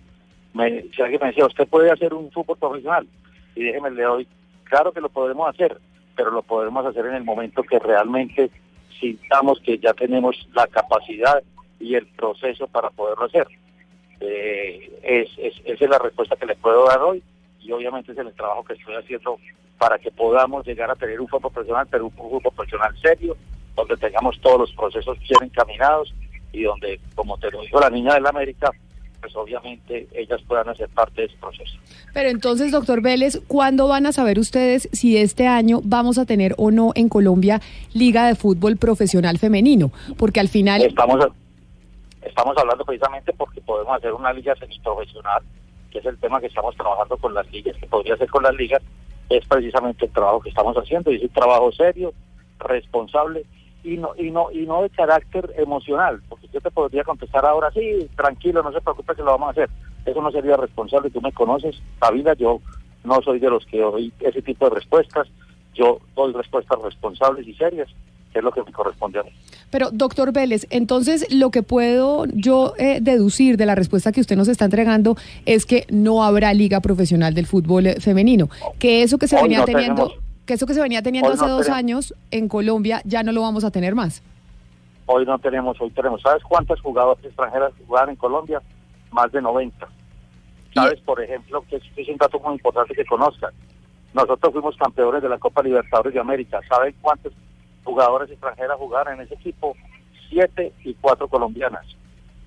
[0.53, 3.07] me, si alguien me decía, ¿usted puede hacer un fútbol profesional?
[3.55, 4.27] Y déjeme le doy
[4.69, 5.77] Claro que lo podemos hacer,
[6.15, 8.49] pero lo podemos hacer en el momento que realmente
[8.99, 11.41] sintamos que ya tenemos la capacidad
[11.79, 13.47] y el proceso para poderlo hacer.
[14.19, 17.23] Eh, es, es- esa es la respuesta que les puedo dar hoy
[17.61, 19.37] y obviamente es el trabajo que estoy haciendo
[19.77, 23.37] para que podamos llegar a tener un fútbol profesional, pero un fútbol profesional serio,
[23.75, 26.13] donde tengamos todos los procesos bien encaminados
[26.51, 28.71] y donde, como te lo dijo la niña del América,
[29.21, 31.77] pues obviamente ellas puedan hacer parte de ese proceso.
[32.13, 36.55] Pero entonces, doctor Vélez, ¿cuándo van a saber ustedes si este año vamos a tener
[36.57, 37.61] o no en Colombia
[37.93, 39.91] Liga de Fútbol Profesional Femenino?
[40.17, 40.81] Porque al final...
[40.81, 41.27] Estamos,
[42.21, 45.43] estamos hablando precisamente porque podemos hacer una liga semiprofesional,
[45.91, 48.55] que es el tema que estamos trabajando con las ligas, que podría ser con las
[48.55, 48.81] ligas,
[49.29, 52.13] es precisamente el trabajo que estamos haciendo, y es un trabajo serio,
[52.59, 53.45] responsable,
[53.89, 57.71] y no, y no, y no de carácter emocional, porque yo te podría contestar ahora,
[57.71, 59.69] sí, tranquilo, no se preocupe que lo vamos a hacer.
[60.05, 62.61] Eso no sería responsable, tú me conoces, Sabina, yo
[63.03, 65.27] no soy de los que doy ese tipo de respuestas,
[65.73, 67.89] yo doy respuestas responsables y serias,
[68.31, 69.31] que es lo que me corresponde a mí.
[69.71, 74.35] Pero, doctor Vélez, entonces lo que puedo yo eh, deducir de la respuesta que usted
[74.35, 79.17] nos está entregando es que no habrá liga profesional del fútbol eh, femenino, que eso
[79.17, 80.28] que se Hoy venía no teniendo, tenemos.
[80.49, 81.77] Que eso que se venía teniendo Hoy hace no dos tenemos.
[81.77, 84.23] años en Colombia ya no lo vamos a tener más.
[85.05, 88.59] Hoy no tenemos, hoy tenemos, ¿sabes cuántas jugadoras extranjeras jugaban en Colombia?
[89.11, 89.87] Más de 90.
[90.73, 93.51] ¿Sabes, por ejemplo, que es, un dato muy importante que conozcan?
[94.15, 96.59] Nosotros fuimos campeones de la Copa Libertadores de América.
[96.67, 97.31] ¿Saben cuántas
[97.83, 99.75] jugadoras extranjeras jugaron en ese equipo?
[100.29, 101.85] siete y cuatro colombianas.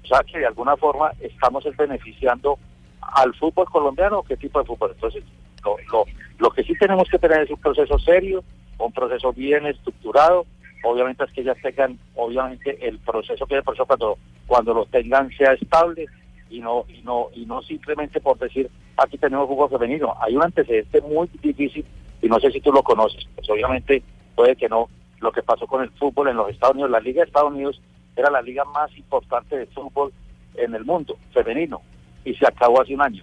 [0.02, 2.58] O sea que de alguna forma estamos es beneficiando
[3.00, 4.90] al fútbol colombiano qué tipo de fútbol.
[4.92, 5.22] Entonces,
[5.64, 6.04] lo, lo,
[6.42, 8.42] lo que sí tenemos que tener es un proceso serio,
[8.76, 10.44] un proceso bien estructurado.
[10.82, 15.30] Obviamente es que ellas tengan, obviamente el proceso que el proceso cuando, cuando lo tengan
[15.30, 16.06] sea estable
[16.50, 20.16] y no y no y no simplemente por decir aquí tenemos fútbol femenino.
[20.20, 21.86] Hay un antecedente muy difícil
[22.20, 23.24] y no sé si tú lo conoces.
[23.36, 24.02] Pues obviamente
[24.34, 24.88] puede que no.
[25.20, 27.80] Lo que pasó con el fútbol en los Estados Unidos, la Liga de Estados Unidos
[28.16, 30.12] era la liga más importante de fútbol
[30.56, 31.82] en el mundo femenino
[32.24, 33.22] y se acabó hace un año,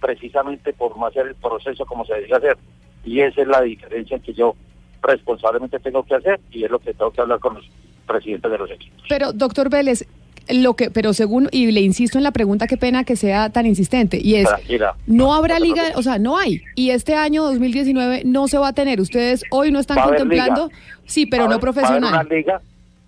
[0.00, 2.56] precisamente por no hacer el proceso como se debía hacer.
[3.04, 4.54] Y esa es la diferencia que yo
[5.02, 7.70] responsablemente tengo que hacer y es lo que tengo que hablar con los
[8.06, 9.02] presidentes de los equipos.
[9.08, 10.06] Pero, doctor Vélez,
[10.48, 13.66] lo que, pero según, y le insisto en la pregunta, qué pena que sea tan
[13.66, 14.96] insistente, y es, Tranquila.
[15.06, 18.72] no habrá liga, o sea, no hay, y este año 2019 no se va a
[18.72, 19.00] tener.
[19.00, 20.78] Ustedes hoy no están contemplando, liga.
[21.06, 22.12] sí, pero no haber profesional.
[22.12, 22.60] una liga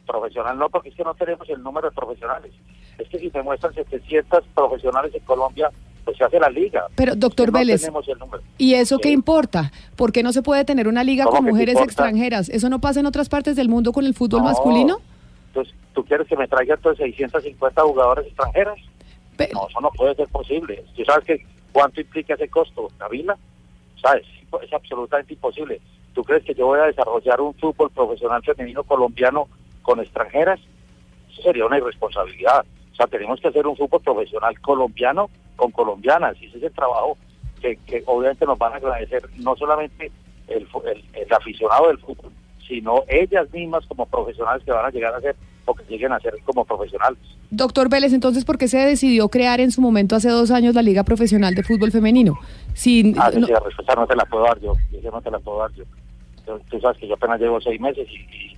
[0.07, 2.53] profesional no, porque es que no tenemos el número de profesionales.
[2.99, 5.71] Es que si se muestran 700 profesionales en Colombia,
[6.05, 6.87] pues se hace la liga.
[6.97, 7.89] Pero, doctor no Vélez.
[8.59, 9.73] ¿y eso qué importa?
[9.97, 12.49] ¿Por qué no se puede tener una liga ¿Cómo con mujeres extranjeras?
[12.49, 14.49] ¿Eso no pasa en otras partes del mundo con el fútbol No.
[14.49, 14.99] masculino?
[15.49, 18.79] Entonces, ¿tú quieres que me traiga entonces 650 jugadores extranjeras?
[19.53, 20.85] No, eso no puede ser posible.
[20.97, 23.37] ¿Tú sabes que cuánto implica ese costo, Navila?
[24.01, 24.25] ¿Sabes?
[24.63, 25.81] Es absolutamente imposible.
[26.15, 29.49] ¿Tú crees que yo voy a desarrollar un fútbol profesional femenino colombiano
[29.83, 30.61] con extranjeras?
[31.33, 32.65] Eso sería una irresponsabilidad.
[32.93, 36.37] O sea, tenemos que hacer un fútbol profesional colombiano con colombianas.
[36.41, 37.17] Y ese es el trabajo
[37.61, 40.11] que, que obviamente nos van a agradecer no solamente
[40.49, 42.33] el, fu- el- el aficionado del fútbol,
[42.67, 46.19] sino ellas mismas como profesionales que van a llegar a ser o que lleguen a
[46.19, 47.19] ser como profesionales.
[47.51, 50.83] Doctor Vélez, entonces, ¿por qué se decidió crear en su momento hace dos años la
[50.83, 52.39] Liga Profesional de Fútbol Femenino?
[52.75, 54.75] Si, Ah, no- sí, la respuesta no te la puedo dar yo.
[54.93, 55.85] Esa no te la puedo dar yo.
[56.45, 58.52] Tú, tú sabes que yo apenas llevo seis meses y, y-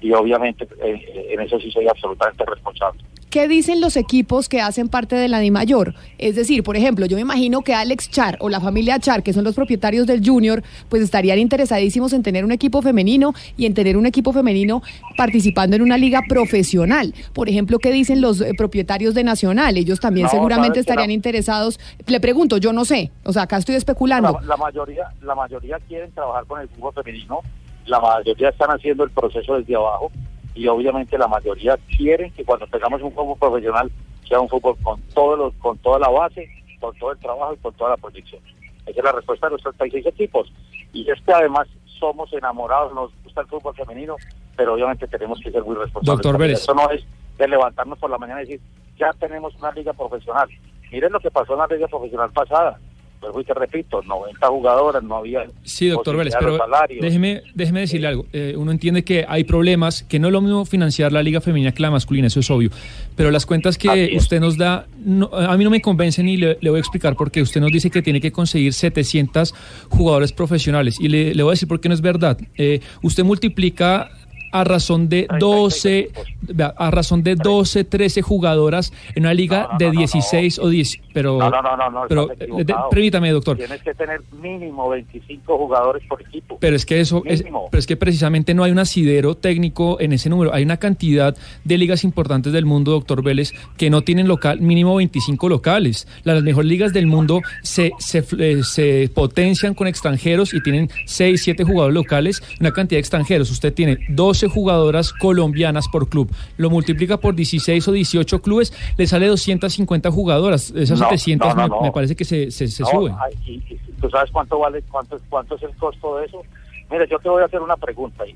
[0.00, 3.00] y obviamente eh, en eso sí soy absolutamente responsable.
[3.30, 5.94] ¿Qué dicen los equipos que hacen parte de la DIMAYOR?
[6.18, 9.32] Es decir, por ejemplo, yo me imagino que Alex Char o la familia Char, que
[9.32, 13.74] son los propietarios del Junior, pues estarían interesadísimos en tener un equipo femenino y en
[13.74, 14.82] tener un equipo femenino
[15.16, 17.14] participando en una liga profesional.
[17.32, 19.76] Por ejemplo, ¿qué dicen los eh, propietarios de Nacional?
[19.76, 21.78] Ellos también No, seguramente estarían interesados.
[22.08, 24.40] Le pregunto, yo no sé, o sea, acá estoy especulando.
[24.40, 27.42] La, la mayoría la mayoría quieren trabajar con el fútbol femenino,
[27.90, 30.10] la mayoría están haciendo el proceso desde abajo
[30.54, 33.90] y obviamente la mayoría quieren que cuando tengamos un fútbol profesional
[34.28, 36.48] sea un fútbol con todo lo- con toda la base,
[36.80, 38.40] con todo el trabajo y con toda la proyección.
[38.86, 40.52] Esa es la respuesta de los 36 equipos.
[40.92, 41.68] Y es que además
[41.98, 44.16] somos enamorados, nos gusta el fútbol femenino,
[44.56, 46.22] pero obviamente tenemos que ser muy responsables.
[46.22, 46.38] Doctor.
[46.38, 46.60] Vélez.
[46.60, 47.04] Eso no es
[47.38, 48.60] de levantarnos por la mañana y decir,
[48.98, 50.48] ya tenemos una liga profesional.
[50.90, 52.78] Miren lo que pasó en la liga profesional pasada.
[53.20, 56.56] Pues y te repito, 90 jugadoras, no había Sí, doctor Vélez, pero
[57.02, 58.26] déjeme, déjeme decirle algo.
[58.32, 61.72] Eh, uno entiende que hay problemas, que no es lo mismo financiar la liga femenina
[61.72, 62.70] que la masculina, eso es obvio.
[63.16, 66.56] Pero las cuentas que usted nos da, no- a mí no me convencen y le,
[66.62, 67.42] le voy a explicar por qué.
[67.42, 69.54] Usted nos dice que tiene que conseguir 700
[69.90, 72.38] jugadores profesionales y le, le voy a decir por qué no es verdad.
[72.56, 74.10] Eh, usted multiplica
[74.52, 76.10] a razón de 12,
[76.42, 81.38] vea, a razón de 12, 13 jugadoras en una liga de 16 o 10, pero
[81.38, 83.56] No, no, no, no, pero eh, de- permítame, doctor.
[83.56, 86.58] Tienes que tener mínimo 25 jugadores por equipo.
[86.60, 90.12] Pero es que eso es, pero es que precisamente no hay un asidero técnico en
[90.12, 90.52] ese número.
[90.54, 94.96] Hay una cantidad de ligas importantes del mundo, doctor Vélez, que no tienen local, mínimo
[94.96, 96.06] 25 locales.
[96.24, 100.90] Las mejores ligas del mundo se, se, fl- eh, se potencian con extranjeros y tienen
[101.06, 103.50] 6, 7 jugadores locales, una cantidad de extranjeros.
[103.50, 106.30] Usted tiene 12 jugadoras colombianas por club.
[106.56, 110.70] Lo multiplica por 16 o 18 clubes, le sale 250 jugadoras.
[110.70, 113.14] Esas No, 700 no, no, me, parece que se, se, suben.
[113.46, 116.42] y, y tú sabes cuánto vale, cuánto, cuánto es el costo de eso.
[116.90, 118.34] Mira, yo te voy a hacer una pregunta y,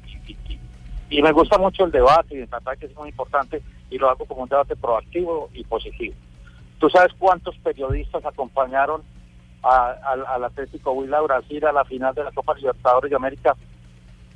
[1.22, 4.24] me gusta mucho el debate y me trata que es muy importante y lo hago
[4.26, 6.14] como un debate proactivo y positivo.
[6.80, 9.00] ¿Tú sabes cuántos periodistas acompañaron
[9.62, 13.54] a- al, al Atlético Huila Brasil a la final de la Copa Libertadores de América?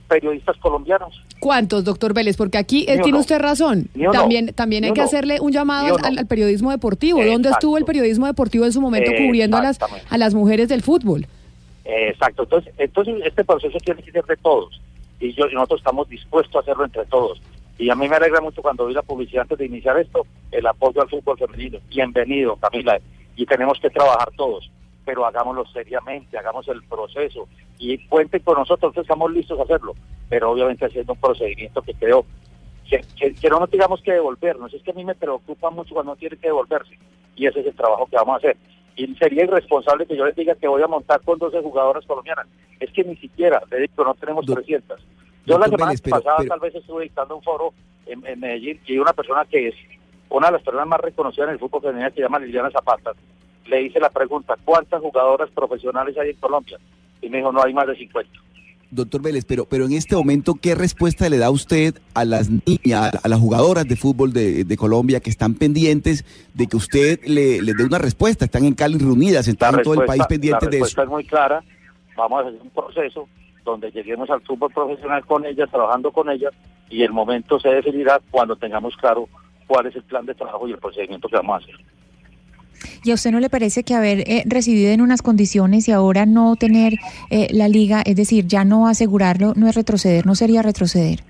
[0.09, 1.23] Periodistas colombianos.
[1.39, 2.37] ¿Cuántos, doctor Vélez?
[2.37, 3.89] Porque aquí eh, tiene usted razón.
[3.95, 4.11] Ni.
[4.11, 7.23] También, también hay Ni que hacerle un llamado al, periodismo deportivo.
[7.23, 9.79] ¿Dónde estuvo el periodismo deportivo en su momento cubriendo a las,
[10.09, 11.27] a las mujeres del fútbol?
[11.85, 14.79] Exacto, entonces, entonces este proceso tiene que ser de todos
[15.21, 17.41] y yo y nosotros estamos dispuestos a hacerlo entre todos.
[17.79, 20.67] Y a mí me alegra mucho cuando vi la publicidad antes de iniciar esto, el
[20.67, 21.79] apoyo al fútbol femenino.
[21.89, 22.99] Bienvenido, Camila.
[23.37, 24.69] Y tenemos que trabajar todos,
[25.09, 27.49] pero hagámoslo seriamente, hagamos el proceso
[27.79, 29.95] y cuenten con nosotros, estamos listos a hacerlo,
[30.29, 32.27] pero obviamente haciendo un procedimiento que creo
[32.87, 34.75] que, que, que no nos digamos que devolvernos.
[34.75, 36.99] Es que a mí me preocupa mucho cuando tiene que devolverse
[37.37, 38.59] y ese es el trabajo que vamos a hacer.
[38.97, 42.47] Y sería irresponsable que yo les diga que voy a montar con 12 jugadoras colombianas.
[42.79, 45.01] Es que ni siquiera, le digo, no tenemos 300.
[45.47, 47.73] Yo la semana Vélez, pero- pasada pero- tal vez estuve dictando un foro
[48.05, 49.75] en, en Medellín y una persona que es
[50.29, 53.15] una de las personas más reconocidas en el fútbol femenino que se llama Liliana Zapata,
[53.69, 56.79] le hice la pregunta, ¿cuántas jugadoras profesionales hay en Colombia?
[57.21, 58.31] Y me dijo, no hay más de 50.
[58.91, 63.13] Doctor Vélez, pero, pero en este momento, ¿qué respuesta le da usted a las niñas,
[63.23, 66.25] a las jugadoras de fútbol de, de Colombia que están pendientes
[66.55, 68.47] de que usted le, les dé una respuesta?
[68.47, 70.85] Están en Cali reunidas, están en todo el país pendientes la de eso.
[70.87, 71.63] respuesta es muy clara.
[72.17, 73.29] Vamos a hacer un proceso
[73.63, 76.55] donde lleguemos al fútbol profesional con ellas, trabajando con ellas,
[76.89, 79.29] y el momento se definirá cuando tengamos claro
[79.67, 81.77] cuál es el plan de trabajo y el procedimiento que vamos a hacer.
[83.05, 86.27] ¿Y a usted no le parece que haber eh, recibido en unas condiciones y ahora
[86.27, 86.95] no tener
[87.31, 91.21] eh, la liga, es decir, ya no asegurarlo, no es retroceder, no sería retroceder?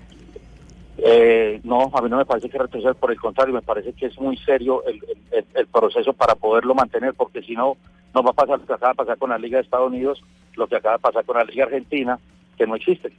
[0.97, 4.07] Eh, no, a mí no me parece que retroceder, por el contrario, me parece que
[4.07, 7.77] es muy serio el, el- el- el proceso para poderlo mantener, porque si no,
[8.13, 10.21] no va a pasar lo que acaba de pasar con la Liga de Estados Unidos,
[10.55, 12.19] lo que acaba de pasar con la Liga Argentina,
[12.57, 13.11] que no existe.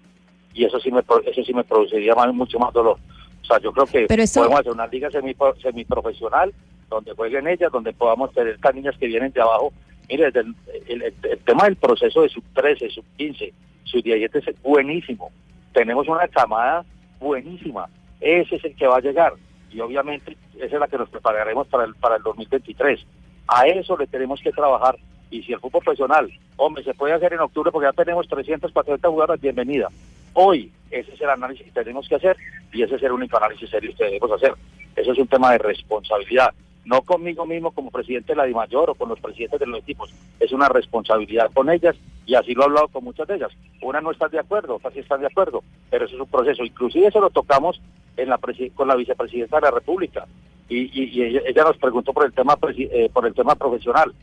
[0.53, 2.99] Y eso sí me, eso sí me produciría más- mucho más dolor.
[3.43, 6.53] O sea, yo creo que esto- podemos hacer una liga semi, semiprofesional,
[6.91, 9.73] donde jueguen ellas, donde podamos tener estas niñas que vienen de abajo.
[10.09, 10.53] Mire, desde
[10.89, 11.15] el,
[11.45, 13.53] tema del proceso de sub 13, sub 15,
[13.85, 15.31] sub 17 es buenísimo.
[15.73, 16.85] Tenemos una camada
[17.21, 17.89] buenísima.
[18.21, 19.35] Ese es el que va a llegar.
[19.71, 23.07] Y obviamente esa es la que nos prepararemos para el, para el 2023.
[23.47, 24.99] A eso le tenemos que trabajar.
[25.31, 28.73] Y si el fútbol profesional, hombre, se puede hacer en octubre porque ya tenemos 300,
[28.73, 29.89] 400 jugadores, bienvenida.
[30.35, 32.37] Hoy ese es el análisis que tenemos que hacer
[32.73, 34.55] y ese es el único análisis serio que debemos hacer.
[34.97, 36.53] Eso es un tema de responsabilidad.
[36.85, 40.13] No conmigo mismo como presidente de la DIMAYOR o con los presidentes de los equipos.
[40.39, 41.97] Es una responsabilidad con ellas
[42.27, 43.51] y así lo he hablado con muchas de ellas.
[43.83, 46.65] Una no está de acuerdo, otras sí están de acuerdo, pero eso es un proceso.
[46.65, 47.81] Inclusive eso lo tocamos
[48.17, 48.39] en la
[48.75, 50.27] con la vicepresidenta de la República
[50.69, 54.15] y, ella, nos preguntó por el tema eh, por el tema profesional.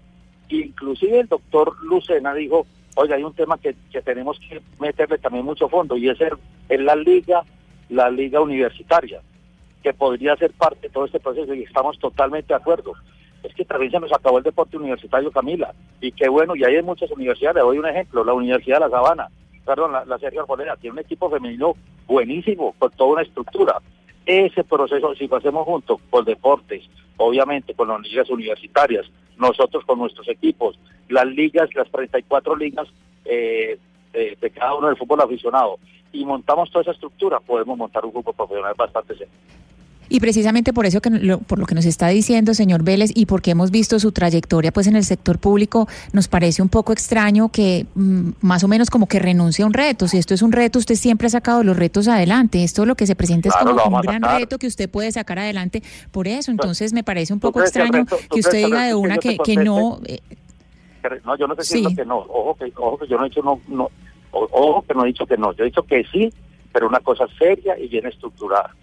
[0.49, 2.65] Inclusive el doctor Lucena dijo,
[2.95, 6.17] oye, hay un tema que, que tenemos que meterle también mucho fondo y es
[6.69, 7.43] en la liga,
[7.89, 9.21] la liga universitaria,
[9.83, 12.93] que podría ser parte de todo este proceso y estamos totalmente de acuerdo.
[13.43, 16.81] Es que también se nos acabó el deporte universitario, Camila, y qué bueno, y hay
[16.81, 19.27] muchas universidades, le doy un ejemplo, la Universidad de La Sabana,
[19.65, 21.75] perdón, la, la Sergio Arboleda, tiene un equipo femenino
[22.07, 23.79] buenísimo, con toda una estructura.
[24.25, 26.83] Ese proceso, si lo hacemos juntos con deportes,
[27.17, 29.05] obviamente con las ligas universitarias,
[29.37, 30.79] nosotros con nuestros equipos,
[31.09, 32.87] las ligas, las 34 ligas
[33.25, 33.77] eh,
[34.13, 35.79] de, de cada uno del fútbol aficionado,
[36.13, 39.27] y montamos toda esa estructura, podemos montar un fútbol profesional bastante serio.
[40.09, 43.25] Y precisamente por eso que lo- por lo que nos está diciendo señor Vélez y
[43.25, 47.49] porque hemos visto su trayectoria pues en el sector público, nos parece un poco extraño
[47.49, 50.07] que mm, más o menos como que renuncie a un reto.
[50.07, 52.63] Si esto es un reto, usted siempre ha sacado los retos adelante.
[52.63, 54.39] Esto lo que se presenta Claro, es como un gran sacar.
[54.39, 56.51] reto que usted puede sacar adelante por eso.
[56.51, 59.57] Entonces me parece un ¿tú poco extraño reto- que usted diga de una que, que
[59.57, 59.99] no...
[60.05, 60.19] eh,
[61.25, 61.79] No, yo no Sí.
[61.79, 62.17] diciendo que no.
[62.19, 63.89] Ojo que, ojo que yo no he no, no.
[64.31, 65.53] O- Ojo que no he dicho que no.
[65.53, 66.31] Yo he dicho que sí,
[66.71, 68.73] pero una cosa seria y bien estructurada.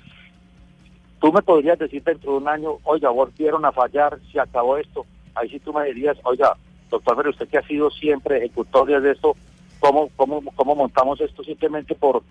[1.21, 5.07] Tú me podrías decir dentro de un año, oiga, volvieron a fallar, se acabó esto.
[5.35, 6.55] Ahí sí tú me dirías, oiga,
[6.91, 9.35] doctor, pero usted que ha sido siempre ejecutor de esto,
[9.81, 12.23] ¿cómo, cómo, cómo montamos esto simplemente por,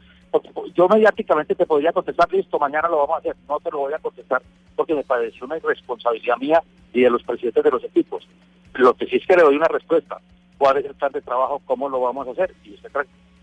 [0.76, 3.36] yo mediáticamente te podría contestar, listo, mañana lo vamos a hacer.
[3.48, 4.42] No te lo voy a contestar
[4.76, 6.62] porque me pareció una irresponsabilidad mía
[6.94, 8.28] y de los presidentes de los equipos.
[8.76, 10.20] Lo que sí es que le doy una respuesta.
[10.64, 11.62] ¿Cuál es el plan de trabajo?
[11.66, 12.56] ¿Cómo lo vamos a hacer?
[12.64, 12.92] Y estén,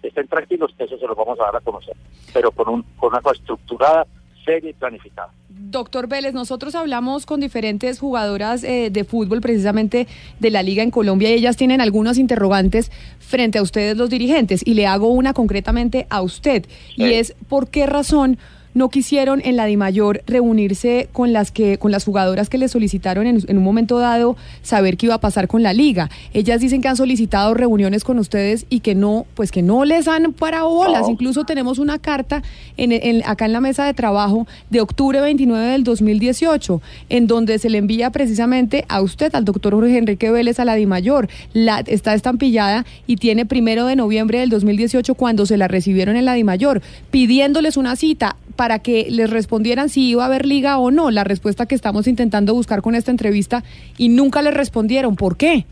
[0.03, 1.95] estén tranquilos eso se lo vamos a dar a conocer.
[2.33, 4.07] Pero con, un, con una cosa estructurada,
[4.43, 5.29] seria y planificada.
[5.51, 10.91] Doctor Vélez, nosotros hablamos con diferentes jugadoras eh, de fútbol precisamente de la liga en
[10.91, 15.35] Colombia y ellas tienen algunos interrogantes frente a ustedes los dirigentes y le hago una
[15.35, 16.65] concretamente a usted
[16.97, 18.39] y es por qué razón
[18.75, 23.27] no quisieron en la DIMAYOR reunirse con las que con las jugadoras que le solicitaron
[23.27, 26.09] en, en un momento dado saber qué iba a pasar con la liga.
[26.33, 30.07] Ellas dicen que han solicitado reuniones con ustedes y que no, pues que no les
[30.09, 31.03] han parado bolas.
[31.03, 31.11] No.
[31.11, 32.43] Incluso tenemos una carta
[32.77, 37.59] en, en- acá en la mesa de trabajo de octubre 29 del 2018, en donde
[37.59, 41.29] se le envía precisamente a usted, al doctor Jorge Enrique Vélez, a la DIMAYOR.
[41.53, 46.25] La, está estampillada y tiene primero de noviembre del 2018 cuando se la recibieron en
[46.25, 50.91] la DIMAYOR, pidiéndoles una cita para que les respondieran si iba a haber liga o
[50.91, 53.65] no, la respuesta que estamos intentando buscar con esta entrevista
[53.97, 55.17] y nunca les respondieron.
[55.17, 55.65] ¿Por qué?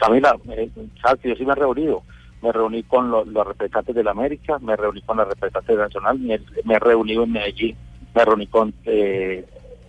[0.00, 0.68] Camila, eh,
[1.00, 2.02] sabes que yo sí me he reunido.
[2.42, 6.18] Me reuní con lo- los representantes de la América, me reuní con la representante nacional,
[6.18, 7.76] me, me reunido en Medellín,
[8.12, 9.44] me reuní con eh,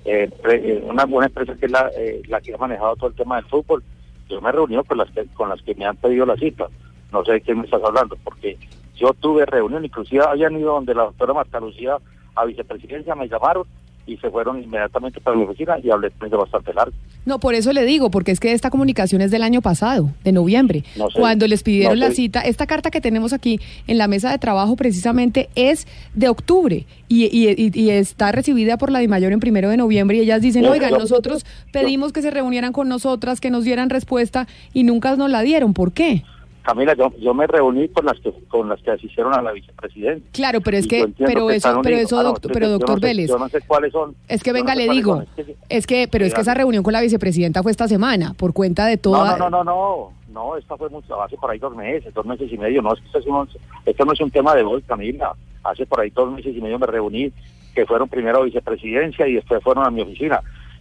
[0.05, 3.15] eh, eh, una buena empresa que es la, eh, la que ha manejado todo el
[3.15, 3.83] tema del fútbol.
[4.29, 6.67] Yo me he reunido con las que, con las que me han pedido la cita.
[7.11, 8.59] No sé de qué me estás hablando, porque
[8.95, 11.97] yo tuve reunión, inclusive habían ido donde la doctora Marta Lucía
[12.35, 13.63] a vicepresidencia, me llamaron
[14.07, 16.93] y se fueron inmediatamente para mi oficina y hablé con bastante largo.
[17.25, 20.31] No, por eso le digo, porque es que esta comunicación es del año pasado, de
[20.31, 22.41] noviembre, No sé, cuando les pidieron no la cita.
[22.41, 27.25] Esta carta que tenemos aquí en la mesa de trabajo precisamente es de octubre y,
[27.25, 30.91] y- está recibida por la DIMAYOR en primero de noviembre y ellas dicen, No, oigan,
[30.91, 35.41] nosotros pedimos que se reunieran con nosotras, que nos dieran respuesta y nunca nos la
[35.41, 35.73] dieron.
[35.73, 36.23] ¿Por qué?
[36.65, 40.27] Camila, yo, yo me reuní con las que con las que asistieron a la vicepresidenta.
[40.31, 42.71] Claro, pero es que, yo pero que eso, pero eso, Ah, doctor, yo- pero yo
[42.71, 43.29] no doctor sé- Vélez.
[43.29, 44.15] Yo no sé cuáles son.
[44.27, 46.33] Es que yo no venga, sé le digo, son, es que- es que, pero es
[46.33, 49.37] que esa reunión con la vicepresidenta fue esta semana, por cuenta de toda...
[49.37, 52.25] No, no, no, no, no, no, esta fue mucho, hace por ahí dos meses, dos
[52.25, 53.49] meses y medio, no, es que esto, es un-
[53.85, 55.33] esto no es un tema de hoy, Camila,
[55.63, 57.31] hace por ahí dos meses y medio me reuní,
[57.75, 60.39] que fueron primero a vicepresidencia y después fueron a mi oficina.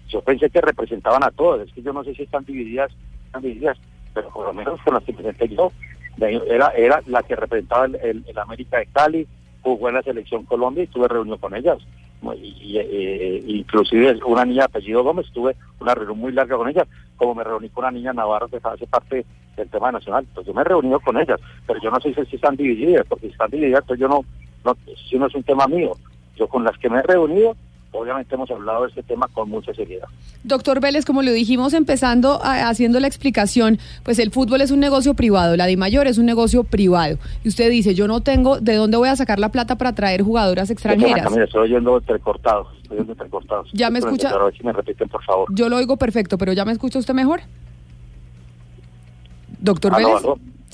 [0.08, 2.90] Yo pensé que representaban a todos, es que yo no sé si están divididas,
[3.26, 3.76] están divididas,
[4.14, 5.72] pero por lo menos con las que presenté yo,
[6.18, 9.26] era, era la que representaba el, América de Cali,
[9.62, 11.78] jugó en la selección Colombia y tuve reunión con ellas.
[12.36, 16.86] Y, y, eh, inclusive una niña apellido Gómez, tuve una reunión muy larga con ella,
[17.16, 19.26] como me reuní con una niña Navarro que hace parte
[19.56, 20.26] del tema nacional.
[20.34, 23.26] Pues yo me he reunido con ellas, pero yo no sé si están divididas, porque
[23.26, 24.24] si están divididas, pues yo no,
[24.64, 24.76] no,
[25.08, 25.92] si no es un tema mío.
[26.36, 27.56] Yo con las que me he reunido,
[27.96, 30.08] obviamente hemos hablado de este tema con mucha seriedad.
[30.42, 34.80] Doctor Vélez, como lo dijimos empezando a- haciendo la explicación, pues el fútbol es un
[34.80, 37.18] negocio privado, la DIMAYOR es un negocio privado.
[37.44, 40.22] Y usted dice, yo no tengo de dónde voy a sacar la plata para traer
[40.22, 41.26] jugadoras extranjeras.
[41.36, 43.70] Estoy oyendo entrecortados, estoy oyendo entrecortados.
[43.72, 45.48] Ya me escucha- si me repiten, por favor.
[45.54, 47.40] Yo lo oigo perfecto, pero ¿ya me escucha usted mejor?
[49.60, 50.10] Doctor Vélez.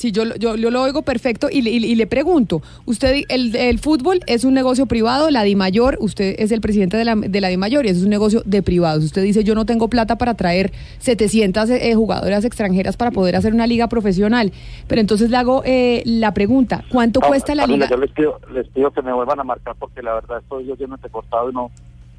[0.01, 3.55] Sí, yo, yo, yo lo oigo perfecto y, le- y- y le pregunto, usted, el,
[3.55, 7.39] el fútbol es un negocio privado, la DIMAYOR, usted es el presidente de la, de
[7.43, 9.05] la DIMAYOR y eso es un negocio de privados.
[9.05, 13.53] Usted dice, yo no tengo plata para traer 700 eh, jugadoras extranjeras para poder hacer
[13.53, 14.53] una liga profesional.
[14.89, 17.87] Pero entonces le hago eh, la pregunta, ¿cuánto cuesta la liga?
[17.91, 20.73] Yo les pido, les pido que me vuelvan a marcar porque la verdad estoy yo
[20.73, 21.71] oyendo entrecortado y no,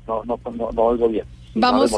[0.07, 1.25] no, no, no, no oigo bien.
[1.55, 1.89] Vamos.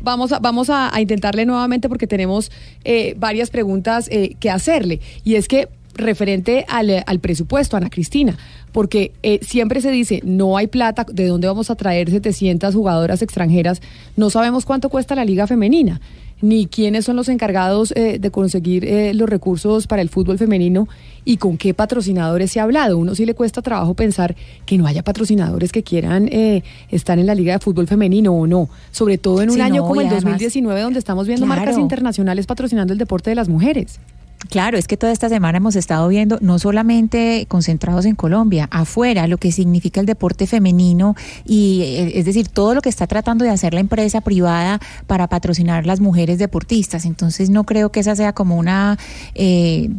[0.00, 2.50] Vamos, a, vamos a, intentarle nuevamente porque tenemos
[2.84, 5.00] eh, varias preguntas eh, que hacerle.
[5.24, 8.36] Y es que referente al, al presupuesto, Ana Cristina,
[8.72, 13.22] porque eh, siempre se dice, no hay plata, ¿de dónde vamos a traer 700 jugadoras
[13.22, 13.80] extranjeras?
[14.16, 16.00] No sabemos cuánto cuesta la liga femenina,
[16.42, 20.88] ni quiénes son los encargados eh, de conseguir eh, los recursos para el fútbol femenino
[21.24, 22.96] y con qué patrocinadores se ha hablado.
[22.98, 24.34] Uno sí le cuesta trabajo pensar
[24.66, 28.46] que no haya patrocinadores que quieran eh, estar en la liga de fútbol femenino o
[28.46, 31.46] no, sobre todo en un Sí, año no, como el además- 2019 donde estamos viendo
[31.46, 34.00] marcas internacionales patrocinando el deporte de las mujeres.
[34.48, 39.26] Claro, es que toda esta semana hemos estado viendo, no solamente concentrados en Colombia, afuera,
[39.26, 41.14] lo que significa el deporte femenino
[41.44, 45.28] y eh, es decir, todo lo que está tratando de hacer la empresa privada para
[45.28, 47.04] patrocinar las mujeres deportistas.
[47.04, 48.98] Entonces no creo que esa sea como una,
[49.34, 49.90] eh,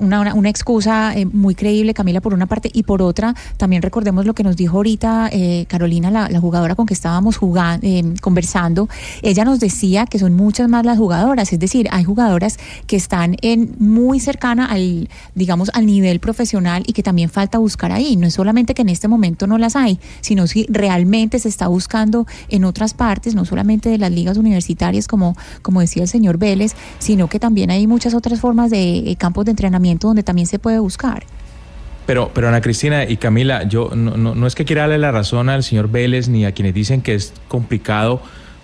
[0.00, 4.24] una, una, excusa eh, muy creíble, Camila, por una parte, y por otra, también recordemos
[4.24, 7.86] lo que nos dijo ahorita eh, Carolina, la, la jugadora con que estábamos jugando,
[8.22, 8.88] conversando.
[9.20, 13.36] Ella nos decía que son muchas más las jugadoras, es decir, hay jugadoras que están
[13.42, 18.16] en muy cercana al, digamos, al nivel profesional y que también falta buscar ahí.
[18.16, 21.66] No es solamente que en este momento no las hay, sino si realmente se está
[21.66, 26.38] buscando en otras partes, no solamente de las ligas universitarias, como, como decía el señor
[26.38, 30.46] Vélez, sino que también hay muchas otras formas de eh, campos de entrenamiento donde también
[30.46, 31.24] se puede buscar.
[32.06, 35.10] Pero, pero Ana Cristina y Camila, yo no, no, no es que quiera darle la
[35.10, 38.22] razón al señor Vélez ni a quienes dicen que es complicado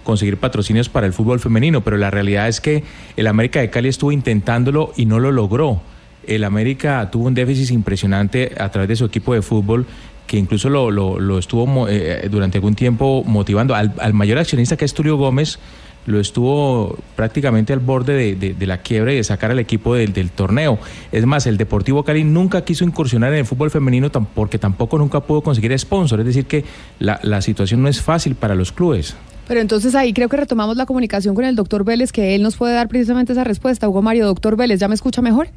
[0.08, 2.82] conseguir patrocinios para el fútbol femenino, pero la realidad es que
[3.18, 5.82] el América de Cali estuvo intentándolo y no lo logró.
[6.26, 9.84] El América tuvo un déficit impresionante a través de su equipo de fútbol
[10.26, 13.74] que incluso lo, lo, lo estuvo eh, durante algún tiempo motivando.
[13.74, 15.58] Al, mayor accionista que es Tulio Gómez,
[16.06, 20.78] lo estuvo prácticamente al borde de, la quiebra y de sacar al equipo del, torneo.
[21.12, 25.20] Es más, el Deportivo Cali nunca quiso incursionar en el fútbol femenino porque tampoco nunca
[25.20, 26.20] pudo conseguir sponsor.
[26.20, 26.64] Es decir, que
[26.98, 29.14] la situación no es fácil para los clubes.
[29.48, 32.56] Pero entonces ahí creo que retomamos la comunicación con el doctor Vélez, que él nos
[32.56, 33.88] puede dar precisamente esa respuesta.
[33.88, 35.48] Hugo Mario, doctor Vélez, ¿ya me escucha mejor?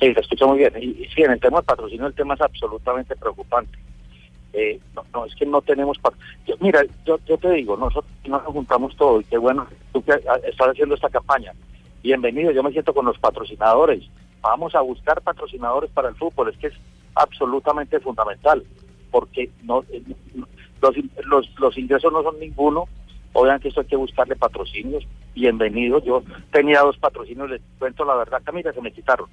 [0.00, 0.72] Sí, se escucha muy bien.
[0.80, 3.78] Y, y sí, en el tema del patrocinio el tema es absolutamente preocupante.
[4.54, 5.98] Eh, no, no, es que no tenemos...
[6.46, 10.12] yo- mira, yo, yo te digo, nosotros nos juntamos todo y qué bueno tú que
[10.12, 11.52] ah, estás haciendo esta campaña.
[12.02, 14.02] Bienvenido, yo me siento con los patrocinadores.
[14.40, 16.74] Vamos a buscar patrocinadores para el fútbol, es que es
[17.14, 18.64] absolutamente fundamental,
[19.10, 20.02] porque no, eh,
[20.34, 20.48] no-
[20.80, 20.94] los,
[21.24, 22.84] los, los ingresos no son ninguno.
[23.32, 25.06] Obviamente esto hay que buscarle patrocinios.
[25.34, 29.28] Bienvenido, yo tenía dos patrocinios, les cuento la verdad, Camila, se me quitaron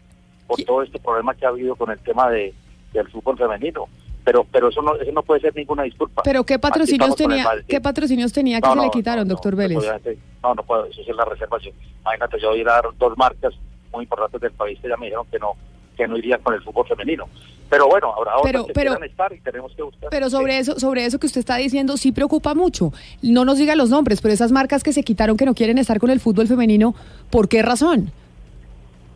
[0.45, 2.53] por todo este problema que ha habido con el tema de
[2.93, 3.85] del fútbol femenino.
[4.23, 6.21] Pero pero eso no eso no puede ser ninguna disculpa.
[6.23, 9.27] Pero ¿qué Aquí patrocinios el tenía, qué patrocinios tenía que No, se le no, quitaron,
[9.27, 9.79] doctor Vélez?
[10.43, 11.73] No, no puedo, eso es la reservación.
[12.01, 13.53] Imagínate, yo voy a ir a dar dos marcas
[13.91, 15.53] muy importantes del país que ya me dijeron que no
[15.95, 17.27] que no irían con el fútbol femenino.
[17.69, 20.09] Pero bueno, habrá otras Pero- que pero- estar y tenemos que buscar.
[20.09, 22.93] Pero sobre eso, sobre eso que usted está diciendo, sí preocupa mucho.
[23.21, 25.99] No nos diga los nombres, pero esas marcas que se quitaron que no quieren estar
[25.99, 26.95] con el fútbol femenino,
[27.29, 28.11] ¿por qué razón?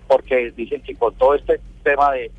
[0.08, 2.30] porque dicen que con todo este tema de,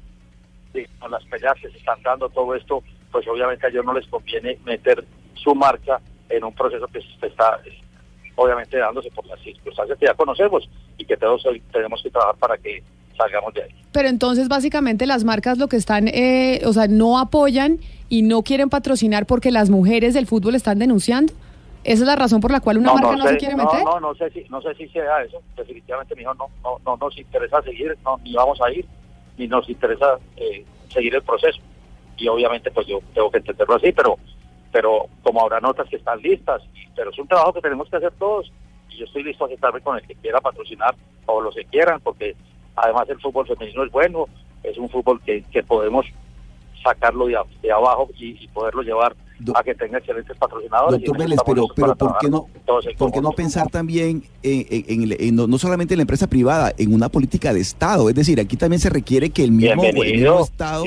[0.74, 3.94] de con las peleas que se están dando, todo esto, pues obviamente a ellos no
[3.94, 5.02] les conviene meter
[5.34, 5.98] su marca
[6.28, 7.58] en un proceso que se está
[8.34, 10.68] obviamente dándose por las circunstancias que ya conocemos
[10.98, 12.82] y que todos tenemos que trabajar para que
[13.16, 13.70] salgamos de ahí.
[13.92, 17.78] Pero entonces básicamente las marcas lo que están, eh, o sea, no apoyan
[18.08, 21.32] y no quieren patrocinar porque las mujeres del fútbol están denunciando.
[21.84, 23.84] Esa es la razón por la cual una marca no, sé, se quiere no, meter.
[23.84, 25.42] No, no sé si, no sé si sea eso.
[25.56, 28.86] Definitivamente, mijo, no, no, no nos interesa seguir, no, ni vamos a ir,
[29.36, 31.60] ni nos interesa eh, seguir el proceso.
[32.16, 34.16] Y obviamente, pues yo tengo que entenderlo así, pero,
[34.70, 36.62] pero como habrá notas que están listas,
[36.94, 38.52] pero es un trabajo que tenemos que hacer todos.
[38.90, 40.94] Y yo estoy listo a sentarme con el que quiera patrocinar
[41.26, 42.36] o los que quieran, porque
[42.76, 44.26] además el fútbol femenino es bueno,
[44.62, 46.06] es un fútbol que, que podemos
[46.82, 47.36] sacarlo de,
[47.72, 49.14] abajo y poderlo llevar
[49.54, 51.00] a que tenga excelentes patrocinadores.
[51.00, 52.46] Doctor Vélez, pero, pero ¿por qué no,
[52.98, 56.02] por qué no pensar también en, en- en el- en no, no solamente en la
[56.02, 58.08] empresa privada, en una política de Estado?
[58.08, 60.84] Es decir, aquí también se requiere que el mismo, el mismo Estado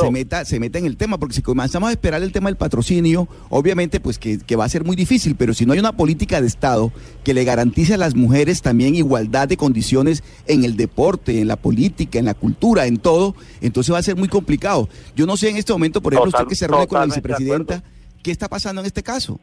[0.00, 2.56] se meta, se meta en el tema, porque si comenzamos a esperar el tema del
[2.56, 5.92] patrocinio, obviamente pues que, que va a ser muy difícil, pero si no hay una
[5.96, 6.92] política de Estado
[7.24, 11.56] que le garantice a las mujeres también igualdad de condiciones en el deporte, en la
[11.56, 14.88] política, en la cultura, en todo, entonces va a ser muy complicado.
[15.16, 17.04] Yo no sé en este momento, por ejemplo, Total- usted que se reúne con la
[17.06, 17.82] vicepresidenta,
[18.22, 19.38] ¿qué está pasando en este caso?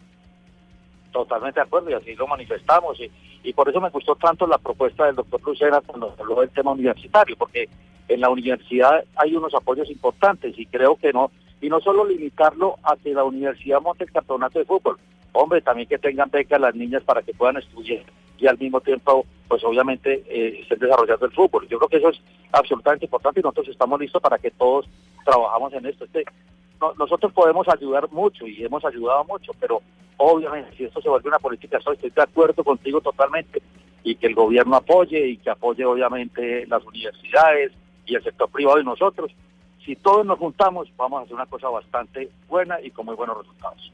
[1.12, 3.10] Totalmente de acuerdo y así lo manifestamos y,
[3.44, 6.72] y por eso me gustó tanto la propuesta del doctor Lucena cuando habló del tema
[6.72, 7.70] universitario, porque
[8.08, 11.32] en la universidad hay unos apoyos importantes y creo que no,
[11.62, 14.98] y no solo limitarlo a que la universidad monte el campeonato de fútbol,
[15.34, 18.04] hombre, también que tengan becas las niñas para que puedan estudiar
[18.40, 21.68] y al mismo tiempo, pues obviamente eh, estén desarrollando el fútbol.
[21.68, 22.22] Yo creo que eso es
[22.52, 24.88] absolutamente importante y nosotros estamos listos para que todos
[25.26, 26.06] trabajamos en esto.
[26.06, 26.26] Este,
[26.82, 29.82] no- nosotros podemos ayudar mucho y hemos ayudado mucho, pero
[30.18, 33.62] obviamente si esto se vuelve una política, estoy de acuerdo contigo totalmente
[34.04, 37.72] y que el gobierno apoye y que apoye obviamente las universidades
[38.06, 39.32] y el sector privado y nosotros.
[39.86, 43.38] Si todos nos juntamos, vamos a hacer una cosa bastante buena y con muy buenos
[43.38, 43.92] resultados.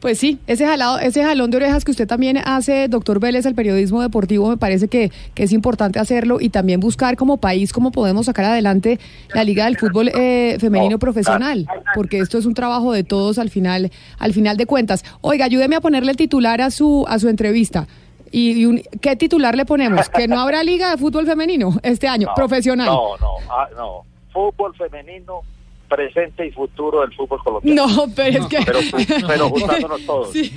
[0.00, 3.54] Pues sí, ese, jalado, ese jalón de orejas que usted también hace, doctor Vélez, el
[3.54, 7.90] periodismo deportivo, me parece que, que es importante hacerlo y también buscar como país cómo
[7.92, 9.00] podemos sacar adelante
[9.34, 13.48] la Liga del Fútbol eh, Femenino Profesional, porque esto es un trabajo de todos al
[13.48, 15.02] final, al final de cuentas.
[15.22, 17.86] Oiga, ayúdeme a ponerle el titular a su, a su entrevista.
[18.30, 20.08] ¿Y, y un- qué titular le ponemos?
[20.10, 22.86] ¿Que no habrá Liga de Fútbol Femenino este año, No, profesional?
[22.86, 24.02] No, no, ah, no.
[24.30, 25.40] Fútbol femenino,
[25.88, 27.86] presente y futuro del fútbol colombiano.
[27.86, 28.58] No, pero es que...
[28.64, 28.78] Pero,
[29.26, 30.32] pero juntándonos todos.
[30.32, 30.52] Sí.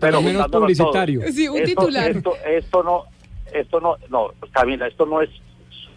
[0.00, 1.20] Pero juntándonos publicitario.
[1.20, 1.34] todos.
[1.34, 2.10] Sí, un Esto- titular.
[2.10, 3.04] Esto, esto no,
[3.52, 5.30] esto no, no, Camila, esto no es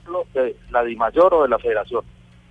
[0.03, 2.03] solo de la DIMAYOR o de la Federación.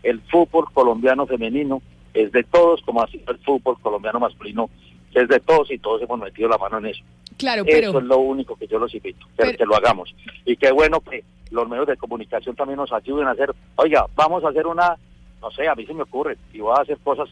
[0.02, 1.80] El fútbol colombiano femenino
[2.12, 4.70] es de todos, como así el fútbol colombiano masculino
[5.14, 7.02] es de todos y todos hemos metido la mano en eso.
[7.36, 7.90] Claro, pero...
[7.90, 10.14] Eso es lo único que yo los invito, que, que lo hagamos.
[10.44, 14.44] Y qué bueno que los medios de comunicación también nos ayuden a hacer, oiga, vamos
[14.44, 14.96] a hacer una,
[15.44, 17.28] no sé, a mí se me ocurre, y voy a hacer cosas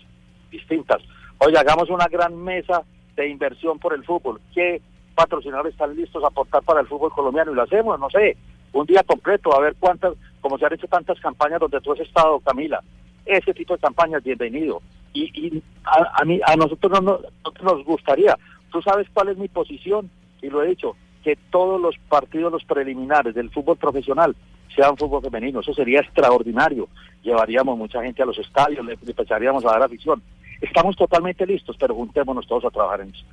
[0.50, 1.00] distintas.
[1.38, 2.82] Oiga, hagamos una gran mesa
[3.16, 4.38] de inversión por el fútbol.
[4.54, 4.82] ¿Qué
[5.14, 7.52] patrocinadores están listos a aportar para el fútbol colombiano?
[7.52, 8.36] Y lo hacemos, no sé,
[8.74, 10.12] un día completo, a ver cuántas,
[10.42, 12.82] como se han hecho tantas campañas donde tú has estado, Camila.
[13.24, 14.82] Ese tipo de campañas, bienvenido.
[15.14, 17.20] Y, y a, a mí, a nosotros no, no-
[17.62, 18.36] nos gustaría.
[18.70, 20.10] Tú sabes cuál es mi posición,
[20.42, 24.34] y lo he dicho, que todos los partidos, los preliminares del fútbol profesional
[24.74, 25.60] sean fútbol femenino.
[25.60, 26.88] Eso sería extraordinario.
[27.22, 30.22] Llevaríamos mucha gente a los estadios, le empezaríamos a dar afición.
[30.60, 33.24] Estamos totalmente listos, pero juntémonos todos a trabajar en eso.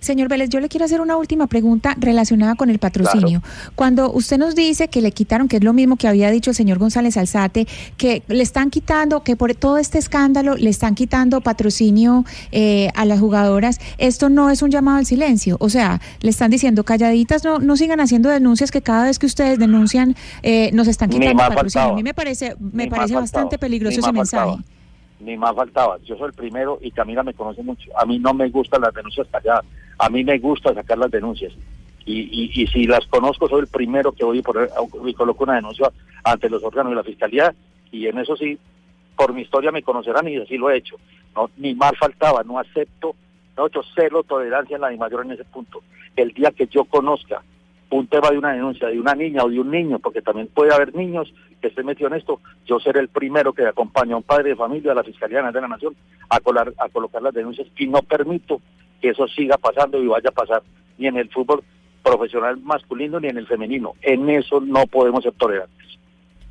[0.00, 3.42] Señor Vélez, yo le quiero hacer una última pregunta relacionada con el patrocinio.
[3.74, 6.56] Cuando usted nos dice que le quitaron, que es lo mismo que había dicho el
[6.56, 11.40] señor González Alzate, que le están quitando, que por todo este escándalo le están quitando
[11.40, 15.56] patrocinio eh, a las jugadoras, esto no es un llamado al silencio.
[15.60, 19.26] O sea, le están diciendo calladitas, no, no sigan haciendo denuncias que cada vez que
[19.26, 21.70] ustedes denuncian eh, nos están quitando patrocinio.
[21.70, 21.92] faltaba.
[21.92, 24.44] A mí me parece, me Ni parece bastante peligroso Ni ese mensaje.
[24.46, 24.64] faltaba.
[25.20, 25.98] Ni más faltaba.
[26.04, 27.90] Yo soy el primero y Camila me conoce mucho.
[27.96, 29.64] A mí no me gustan las denuncias calladas.
[29.98, 31.52] A mí me gusta sacar las denuncias.
[32.06, 34.70] Y, y, y si las conozco, soy el primero que voy a poner
[35.04, 35.90] y coloco una denuncia
[36.24, 37.54] ante los órganos de la fiscalía.
[37.92, 38.58] Y en eso sí,
[39.16, 40.96] por mi historia me conocerán y así lo he hecho.
[41.36, 42.42] No, ni más faltaba.
[42.42, 43.14] No acepto,
[43.56, 45.82] no he hecho cero tolerancia en la mayor en ese punto.
[46.16, 47.42] El día que yo conozca
[47.90, 50.72] un tema de una denuncia de una niña o de un niño, porque también puede
[50.72, 54.22] haber niños que estén metidos en esto, yo seré el primero que acompañe a un
[54.22, 55.94] padre de familia, a la Fiscalía General de la Nación,
[56.28, 58.60] a, colar, a colocar las denuncias y no permito
[59.00, 60.62] que eso siga pasando y vaya a pasar
[60.98, 61.62] ni en el fútbol
[62.02, 63.92] profesional masculino ni en el femenino.
[64.02, 65.76] En eso no podemos ser tolerantes.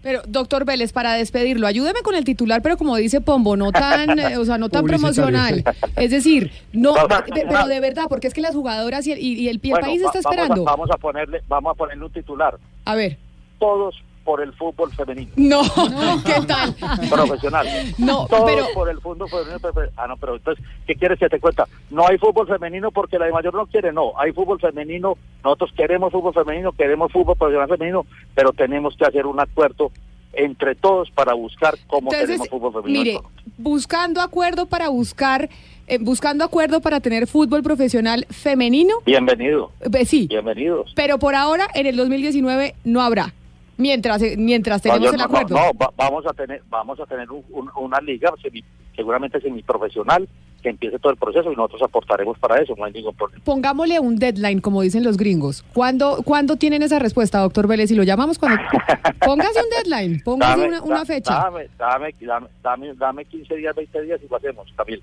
[0.01, 4.17] Pero, doctor Vélez, para despedirlo, ayúdeme con el titular, pero como dice Pombo, no tan,
[4.17, 5.61] eh, o sea, no tan promocional.
[5.97, 9.49] Es decir, no, de- pero de verdad, porque es que las jugadoras y el, y-
[9.49, 10.63] el, y el Bueno, país va- está vamos a- esperando.
[10.63, 12.57] Vamos a, ponerle, vamos a ponerle un titular.
[12.85, 13.17] A ver.
[13.59, 13.95] Todos
[14.29, 15.31] por el fútbol femenino.
[15.37, 15.61] No,
[16.23, 16.75] ¿qué tal?
[17.09, 17.65] Profesional.
[17.97, 19.57] No, Todos pero- por el fútbol femenino.
[19.57, 21.67] prefe- Ah, no, pero entonces, ¿qué quieres que te cuenta?
[21.89, 24.11] No hay fútbol femenino porque la de mayor no quiere, no.
[24.19, 29.25] Hay fútbol femenino, nosotros queremos fútbol femenino, queremos fútbol profesional femenino, pero tenemos que hacer
[29.25, 29.91] un acuerdo
[30.33, 33.03] entre todos para buscar cómo Entonces, tenemos fútbol femenino.
[33.03, 33.19] mire,
[33.57, 35.49] buscando acuerdo para buscar,
[35.87, 39.71] eh, buscando acuerdo para tener fútbol profesional femenino, Bienvenido.
[39.91, 40.93] eh, sí, Bienvenidos.
[40.95, 43.33] pero por ahora en el 2019 no habrá.
[43.79, 45.55] Mientras, eh, mientras tenemos No, el acuerdo.
[45.55, 48.63] No, no, va- vamos a tener, vamos a tener un- un- una liga semi-
[48.95, 50.27] seguramente semiprofesional
[50.61, 53.41] que empiece todo el proceso y nosotros aportaremos para eso, no hay ningún problema.
[53.45, 55.63] Pongámosle un deadline, como dicen los gringos.
[55.73, 57.89] ¿Cuándo, ¿cuándo tienen esa respuesta, doctor Vélez?
[57.91, 58.59] Y lo llamamos cuando...
[59.25, 61.33] Póngase un deadline, póngase una, una da- fecha.
[61.33, 65.01] Dame, dame, dame, dame, dame 15 días, 20 días y lo hacemos, Camilo.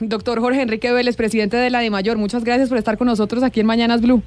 [0.00, 3.60] Doctor Jorge Enrique Vélez, presidente de la DIMAYOR, muchas gracias por estar con nosotros aquí
[3.60, 4.22] en Mañanas Blue.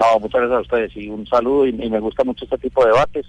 [0.00, 2.84] No, muchas gracias a ustedes y un saludo y, y me gusta mucho este tipo
[2.84, 3.26] de debates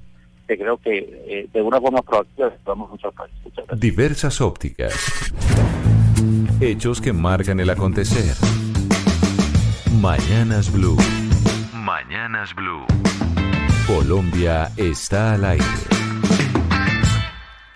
[0.50, 0.98] que creo que
[1.28, 3.34] eh, de una forma proactiva vamos mucho al país.
[3.44, 3.80] Muchas gracias.
[3.80, 4.94] Diversas ópticas.
[6.60, 8.36] Hechos que marcan el acontecer.
[10.02, 10.98] Mañanas Blue.
[11.74, 12.86] Mañanas Blue.
[13.86, 15.66] Colombia está al aire.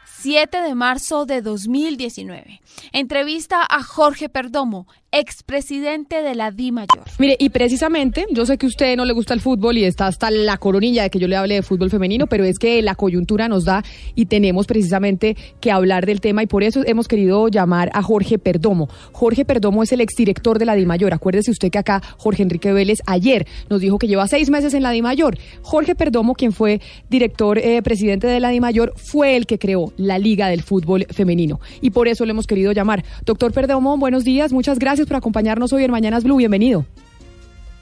[0.05, 2.61] 7 de marzo de 2019.
[2.91, 7.03] Entrevista a Jorge Perdomo, expresidente de la Di Mayor.
[7.19, 10.07] Mire, y precisamente, yo sé que a usted no le gusta el fútbol y está
[10.07, 12.95] hasta la coronilla de que yo le hable de fútbol femenino, pero es que la
[12.95, 13.83] coyuntura nos da
[14.15, 18.39] y tenemos precisamente que hablar del tema y por eso hemos querido llamar a Jorge
[18.39, 18.89] Perdomo.
[19.11, 21.13] Jorge Perdomo es el exdirector de la DIMAYOR.
[21.13, 24.81] Acuérdese usted que acá Jorge Enrique Vélez ayer nos dijo que lleva seis meses en
[24.81, 25.37] la DIMAYOR.
[25.61, 26.81] Jorge Perdomo, quien fue
[27.11, 31.59] director, eh, presidente de la DIMAYOR, fue el que creó la Liga del Fútbol Femenino
[31.81, 33.03] y por eso le hemos querido llamar.
[33.25, 36.37] Doctor Perdomo, buenos días, muchas gracias por acompañarnos hoy en Mañanas Blue.
[36.37, 36.85] Bienvenido.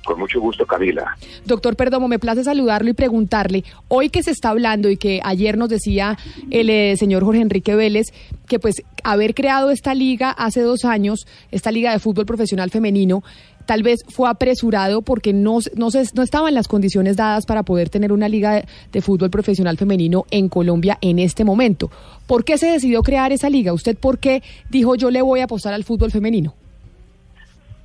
[0.06, 1.16] Con mucho gusto, Camila.
[1.46, 5.58] Doctor Perdomo, me place saludarlo y preguntarle, hoy que se está hablando y que ayer
[5.58, 6.18] nos decía
[6.50, 8.08] el eh, señor Jorge Enrique Vélez,
[8.48, 13.24] que pues haber creado esta liga hace dos años, esta liga de fútbol profesional femenino,
[13.68, 17.90] tal vez fue apresurado porque no, no, se, no estaban las condiciones dadas para poder
[17.90, 21.92] tener una liga de, de fútbol profesional femenino en Colombia en este momento.
[22.26, 23.72] ¿Por qué se decidió crear esa liga?
[23.72, 24.42] ¿Usted por qué
[24.72, 26.56] dijo yo le voy a apostar al fútbol femenino?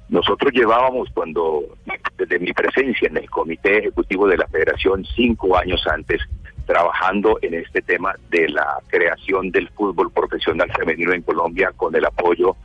[0.08, 1.64] Nosotros llevábamos cuando,
[2.16, 6.20] desde mi presencia en el Comité Ejecutivo de la Federación, cinco años antes,
[6.66, 12.04] trabajando en este tema de la creación del fútbol profesional femenino en Colombia con el
[12.04, 12.56] apoyo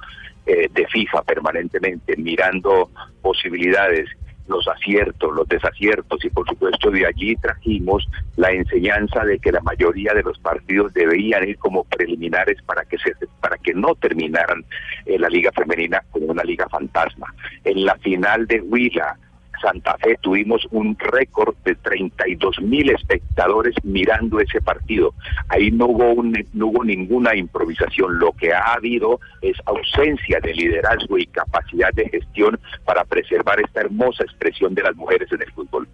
[0.46, 2.90] eh, de FIFA permanentemente, mirando
[3.22, 4.10] posibilidades,
[4.52, 9.62] los aciertos, los desaciertos y por supuesto de allí trajimos la enseñanza de que la
[9.62, 14.64] mayoría de los partidos debían ir como preliminares para que se para que no terminaran
[15.06, 17.34] eh, la liga femenina como una liga fantasma.
[17.64, 19.18] En la final de Huila
[19.62, 25.14] Santa Fe tuvimos un récord de 32 mil espectadores mirando ese partido.
[25.50, 28.20] Ahí no hubo, un, no hubo ninguna improvisación.
[28.20, 33.82] Lo que ha habido es ausencia de liderazgo y capacidad de gestión para preservar esta
[33.82, 35.88] hermosa expresión de las mujeres en el fútbol.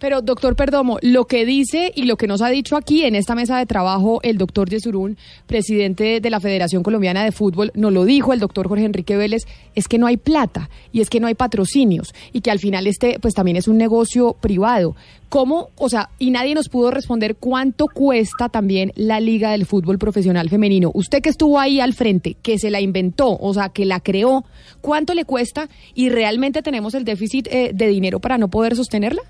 [0.00, 3.34] Pero, doctor Perdomo, lo que dice y lo que nos ha dicho aquí en esta
[3.34, 8.06] mesa de trabajo el doctor Yesurún, presidente de la Federación Colombiana de Fútbol, nos lo
[8.06, 9.42] dijo el doctor Jorge Enrique Vélez,
[9.74, 12.86] es que no hay plata y es que no hay patrocinios y que al final
[12.86, 14.96] este pues también es un negocio privado.
[15.28, 19.98] ¿Cómo, o sea, y nadie nos pudo responder cuánto cuesta también la Liga del Fútbol
[19.98, 20.90] Profesional Femenino?
[20.94, 24.46] Usted que estuvo ahí al frente, que se la inventó, o sea, que la creó,
[24.80, 29.22] ¿cuánto le cuesta y realmente tenemos el déficit eh, de dinero para no poder sostenerla?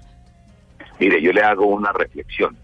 [1.00, 2.56] Mire, yo le hago una reflexión.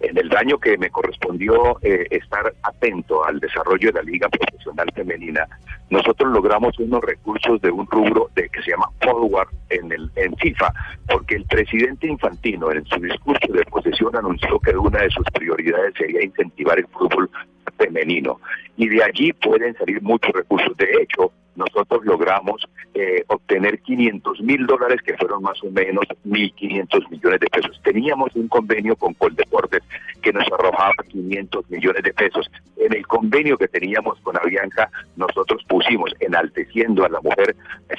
[0.00, 4.88] En el año que me correspondió eh, estar atento al desarrollo de la Liga Profesional
[4.94, 5.46] Femenina,
[5.90, 10.34] nosotros logramos unos recursos de un rubro de que se llama forward en el en
[10.38, 10.72] FIFA,
[11.06, 15.94] porque el presidente Infantino en su discurso de posesión anunció que una de sus prioridades
[15.96, 17.30] sería incentivar el fútbol
[17.76, 18.40] femenino
[18.76, 20.76] y de allí pueden salir muchos recursos.
[20.76, 27.10] De hecho, nosotros logramos eh, obtener 500 mil dólares, que fueron más o menos 1.500
[27.10, 27.80] millones de pesos.
[27.82, 29.82] Teníamos un convenio con Coldeportes
[30.22, 32.50] que nos arrojaba 500 millones de pesos.
[32.76, 37.54] En el convenio que teníamos con Avianca, nosotros pusimos, enalteciendo a la mujer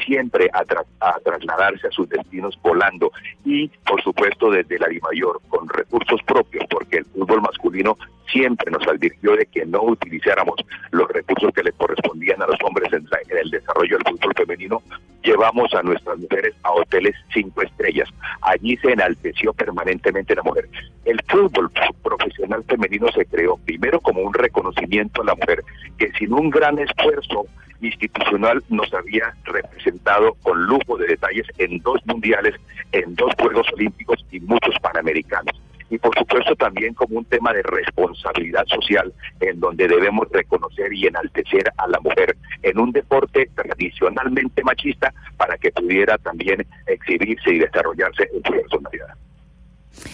[0.06, 3.12] siempre a, tra a trasladarse a sus destinos volando
[3.46, 7.98] y, por supuesto, desde la Mayor con recursos propios, porque el fútbol masculino
[8.32, 10.56] siempre nos advirtió de que no utilizáramos
[10.92, 14.82] los recursos que le correspondían a los hombres en, en el desarrollo del fútbol femenino,
[15.24, 18.10] llevamos a nuestras mujeres a hoteles cinco estrellas.
[18.42, 20.70] Allí se enalteció permanentemente la mujer.
[21.06, 21.72] El fútbol
[22.04, 25.64] profesional femenino se creó primero como un reconocimiento a la mujer,
[25.98, 27.46] que sin un gran esfuerzo
[27.82, 32.56] institucional nos había representado con lujo de detalles en dos mundiales,
[32.92, 35.64] en dos Juegos Olímpicos y muchos Panamericanos
[35.94, 41.06] y por supuesto también como un tema de responsabilidad social en donde debemos reconocer y
[41.08, 47.60] enaltecer a la mujer en un deporte tradicionalmente machista para que pudiera también exhibirse y
[47.60, 49.14] desarrollarse en su personalidad.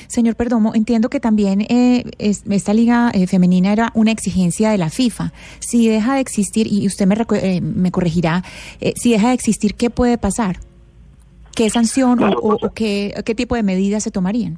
[0.07, 4.77] Señor Perdomo, entiendo que también eh, es- esta liga eh, femenina era una exigencia de
[4.77, 5.31] la FIFA.
[5.59, 8.43] Si deja de existir, y usted me, eh, me corregirá,
[8.81, 10.57] eh, si deja de existir, ¿qué puede pasar?
[11.55, 14.57] ¿Qué sanción o, o- o qué, qué tipo de medidas se tomarían?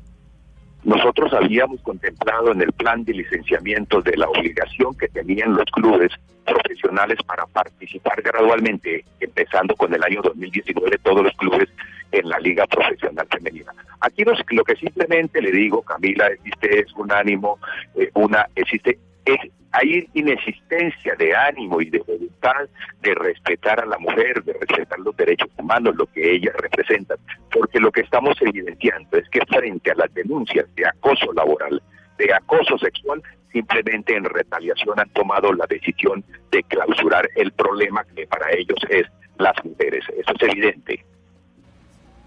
[0.83, 6.11] Nosotros habíamos contemplado en el plan de licenciamiento de la obligación que tenían los clubes
[6.45, 11.69] profesionales para participar gradualmente, empezando con el año 2019, todos los clubes
[12.11, 13.73] en la liga profesional femenina.
[14.01, 17.59] Aquí lo que simplemente le digo, Camila, existe es un ánimo,
[17.95, 19.37] eh, una existe es,
[19.71, 22.67] hay inexistencia de ánimo y de voluntad
[23.01, 27.17] de respetar a la mujer, de respetar los derechos humanos, lo que ellas representan,
[27.51, 31.81] porque lo que estamos evidenciando es que frente a las denuncias de acoso laboral,
[32.17, 33.21] de acoso sexual,
[33.51, 39.07] simplemente en retaliación han tomado la decisión de clausurar el problema que para ellos es
[39.37, 40.05] las mujeres.
[40.17, 41.03] Eso es evidente.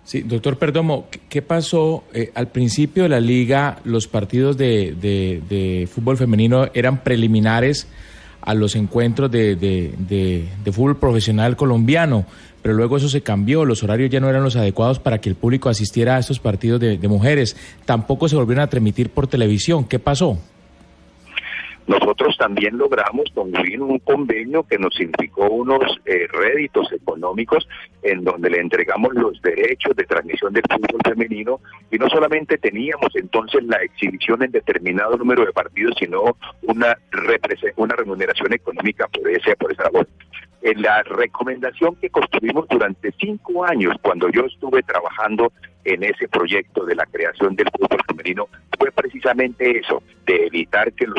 [0.04, 2.04] Sí, doctor Perdomo, ¿qué- ¿qué pasó?
[2.12, 7.86] Eh, al principio de la liga, los partidos de, de- de fútbol femenino eran preliminares
[8.42, 12.26] a los encuentros de, de- fútbol profesional colombiano,
[12.60, 15.34] pero luego eso se cambió, los horarios ya no eran los adecuados para que el
[15.36, 17.56] público asistiera a estos partidos de mujeres,
[17.86, 19.84] tampoco se volvieron a transmitir por televisión.
[19.84, 20.38] ¿Qué pasó?
[21.86, 27.68] Nosotros también logramos concluir un convenio que nos significó unos eh, réditos económicos
[28.02, 33.14] en donde le entregamos los derechos de transmisión del fútbol femenino y no solamente teníamos
[33.14, 36.96] entonces la exhibición en determinado número de partidos, sino una,
[37.76, 40.08] una remuneración económica por ese por esa labor.
[40.62, 45.52] En la recomendación que construimos durante cinco años, cuando yo estuve trabajando
[45.84, 48.48] en ese proyecto de la creación del fútbol femenino,
[48.78, 51.18] fue precisamente eso, de evitar que los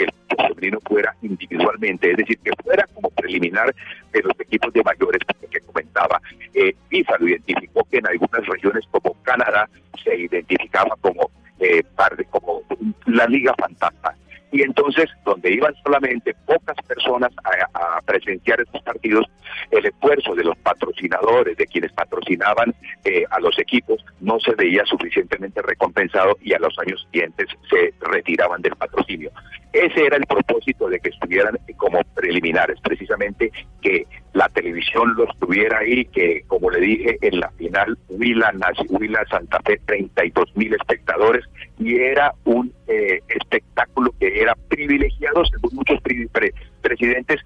[0.00, 3.74] que el femenino fuera individualmente, es decir, que fuera como preliminar
[4.12, 5.20] de los equipos de mayores
[5.50, 6.20] que comentaba.
[6.54, 9.68] Eh, FIFA lo identificó que en algunas regiones como Canadá
[10.02, 11.82] se identificaba como eh,
[12.30, 12.62] como
[13.06, 14.14] la liga fantasma.
[14.52, 19.26] Y entonces, donde iban solamente pocas personas a, presenciar estos partidos,
[19.70, 22.74] el esfuerzo de los patrocinadores, de quienes patrocinaban
[23.04, 27.94] eh, a los equipos, no se veía suficientemente recompensado y a los años siguientes se
[28.00, 29.30] retiraban del patrocinio.
[29.72, 35.78] Ese era el propósito de que estuvieran como preliminares, precisamente que la televisión los tuviera
[35.78, 38.52] ahí, que como le dije en la final, Huila,
[38.88, 41.44] Huila Santa Fe, 32 mil espectadores,
[41.78, 47.40] y era un eh, espectáculo que era privilegiado, según muchos pre- presidentes,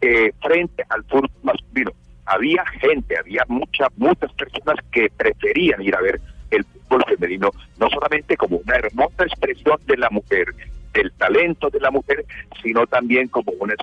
[0.00, 1.90] eh, frente al fútbol masculino.
[2.26, 6.20] Había gente, había mucha, muchas personas que preferían ir a ver
[6.50, 10.46] el fútbol femenino, no solamente como una hermosa expresión de la mujer,
[10.92, 12.24] del talento de la mujer,
[12.62, 13.74] sino también como una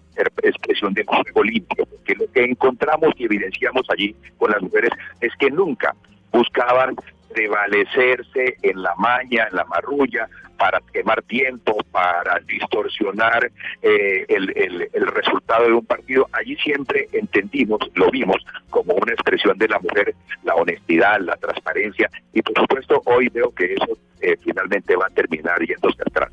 [0.44, 4.92] expresión de juego limpio, porque lo que encontramos y evidenciamos allí con las mujeres
[5.22, 5.96] es que nunca
[6.32, 6.96] buscaban
[7.34, 10.28] prevalecerse en la maña, en la marrulla,
[10.58, 13.52] para quemar tiempo, para distorsionar
[13.82, 16.28] eh, el, el- el resultado de un partido.
[16.32, 18.38] Allí siempre entendimos, lo vimos
[18.70, 20.14] como una expresión de la mujer,
[20.44, 25.10] la honestidad, la transparencia, y por supuesto hoy veo que eso eh, finalmente va a
[25.10, 26.32] terminar yéndose atrás.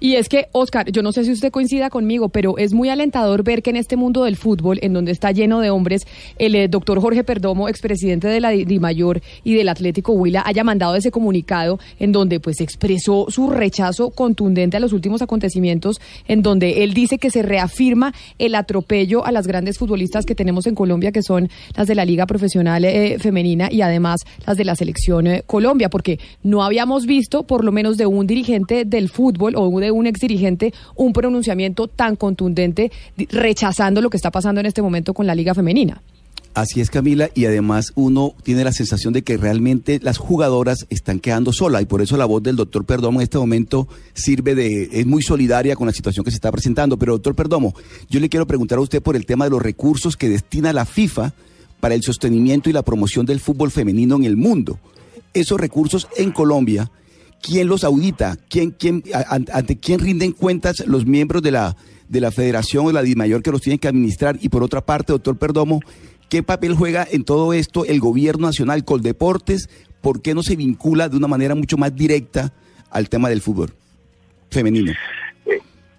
[0.00, 3.42] Y es que, Oscar, yo no sé si usted coincida conmigo, pero es muy alentador
[3.42, 6.06] ver que en este mundo del fútbol, en donde está lleno de hombres,
[6.38, 10.64] el eh, doctor Jorge Perdomo, expresidente de la Di- Dimayor y del Atlético Huila, haya
[10.64, 16.42] mandado ese comunicado en donde pues expresó su rechazo contundente a los últimos acontecimientos, en
[16.42, 20.74] donde él dice que se reafirma el atropello a las grandes futbolistas que tenemos en
[20.74, 24.74] Colombia, que son las de la Liga Profesional eh, Femenina y además las de la
[24.76, 29.54] Selección eh, Colombia, porque no habíamos visto, por lo menos de un dirigente del fútbol
[29.68, 35.14] de un exdirigente, un pronunciamiento tan contundente rechazando lo que está pasando en este momento
[35.14, 36.02] con la Liga Femenina.
[36.52, 41.20] Así es, Camila, y además uno tiene la sensación de que realmente las jugadoras están
[41.20, 44.88] quedando solas y por eso la voz del doctor Perdomo en este momento sirve de,
[44.90, 46.98] es muy solidaria con la situación que se está presentando.
[46.98, 47.72] Pero doctor Perdomo,
[48.08, 50.86] yo le quiero preguntar a usted por el tema de los recursos que destina la
[50.86, 51.32] FIFA
[51.78, 54.80] para el sostenimiento y la promoción del fútbol femenino en el mundo.
[55.32, 56.90] Esos recursos en Colombia,
[57.42, 58.36] ¿quién los audita?
[58.48, 59.02] ¿Quién, quién,
[59.52, 61.76] ¿Ante quién rinden cuentas los miembros de la,
[62.08, 64.36] de la federación o la DIMAYOR que los tienen que administrar?
[64.40, 65.80] Y por otra parte, doctor Perdomo,
[66.30, 69.68] ¿Qué papel juega en todo esto el gobierno nacional Coldeportes?
[70.00, 72.52] ¿Por qué no se vincula de una manera mucho más directa
[72.88, 73.72] al tema del fútbol
[74.48, 74.92] femenino?
[75.44, 75.58] Eh,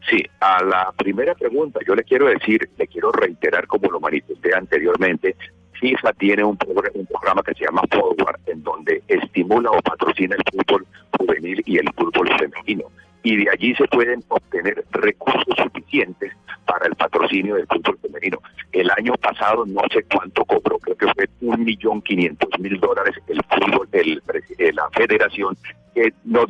[0.09, 4.55] Sí, a la primera pregunta yo le quiero decir, le quiero reiterar como lo manifesté
[4.55, 5.35] anteriormente,
[5.81, 10.35] FIFA tiene un, progr- un programa que se llama Forward, en donde estimula o patrocina
[10.35, 10.85] el fútbol
[11.17, 12.83] juvenil y el fútbol femenino.
[13.23, 16.31] Y de allí se pueden obtener recursos suficientes
[16.65, 18.37] para el patrocinio del fútbol femenino.
[18.71, 23.15] El año pasado no sé cuánto cobró, creo que fue un millón quinientos mil dólares
[23.27, 24.21] el fútbol, el,
[24.75, 25.57] la federación
[25.93, 26.45] que nos,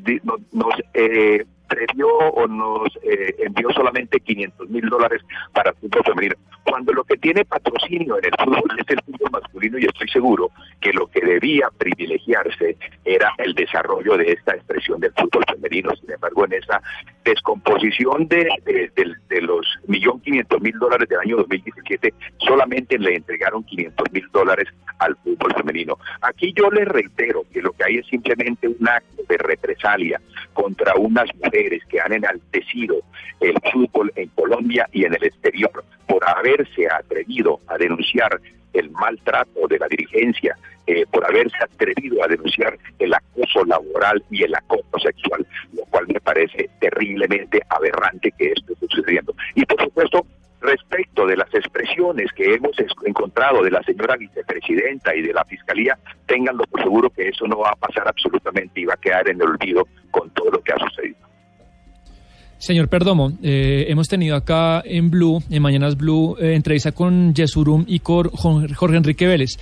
[0.51, 5.21] nos, eh, previó o nos eh, envió solamente 500 mil dólares
[5.53, 9.31] para el fútbol femenino, cuando lo que tiene patrocinio en el fútbol es el fútbol
[9.31, 14.99] masculino y estoy seguro que lo que debía privilegiarse era el desarrollo de esta expresión
[14.99, 15.91] del fútbol femenino.
[15.95, 16.81] Sin embargo, en esa
[17.23, 23.15] descomposición de, de, de- de los millón quinientos mil dólares del año 2017, solamente le
[23.15, 24.67] entregaron 500 mil dólares
[24.99, 25.97] al fútbol femenino.
[26.21, 30.19] Aquí yo les reitero que lo que hay es simplemente un acto de represalia
[30.53, 32.95] contra unas mujeres que han enaltecido
[33.39, 38.39] el fútbol en Colombia y en el exterior por haberse atrevido a denunciar
[38.73, 40.57] el maltrato de la dirigencia,
[40.87, 46.07] eh, por haberse atrevido a denunciar el acoso laboral y el acoso sexual, lo cual
[46.07, 49.35] me parece terriblemente aberrante que esto esté sucediendo.
[49.55, 50.25] Y por supuesto,
[50.61, 52.71] respecto de las expresiones que hemos
[53.05, 55.97] encontrado de la señora vicepresidenta y de la fiscalía,
[56.27, 59.41] ténganlo por seguro que eso no va a pasar absolutamente y va a quedar en
[59.41, 61.30] el olvido con todo lo que ha sucedido.
[62.61, 67.85] Señor Perdomo, eh, hemos tenido acá en Blue, en Mañanas Blue, eh, entrevista con Yesurum
[67.87, 69.57] y con Jorge Enrique Vélez.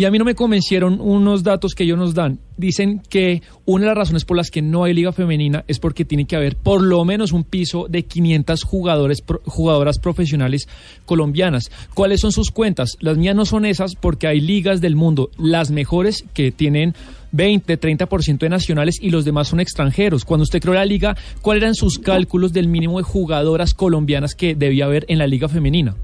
[0.00, 2.38] Y a mí no me convencieron unos datos que ellos nos dan.
[2.56, 6.06] Dicen que una de las razones por las que no hay liga femenina es porque
[6.06, 10.70] tiene que haber por lo menos un piso de 500 jugadores, jugadoras profesionales
[11.04, 11.70] colombianas.
[11.92, 12.96] ¿Cuáles son sus cuentas?
[13.00, 16.94] Las mías no son esas porque hay ligas del mundo, las mejores que tienen
[17.32, 20.24] 20, 30% de nacionales y los demás son extranjeros.
[20.24, 24.54] Cuando usted creó la liga, ¿cuáles eran sus cálculos del mínimo de jugadoras colombianas que
[24.54, 25.94] debía haber en la liga femenina?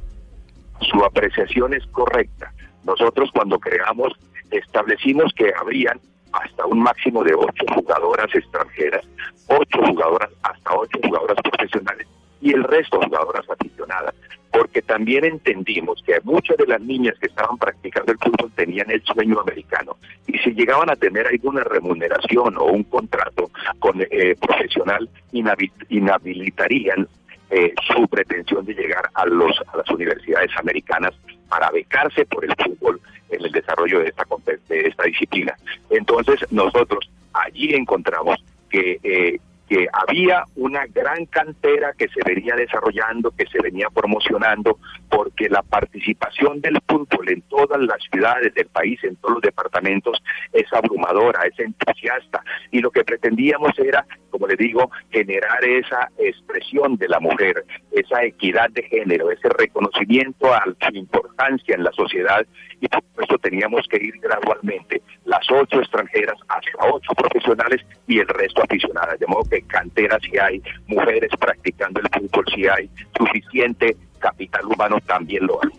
[0.80, 2.52] su apreciación es correcta.
[2.86, 4.12] Nosotros cuando creamos
[4.50, 6.00] establecimos que habrían
[6.32, 9.04] hasta un máximo de ocho jugadoras extranjeras,
[9.48, 12.06] ocho jugadoras, hasta ocho jugadoras profesionales
[12.40, 14.14] y el resto jugadoras aficionadas,
[14.52, 19.02] porque también entendimos que muchas de las niñas que estaban practicando el fútbol tenían el
[19.04, 19.96] sueño americano
[20.26, 27.08] y si llegaban a tener alguna remuneración o un contrato con eh, profesional inhabi- inhabilitarían
[27.50, 31.14] eh, su pretensión de llegar a los a las universidades americanas
[31.48, 33.00] para becarse por el fútbol
[33.30, 34.24] en el desarrollo de esta
[34.68, 35.56] de esta disciplina.
[35.90, 43.30] Entonces nosotros allí encontramos que eh, que había una gran cantera que se venía desarrollando,
[43.32, 44.78] que se venía promocionando,
[45.08, 50.22] porque la participación del fútbol en todas las ciudades del país, en todos los departamentos,
[50.52, 52.42] es abrumadora, es entusiasta.
[52.70, 58.24] Y lo que pretendíamos era, como le digo, generar esa expresión de la mujer, esa
[58.24, 62.46] equidad de género, ese reconocimiento a su importancia en la sociedad.
[62.80, 68.28] Y por supuesto teníamos que ir gradualmente, las ocho extranjeras hacia ocho profesionales y el
[68.28, 69.18] resto aficionadas.
[69.18, 74.98] De modo que canteras si hay, mujeres practicando el fútbol si hay, suficiente capital humano
[75.06, 75.70] también lo hay.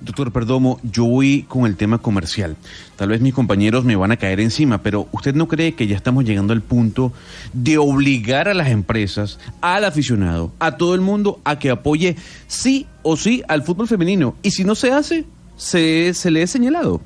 [0.00, 2.56] Doctor Perdomo, yo voy con el tema comercial.
[2.96, 5.96] Tal vez mis compañeros me van a caer encima, pero ¿usted no cree que ya
[5.96, 7.12] estamos llegando al punto
[7.52, 12.16] de obligar a las empresas, al aficionado, a todo el mundo a que apoye
[12.48, 14.34] sí o sí al fútbol femenino?
[14.42, 15.24] Y si no se hace,
[15.56, 17.00] se, se le es señalado.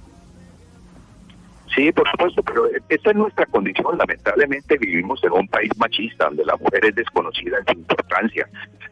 [1.77, 3.99] Sí, por supuesto, pero esta es nuestra condición.
[3.99, 8.49] Lamentablemente vivimos en un país machista donde la mujer es desconocida en su importancia,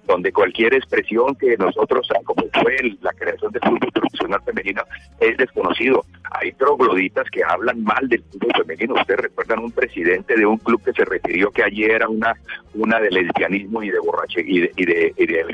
[0.07, 4.83] donde cualquier expresión que nosotros, como fue la creación del fútbol profesional femenino,
[5.19, 6.05] es desconocido.
[6.33, 8.95] Hay trogloditas que hablan mal del fútbol femenino.
[9.01, 12.35] Ustedes recuerdan un presidente de un club que se refirió que allí era una
[12.75, 15.45] una de lesbianismo y de borrache y de, y de, y de.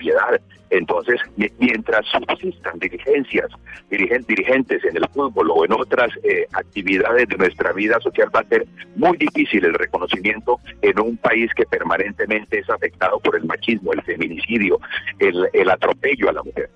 [0.71, 3.49] Entonces, mi- mientras subsistan dirigencias,
[3.91, 8.41] dirigen- dirigentes en el fútbol o en otras eh, actividades de nuestra vida social, va
[8.41, 8.67] a ser
[8.97, 14.03] muy difícil el reconocimiento en un país que permanentemente es afectado por el machismo, el
[14.03, 14.79] feminicidio,
[15.19, 16.71] el, el atropello a la mujer.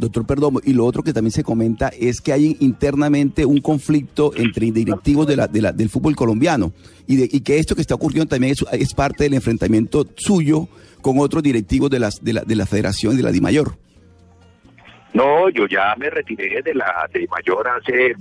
[0.00, 4.30] Doctor Perdomo, y lo otro que también se comenta es que hay internamente un conflicto
[4.36, 6.72] entre directivos de la, de la- del fútbol colombiano
[7.08, 10.68] y, de- y que esto que está ocurriendo también es parte del enfrentamiento suyo
[11.00, 13.76] con otros directivos de, las, de, la, de la federación de la DIMAYOR.
[15.14, 18.14] No, yo ya me retiré de la de mayor hace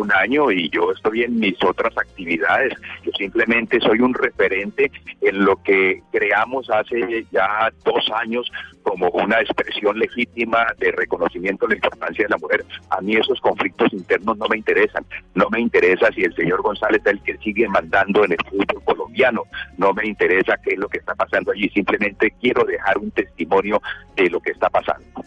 [0.00, 2.74] un año y yo estoy en mis otras actividades.
[3.02, 4.90] Yo simplemente soy un referente
[5.20, 8.50] en lo que creamos hace ya dos años
[8.82, 12.64] como una expresión legítima de reconocimiento de la importancia de la mujer.
[12.90, 15.04] A mí esos conflictos internos no me interesan.
[15.34, 18.84] No me interesa si el señor González es el que sigue mandando en el fútbol
[18.84, 19.44] colombiano.
[19.78, 21.68] No me interesa qué es lo que está pasando allí.
[21.70, 23.80] Simplemente quiero dejar un testimonio
[24.16, 25.24] de lo que está pasando.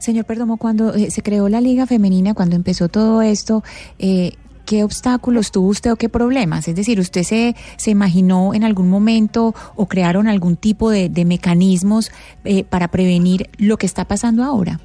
[0.00, 3.62] Señor Perdomo, cuando eh, se creó la Liga Femenina, cuando empezó todo esto,
[3.98, 4.32] eh,
[4.64, 6.68] ¿qué obstáculos tuvo usted o qué problemas?
[6.68, 11.26] Es decir, ¿usted se, se imaginó en algún momento o crearon algún tipo de, de
[11.26, 12.10] mecanismos
[12.44, 14.80] eh, para prevenir lo que está pasando ahora?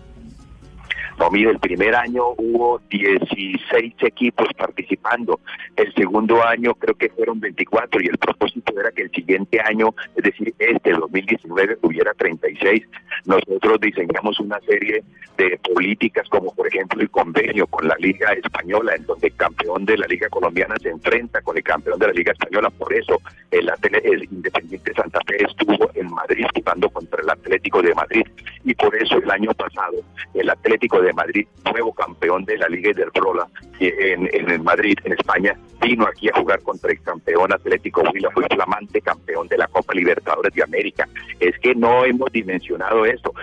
[1.18, 5.40] No, mire, el primer año hubo 16 equipos participando,
[5.78, 9.96] el segundo año creo que fueron 24 y el propósito era que el siguiente año,
[10.14, 12.84] es decir, este 2019, hubiera 36.
[13.26, 15.04] Nosotros diseñamos una serie
[15.38, 19.86] de políticas como por ejemplo el convenio con la Liga Española, en donde el campeón
[19.86, 22.70] de la Liga Colombiana se enfrenta con el campeón de la Liga Española.
[22.70, 23.20] Por eso
[23.52, 23.70] el,
[24.04, 28.24] el Independiente Santa Fe estuvo en Madrid jugando contra el Atlético de Madrid
[28.64, 29.98] y por eso el año pasado
[30.34, 33.48] el Atlético de Madrid, nuevo campeón de la Liga del Rola
[33.80, 38.30] en, en el Madrid, en España, vino aquí a jugar contra el campeón Atlético Huila,
[38.32, 41.08] fue flamante campeón de la Copa Libertadores de América.
[41.40, 43.34] Es que no hemos dimensionado esto.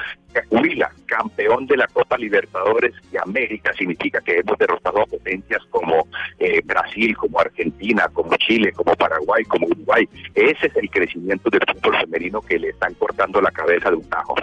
[0.50, 6.06] Huila, campeón de la Copa Libertadores de América, significa que hemos derrotado a potencias como
[6.38, 10.08] eh, Brasil, como Argentina, como Chile, como Paraguay, como Uruguay.
[10.34, 14.08] Ese es el crecimiento del fútbol femenino que le están cortando la cabeza de un
[14.08, 14.34] tajo.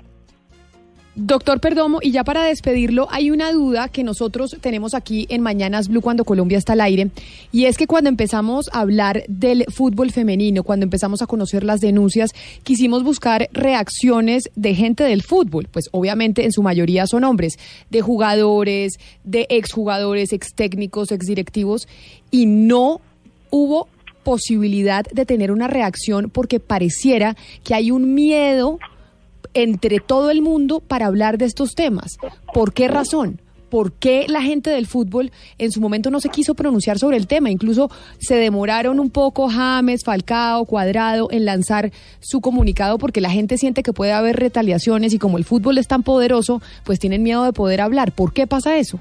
[1.21, 5.89] Doctor Perdomo, y ya para despedirlo, hay una duda que nosotros tenemos aquí en Mañanas
[5.89, 7.11] Blue cuando Colombia está al aire,
[7.51, 11.81] y es que cuando empezamos a hablar del fútbol femenino, cuando empezamos a conocer las
[11.81, 12.31] denuncias,
[12.63, 17.59] quisimos buscar reacciones de gente del fútbol, pues obviamente en su mayoría son hombres,
[17.89, 21.89] de jugadores, de exjugadores, ex técnicos, ex directivos,
[22.31, 23.01] y no
[23.49, 23.89] hubo
[24.23, 27.35] posibilidad de tener una reacción porque pareciera
[27.65, 28.79] que hay un miedo
[29.53, 32.17] entre todo el mundo para hablar de estos temas.
[32.53, 33.41] ¿Por qué razón?
[33.69, 37.27] ¿Por qué la gente del fútbol en su momento no se quiso pronunciar sobre el
[37.27, 37.51] tema?
[37.51, 43.57] Incluso se demoraron un poco James, Falcao, Cuadrado en lanzar su comunicado porque la gente
[43.57, 47.43] siente que puede haber retaliaciones y como el fútbol es tan poderoso, pues tienen miedo
[47.43, 48.11] de poder hablar.
[48.11, 48.99] ¿Por qué pasa eso?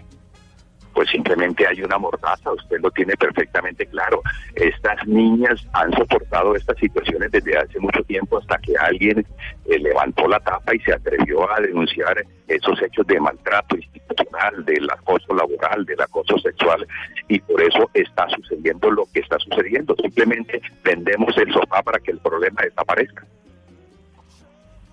[0.99, 4.21] Pues simplemente hay una mordaza, usted lo tiene perfectamente claro.
[4.57, 9.25] Estas niñas han soportado estas situaciones desde hace mucho tiempo hasta que alguien
[9.67, 14.91] eh, levantó la tapa y se atrevió a denunciar esos hechos de maltrato institucional, del
[14.91, 16.85] acoso laboral, del acoso sexual,
[17.29, 19.95] y por eso está sucediendo lo que está sucediendo.
[20.03, 23.25] Simplemente vendemos el sofá para que el problema desaparezca.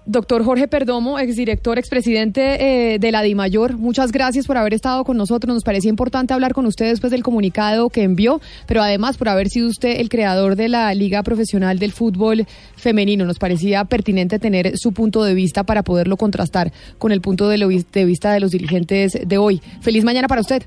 [0.08, 5.18] Doctor Jorge Perdomo, exdirector, expresidente eh, de la DIMAYOR, muchas gracias por haber estado con
[5.18, 5.52] nosotros.
[5.52, 9.50] Nos parecía importante hablar con usted después del comunicado que envió, pero además por haber
[9.50, 12.46] sido usted el creador de la Liga Profesional del Fútbol
[12.76, 13.26] Femenino.
[13.26, 17.58] Nos parecía pertinente tener su punto de vista para poderlo contrastar con el punto de,
[17.58, 19.60] lo vis- de vista de los dirigentes de hoy.
[19.82, 20.62] Feliz mañana para usted.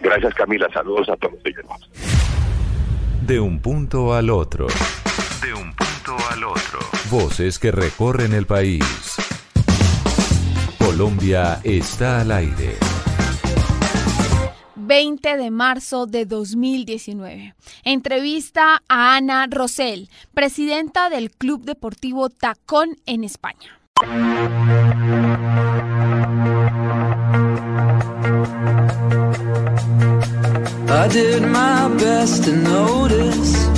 [0.00, 1.64] Gracias Camila, saludos a todos ellos.
[3.26, 4.68] De un punto al otro.
[5.42, 6.78] De un punto al otro.
[7.10, 8.82] Voces que recorren el país.
[10.78, 12.76] Colombia está al aire.
[14.76, 17.54] 20 de marzo de 2019.
[17.84, 23.78] Entrevista a Ana Rosell, presidenta del Club Deportivo Tacón en España.
[30.88, 33.75] I did my best to notice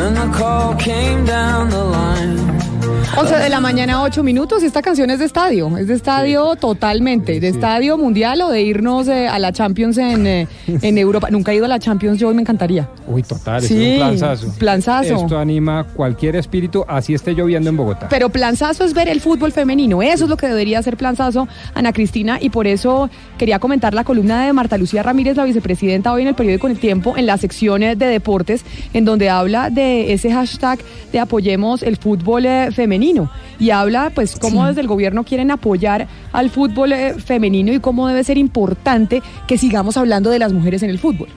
[0.00, 2.59] when the call came down the line.
[3.18, 4.62] 11 de la mañana, 8 minutos.
[4.62, 9.08] Esta canción es de estadio, es de estadio totalmente, de estadio mundial o de irnos
[9.08, 11.28] eh, a la Champions en, eh, en Europa.
[11.30, 12.88] Nunca he ido a la Champions, yo me encantaría.
[13.06, 14.54] Uy, total, Sí, es un planzazo.
[14.58, 15.14] planzazo.
[15.16, 18.06] Esto anima cualquier espíritu, así esté lloviendo en Bogotá.
[18.08, 21.92] Pero planzazo es ver el fútbol femenino, eso es lo que debería ser planzazo, Ana
[21.92, 26.22] Cristina, y por eso quería comentar la columna de Marta Lucía Ramírez, la vicepresidenta, hoy
[26.22, 28.64] en el periódico El Tiempo, en la sección eh, de deportes,
[28.94, 30.78] en donde habla de ese hashtag
[31.12, 32.68] de apoyemos el fútbol eh,
[33.00, 33.30] femenino.
[33.58, 38.06] Y habla, pues, cómo desde el gobierno quieren apoyar al fútbol eh, femenino y cómo
[38.08, 41.28] debe ser importante que sigamos hablando de las mujeres en el fútbol.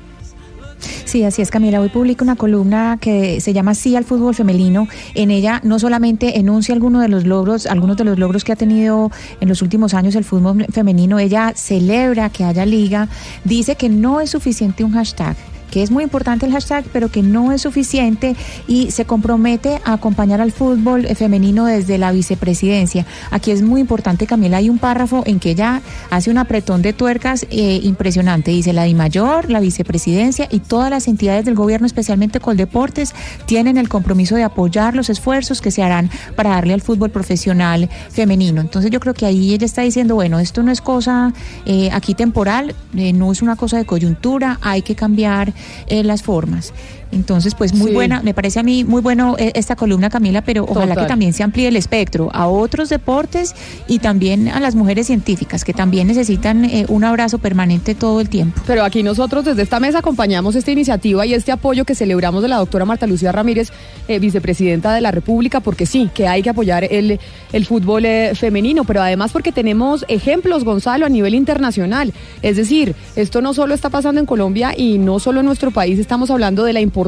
[1.05, 1.79] Sí, así es, Camila.
[1.79, 4.87] Hoy publica una columna que se llama Sí al fútbol femenino.
[5.15, 8.57] En ella no solamente enuncia algunos de los logros, algunos de los logros que ha
[8.57, 13.07] tenido en los últimos años el fútbol femenino, ella celebra que haya liga,
[13.45, 15.37] dice que no es suficiente un hashtag
[15.73, 18.35] que es muy importante el hashtag, pero que no es suficiente
[18.67, 23.07] y se compromete a acompañar al fútbol femenino desde la vicepresidencia.
[23.31, 25.81] Aquí es muy importante, Camila, hay un párrafo en que ella
[26.11, 28.51] hace un apretón de tuercas eh, impresionante.
[28.51, 33.15] Dice la DIMAYOR, la vicepresidencia y todas las entidades del gobierno, especialmente Coldeportes,
[33.47, 37.89] tienen el compromiso de apoyar los esfuerzos que se harán para darle al fútbol profesional
[38.11, 38.61] femenino.
[38.61, 41.33] Entonces yo creo que ahí ella está diciendo, bueno, esto no es cosa
[41.65, 45.51] eh, aquí temporal, eh, no es una cosa de coyuntura, hay que cambiar
[45.87, 46.73] eh, las formas.
[47.13, 47.93] Entonces, pues muy Sí.
[47.93, 51.33] buena, me parece a mí muy bueno eh, esta columna, Camila, pero ojalá que también
[51.33, 53.53] se amplíe el espectro a otros deportes
[53.87, 58.29] y también a las mujeres científicas, que también necesitan eh, un abrazo permanente todo el
[58.29, 58.61] tiempo.
[58.65, 62.47] Pero aquí nosotros desde esta mesa acompañamos esta iniciativa y este apoyo que celebramos de
[62.47, 63.69] la doctora Marta Lucía Ramírez,
[64.07, 67.19] eh, vicepresidenta de la República, porque sí, que hay que apoyar el,
[67.51, 72.11] el fútbol eh, femenino, pero además porque tenemos ejemplos, Gonzalo, a nivel internacional.
[72.41, 75.99] Es decir, esto no solo está pasando en Colombia y no solo en nuestro país,
[75.99, 77.02] estamos hablando de la importancia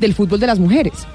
[0.00, 1.06] del fútbol de las mujeres.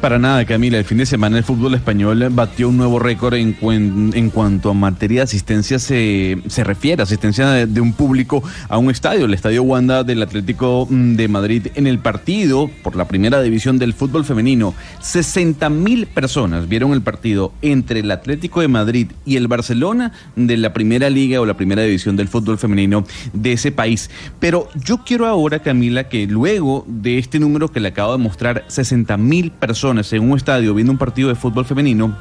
[0.00, 0.78] Para nada, Camila.
[0.78, 5.20] El fin de semana el fútbol español batió un nuevo récord en, cuanto a materia
[5.20, 9.64] de asistencia se, se refiere, asistencia de, de un público a un estadio, el Estadio
[9.64, 11.66] Wanda del Atlético mm, de Madrid.
[11.74, 17.02] En el partido por la primera división del fútbol femenino, 60 mil personas vieron el
[17.02, 21.56] partido entre el Atlético de Madrid y el Barcelona de la primera liga o la
[21.56, 24.10] primera división del fútbol femenino de ese país.
[24.38, 28.64] Pero yo quiero ahora, Camila, que luego de este número que le acabo de mostrar,
[28.68, 32.14] 60 mil personas en un estadio viendo un partido de fútbol femenino,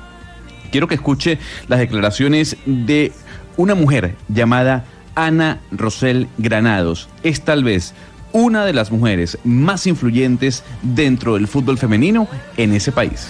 [0.71, 1.37] quiero que escuche
[1.67, 3.11] las declaraciones de
[3.57, 4.85] una mujer llamada
[5.15, 7.09] Ana Rosel Granados.
[7.23, 7.93] Es tal vez
[8.31, 13.27] una de las mujeres más influyentes dentro del fútbol femenino en ese país.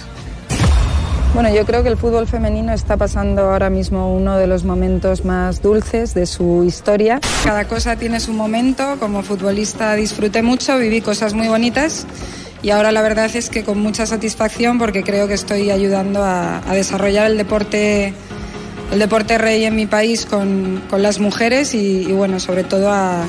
[1.34, 5.24] Bueno, yo creo que el fútbol femenino está pasando ahora mismo uno de los momentos
[5.24, 7.20] más dulces de su historia.
[7.44, 8.96] Cada cosa tiene su momento.
[8.98, 12.06] Como futbolista disfruté mucho, viví cosas muy bonitas
[12.62, 16.60] y ahora la verdad es que con mucha satisfacción porque creo que estoy ayudando a,
[16.72, 18.12] desarrollar el deporte,
[18.92, 22.90] el deporte rey en mi país con, con las mujeres y, y, bueno, sobre todo
[22.90, 23.24] a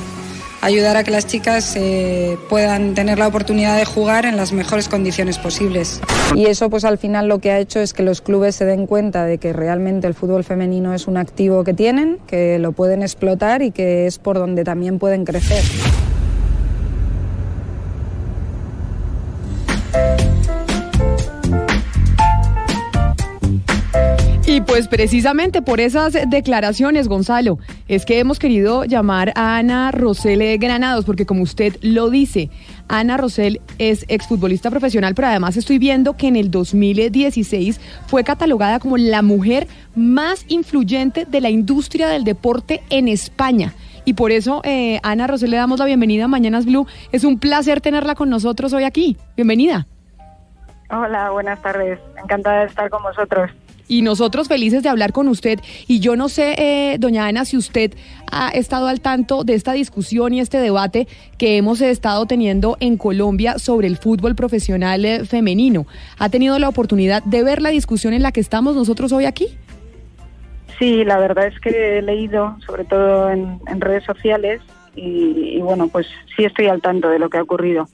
[0.61, 4.89] ayudar a que las chicas eh, puedan tener la oportunidad de jugar en las mejores
[4.89, 6.01] condiciones posibles.
[6.35, 8.85] Y eso pues al final lo que ha hecho es que los clubes se den
[8.85, 13.01] cuenta de que realmente el fútbol femenino es un activo que tienen, que lo pueden
[13.03, 15.63] explotar y que es por donde también pueden crecer.
[24.59, 30.57] Y pues precisamente por esas declaraciones, Gonzalo, es que hemos querido llamar a Ana Rosel
[30.57, 32.49] Granados, porque como usted lo dice,
[32.89, 38.79] Ana Rosel es exfutbolista profesional, pero además estoy viendo que en el 2016 fue catalogada
[38.79, 43.73] como la mujer más influyente de la industria del deporte en España.
[44.03, 46.85] Y por eso, eh, Ana Rosel, le damos la bienvenida a Mañanas Blue.
[47.13, 49.15] Es un placer tenerla con nosotros hoy aquí.
[49.37, 49.87] Bienvenida.
[50.89, 51.97] Hola, buenas tardes.
[52.21, 53.51] Encantada de estar con vosotros.
[53.89, 55.59] Y nosotros felices de hablar con usted.
[55.87, 57.91] Y yo no sé, eh, doña Ana, si usted
[58.31, 61.07] ha estado al tanto de esta discusión y este debate
[61.37, 65.87] que hemos estado teniendo en Colombia sobre el fútbol profesional eh, femenino.
[66.19, 69.47] ¿Ha tenido la oportunidad de ver la discusión en la que estamos nosotros hoy aquí?
[70.77, 74.61] Sí, la verdad es que he leído, sobre todo en, en redes sociales,
[74.95, 76.07] y, y bueno, pues
[76.37, 77.87] sí estoy al tanto de lo que ha ocurrido.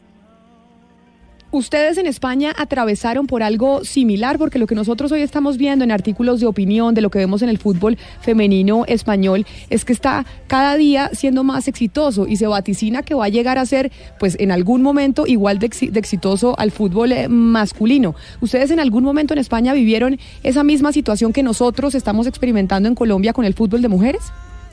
[1.56, 5.92] Ustedes en España atravesaron por algo similar, porque lo que nosotros hoy estamos viendo en
[5.94, 10.26] artículos de opinión de lo que vemos en el fútbol femenino español es que está
[10.48, 14.36] cada día siendo más exitoso y se vaticina que va a llegar a ser, pues
[14.38, 18.16] en algún momento, igual de, de exitoso al fútbol eh, masculino.
[18.42, 22.96] ¿Ustedes en algún momento en España vivieron esa misma situación que nosotros estamos experimentando en
[22.96, 24.24] Colombia con el fútbol de mujeres?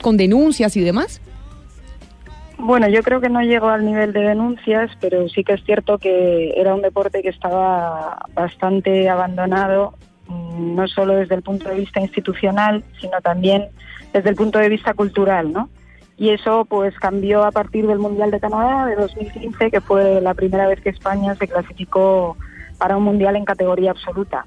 [0.03, 1.21] ¿Con denuncias y demás?
[2.65, 5.99] Bueno, yo creo que no llegó al nivel de denuncias, pero sí que es cierto
[5.99, 9.95] que era un deporte que estaba bastante abandonado,
[10.29, 13.67] mm, no solo desde el punto de vista institucional, sino también
[14.13, 15.71] desde el punto de vista cultural, ¿no?
[16.17, 20.35] Y eso pues cambió a partir del Mundial de Canadá de 2015, que fue la
[20.35, 22.37] primera vez que España se clasificó
[22.79, 24.47] para un mundial en categoría absoluta.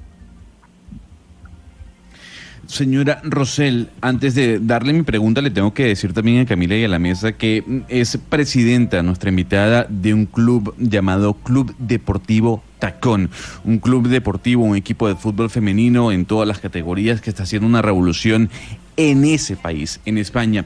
[2.68, 6.84] Señora Rosel, antes de darle mi pregunta, le tengo que decir también a Camila y
[6.84, 12.64] a la mesa que mm, es presidenta, nuestra invitada, de un club llamado Club Deportivo
[12.80, 13.30] Tacón.
[13.64, 17.68] Un club deportivo, un equipo de fútbol femenino en todas las categorías que está haciendo
[17.68, 18.50] una revolución
[18.98, 20.66] en ese país, en España.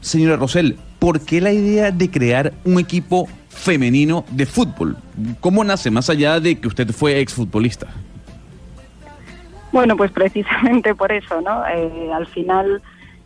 [0.00, 4.96] Señora Rosel, ¿por qué la idea de crear un equipo femenino de fútbol?
[5.40, 7.88] ¿Cómo nace más allá de que usted fue exfutbolista?
[9.78, 11.64] Bueno, pues precisamente por eso, ¿no?
[11.68, 12.82] Eh, al final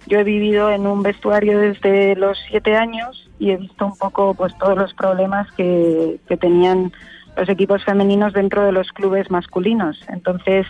[0.06, 4.34] Yo he vivido en un vestuario desde los siete años y he visto un poco
[4.34, 6.92] pues todos los problemas que, que tenían
[7.38, 9.98] los equipos femeninos dentro de los clubes masculinos.
[10.08, 10.66] Entonces,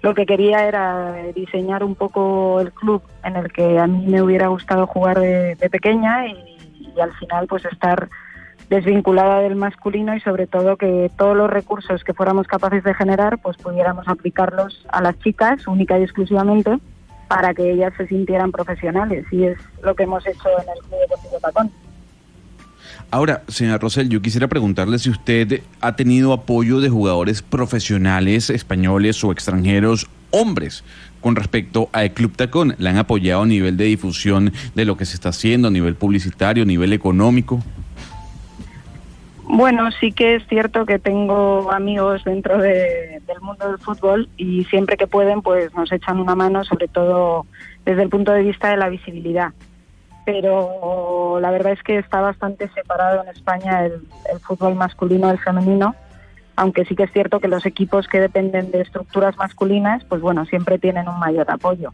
[0.00, 4.22] lo que quería era diseñar un poco el club en el que a mí me
[4.22, 8.08] hubiera gustado jugar de, pequeña y, y al final pues estar
[8.70, 13.38] desvinculada del masculino y sobre todo que todos los recursos que fuéramos capaces de generar
[13.38, 16.78] pues pudiéramos aplicarlos a las chicas única y exclusivamente
[17.26, 21.00] para que ellas se sintieran profesionales y es lo que hemos hecho en el Club
[21.00, 21.70] Deportivo Tacón.
[23.10, 29.22] Ahora, señora Rosel, yo quisiera preguntarle si usted ha tenido apoyo de jugadores profesionales españoles
[29.24, 30.84] o extranjeros, hombres,
[31.20, 32.76] con respecto al Club Tacón.
[32.78, 35.96] ¿Le han apoyado a nivel de difusión de lo que se está haciendo, a nivel
[35.96, 37.60] publicitario, a nivel económico?
[39.52, 44.64] Bueno, sí que es cierto que tengo amigos dentro de- del mundo del fútbol y
[44.66, 47.46] siempre que pueden pues nos echan una mano, sobre todo
[47.84, 49.52] desde el punto de vista de la visibilidad.
[50.24, 53.94] Pero la verdad es que está bastante separado en España el,
[54.32, 55.96] el fútbol masculino del femenino,
[56.54, 60.44] aunque sí que es cierto que los equipos que dependen de estructuras masculinas, pues bueno,
[60.46, 61.92] siempre tienen un mayor apoyo.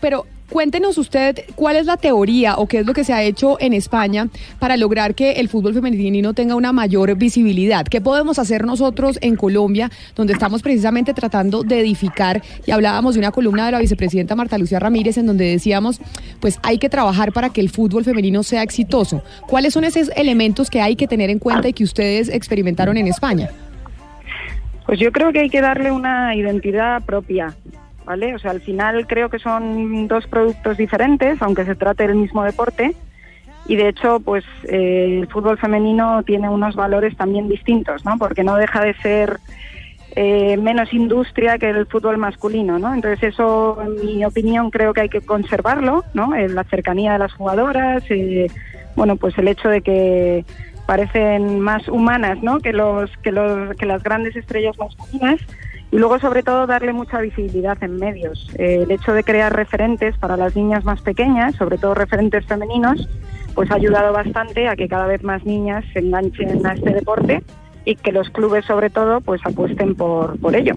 [0.00, 3.58] Pero cuéntenos usted cuál es la teoría o qué es lo que se ha hecho
[3.60, 7.86] en España para lograr que el fútbol femenino tenga una mayor visibilidad.
[7.86, 12.42] ¿Qué podemos hacer nosotros en Colombia, donde estamos precisamente tratando de edificar?
[12.66, 16.00] Y hablábamos de una columna de la vicepresidenta Marta Lucía Ramírez en donde decíamos,
[16.40, 19.22] pues hay que trabajar para que el fútbol femenino sea exitoso.
[19.46, 23.06] ¿Cuáles son esos elementos que hay que tener en cuenta y que ustedes experimentaron en
[23.08, 23.50] España?
[24.86, 27.54] Pues yo creo que hay que darle una identidad propia,
[28.08, 28.34] ¿vale?
[28.34, 32.42] O sea, al final creo que son dos productos diferentes, aunque se trate del mismo
[32.42, 32.94] deporte.
[33.66, 38.16] Y de hecho, pues eh, el fútbol femenino tiene unos valores también distintos, ¿no?
[38.16, 39.38] Porque no deja de ser
[40.16, 42.94] eh, menos industria que el fútbol masculino, ¿no?
[42.94, 46.34] Entonces eso, en mi opinión, creo que hay que conservarlo, ¿no?
[46.34, 48.46] Eh, la cercanía de las jugadoras, eh,
[48.96, 50.46] bueno, pues el hecho de que
[50.86, 52.60] parecen más humanas, ¿no?
[52.60, 55.40] Que los que los que las grandes estrellas masculinas
[55.90, 58.48] y luego sobre todo darle mucha visibilidad en medios.
[58.58, 63.08] Eh, el hecho de crear referentes para las niñas más pequeñas, sobre todo referentes femeninos,
[63.54, 67.42] pues ha ayudado bastante a que cada vez más niñas se enganchen a este deporte
[67.84, 70.76] y que los clubes sobre todo pues apuesten por, por ello.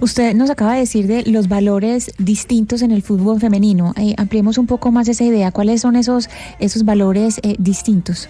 [0.00, 3.94] Usted nos acaba de decir de los valores distintos en el fútbol femenino.
[3.96, 5.50] Eh, ampliemos un poco más esa idea.
[5.50, 6.28] ¿Cuáles son esos,
[6.60, 8.28] esos valores eh, distintos?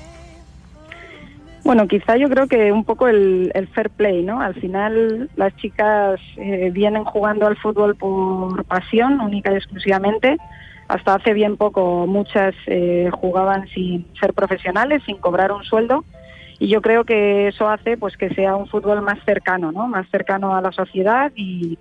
[1.69, 4.41] Bueno, quizá yo creo que un poco el, el fair play, ¿no?
[4.41, 10.39] Al final las chicas eh, vienen jugando al fútbol por pasión, única y exclusivamente.
[10.89, 16.07] Hasta hace bien poco muchas eh, jugaban sin ser profesionales, sin cobrar un sueldo.
[16.59, 19.89] Y yo creo que eso hace pues que sea un fútbol más cercano, ¿no?
[19.89, 21.77] Más cercano a la sociedad y,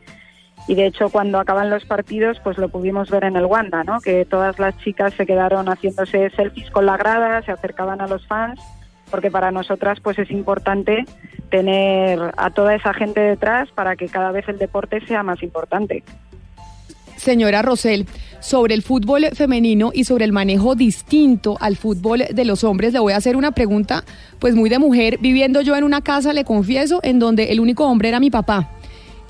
[0.68, 4.02] y de hecho cuando acaban los partidos pues lo pudimos ver en el Wanda, ¿no?
[4.02, 8.28] Que todas las chicas se quedaron haciéndose selfies con la grada, se acercaban a los
[8.28, 8.60] fans
[9.10, 11.06] porque para nosotras pues es importante
[11.50, 16.04] tener a toda esa gente detrás para que cada vez el deporte sea más importante.
[17.16, 18.06] Señora Rosel,
[18.40, 23.00] sobre el fútbol femenino y sobre el manejo distinto al fútbol de los hombres, le
[23.00, 24.04] voy a hacer una pregunta,
[24.40, 27.86] pues muy de mujer, viviendo yo en una casa, le confieso, en donde el único
[27.86, 28.70] hombre era mi papá.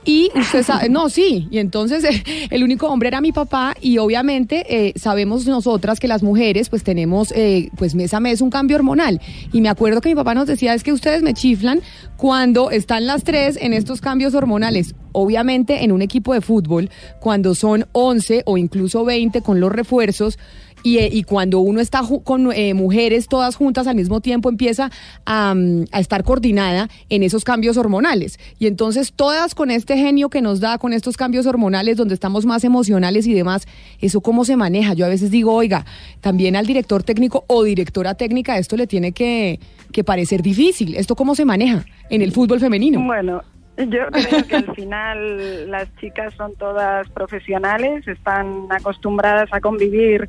[0.08, 2.06] Y usted sabe, no, sí, y entonces
[2.50, 6.82] el único hombre era mi papá y obviamente eh, sabemos nosotras que las mujeres pues
[6.82, 9.20] tenemos eh, pues mes a mes un cambio hormonal.
[9.52, 11.82] Y me acuerdo que mi papá nos decía es que ustedes me chiflan
[12.16, 14.96] cuando están las tres en estos cambios hormonales.
[15.12, 16.90] Obviamente en un equipo de fútbol,
[17.20, 20.40] cuando son 11 o incluso 20 con los refuerzos,
[20.84, 24.90] y, eh, y cuando uno está con eh, mujeres todas juntas al mismo tiempo empieza
[25.26, 28.40] a, mm, a estar coordinada en esos cambios hormonales.
[28.60, 32.46] Y entonces todas con este genio que nos da, con estos cambios hormonales donde estamos
[32.46, 33.68] más emocionales y demás,
[34.00, 34.94] ¿eso cómo se maneja?
[34.94, 35.86] Yo a veces digo, oiga,
[36.22, 39.60] también al director técnico o directora técnica esto le tiene que,
[39.92, 40.96] que parecer difícil.
[40.96, 43.04] ¿Esto cómo se maneja en el fútbol femenino?
[43.04, 43.42] Bueno,
[43.78, 50.28] yo creo que al final las chicas son todas profesionales, están acostumbradas a convivir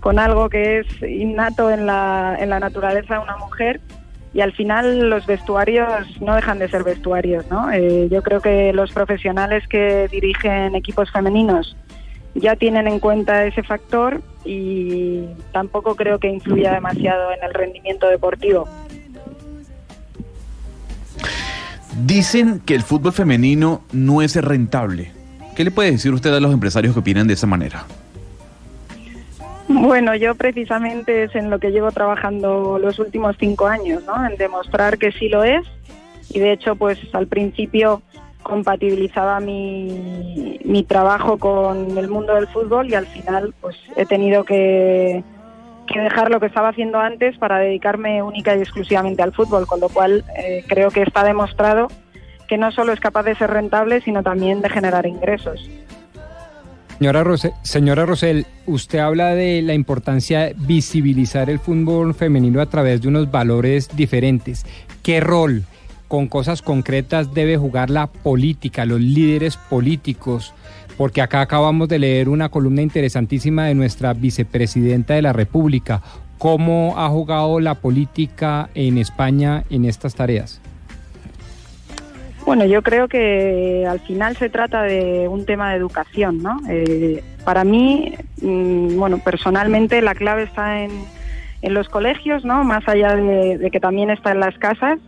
[0.00, 3.80] con algo que es innato en la, en la naturaleza de una mujer
[4.34, 5.88] y al final los vestuarios
[6.20, 7.70] no dejan de ser vestuarios, ¿no?
[7.72, 11.76] Eh, yo creo que los profesionales que dirigen equipos femeninos
[12.34, 18.08] ya tienen en cuenta ese factor y tampoco creo que influya demasiado en el rendimiento
[18.08, 18.68] deportivo.
[22.04, 25.12] Dicen que el fútbol femenino no es rentable.
[25.56, 27.84] ¿Qué le puede decir usted a los empresarios que opinan de esa manera?
[29.66, 34.24] Bueno, yo precisamente es en lo que llevo trabajando los últimos cinco años, ¿no?
[34.24, 35.66] En demostrar que sí lo es.
[36.30, 38.02] Y de hecho, pues al principio
[38.42, 44.44] compatibilizaba mi, mi trabajo con el mundo del fútbol y al final pues he tenido
[44.44, 45.22] que,
[45.92, 49.80] que dejar lo que estaba haciendo antes para dedicarme única y exclusivamente al fútbol, con
[49.80, 51.88] lo cual eh, creo que está demostrado
[52.46, 55.68] que no solo es capaz de ser rentable, sino también de generar ingresos.
[56.98, 62.66] Señora, Rose- señora Rosel, usted habla de la importancia de visibilizar el fútbol femenino a
[62.66, 64.64] través de unos valores diferentes.
[65.02, 65.62] ¿Qué rol,
[66.08, 70.54] con cosas concretas, debe jugar la política, los líderes políticos?
[70.98, 76.02] Porque acá acabamos de leer una columna interesantísima de nuestra vicepresidenta de la República.
[76.38, 80.60] ¿Cómo ha jugado la política en España en estas tareas?
[82.44, 86.58] Bueno, yo creo que al final se trata de un tema de educación, ¿no?
[86.68, 90.90] Eh, para mí, mm, bueno, personalmente la clave está en,
[91.62, 92.64] en los colegios, ¿no?
[92.64, 94.98] Más allá de, que también está en las casas.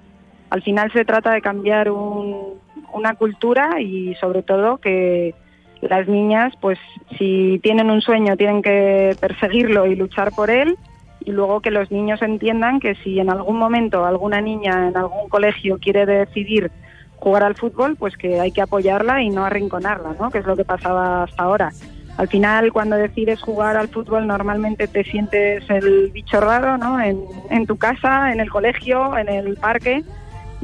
[0.50, 2.54] Al final se trata de cambiar un-
[2.92, 5.34] una cultura y sobre todo que
[5.82, 6.78] las niñas, pues
[7.18, 10.76] si tienen un sueño, tienen que perseguirlo y luchar por él.
[11.24, 15.28] Y luego que los niños entiendan que si en algún momento alguna niña en algún
[15.28, 16.70] colegio quiere decidir
[17.16, 20.30] jugar al fútbol, pues que hay que apoyarla y no arrinconarla, ¿no?
[20.30, 21.72] Que es lo que pasaba hasta ahora.
[22.16, 27.00] Al final, cuando decides jugar al fútbol, normalmente te sientes el bicho raro, ¿no?
[27.00, 30.02] En, en tu casa, en el colegio, en el parque.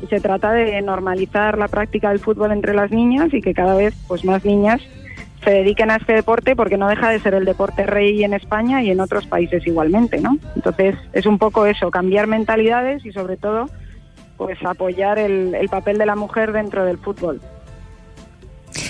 [0.03, 3.75] Y se trata de normalizar la práctica del fútbol entre las niñas y que cada
[3.75, 4.83] vez, pues, más niñas
[5.47, 8.83] se dediquen a este deporte porque no deja de ser el deporte rey en España
[8.83, 10.39] y en otros países igualmente, ¿no?
[10.57, 13.67] Entonces, es un poco eso, cambiar mentalidades y sobre todo
[14.37, 17.41] pues apoyar el, el papel de la mujer dentro del fútbol.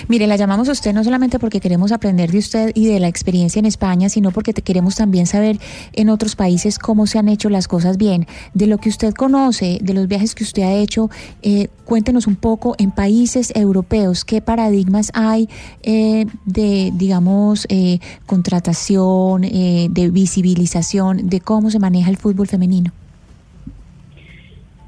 [0.09, 3.09] Mire, la llamamos a usted no solamente porque queremos aprender de usted y de la
[3.09, 5.59] experiencia en España, sino porque te queremos también saber
[5.91, 8.25] en otros países cómo se han hecho las cosas bien.
[8.53, 11.09] De lo que usted conoce, de los viajes que usted ha hecho,
[11.41, 15.49] eh, cuéntenos un poco en países europeos, qué paradigmas hay
[15.83, 22.93] eh, de, digamos, eh, contratación, eh, de visibilización, de cómo se maneja el fútbol femenino.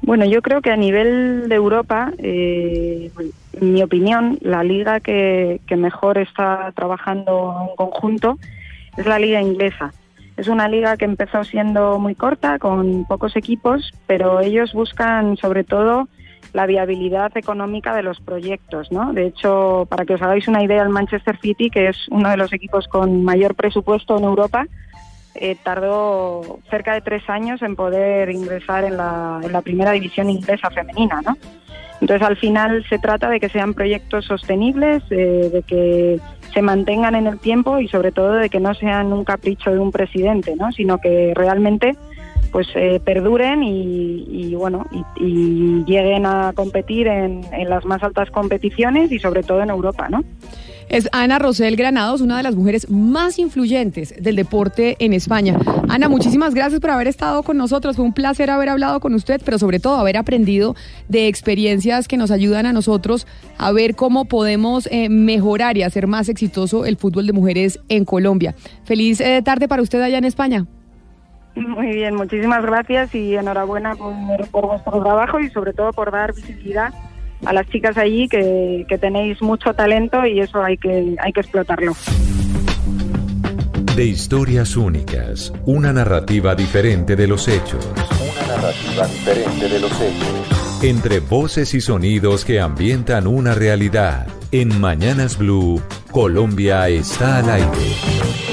[0.02, 3.10] Bueno, yo creo que a nivel de Europa, eh,
[3.52, 8.38] en mi opinión, la liga que, que mejor está trabajando en conjunto
[8.96, 9.92] es la liga inglesa.
[10.36, 15.64] Es una liga que empezó siendo muy corta, con pocos equipos, pero ellos buscan sobre
[15.64, 16.08] todo
[16.52, 19.12] la viabilidad económica de los proyectos, ¿no?
[19.12, 22.36] De hecho, para que os hagáis una idea, el Manchester City, que es uno de
[22.36, 24.66] los equipos con mayor presupuesto en Europa,
[25.34, 31.20] eh, tardó cerca de tres años en poder ingresar en la, primera división inglesa femenina,
[31.22, 31.36] ¿no?
[32.00, 36.18] Entonces, al final se trata de que sean proyectos sostenibles, eh, de que
[36.52, 39.78] se mantengan en el tiempo y sobre todo de que no sean un capricho de
[39.78, 40.72] un presidente, ¿no?
[40.72, 41.96] Sino que realmente
[42.50, 48.02] pues eh, perduren y, y, bueno y, y lleguen a competir en, en las más
[48.02, 50.24] altas competiciones y sobre todo en Europa, ¿no?
[50.90, 55.56] Es Ana Rosel Granados, una de las mujeres más influyentes del deporte en España.
[55.88, 57.94] Ana, muchísimas gracias por haber estado con nosotros.
[57.94, 60.74] Fue un placer haber hablado con usted, pero sobre todo haber aprendido
[61.06, 66.08] de experiencias que nos ayudan a nosotros a ver cómo podemos eh, mejorar y hacer
[66.08, 68.56] más exitoso el fútbol de mujeres en Colombia.
[68.82, 70.66] Feliz eh, tarde para usted allá en España.
[71.54, 76.34] Muy bien, muchísimas gracias y enhorabuena por, por vuestro trabajo y sobre todo por dar
[76.34, 76.92] visibilidad
[77.44, 81.40] a las chicas allí que, que tenéis mucho talento y eso hay que, hay que
[81.40, 81.94] explotarlo.
[83.96, 87.86] De historias únicas, una narrativa diferente de los hechos.
[88.20, 90.82] Una narrativa diferente de los hechos.
[90.82, 94.26] Entre voces y sonidos que ambientan una realidad.
[94.52, 98.49] En Mañanas Blue, Colombia está al aire.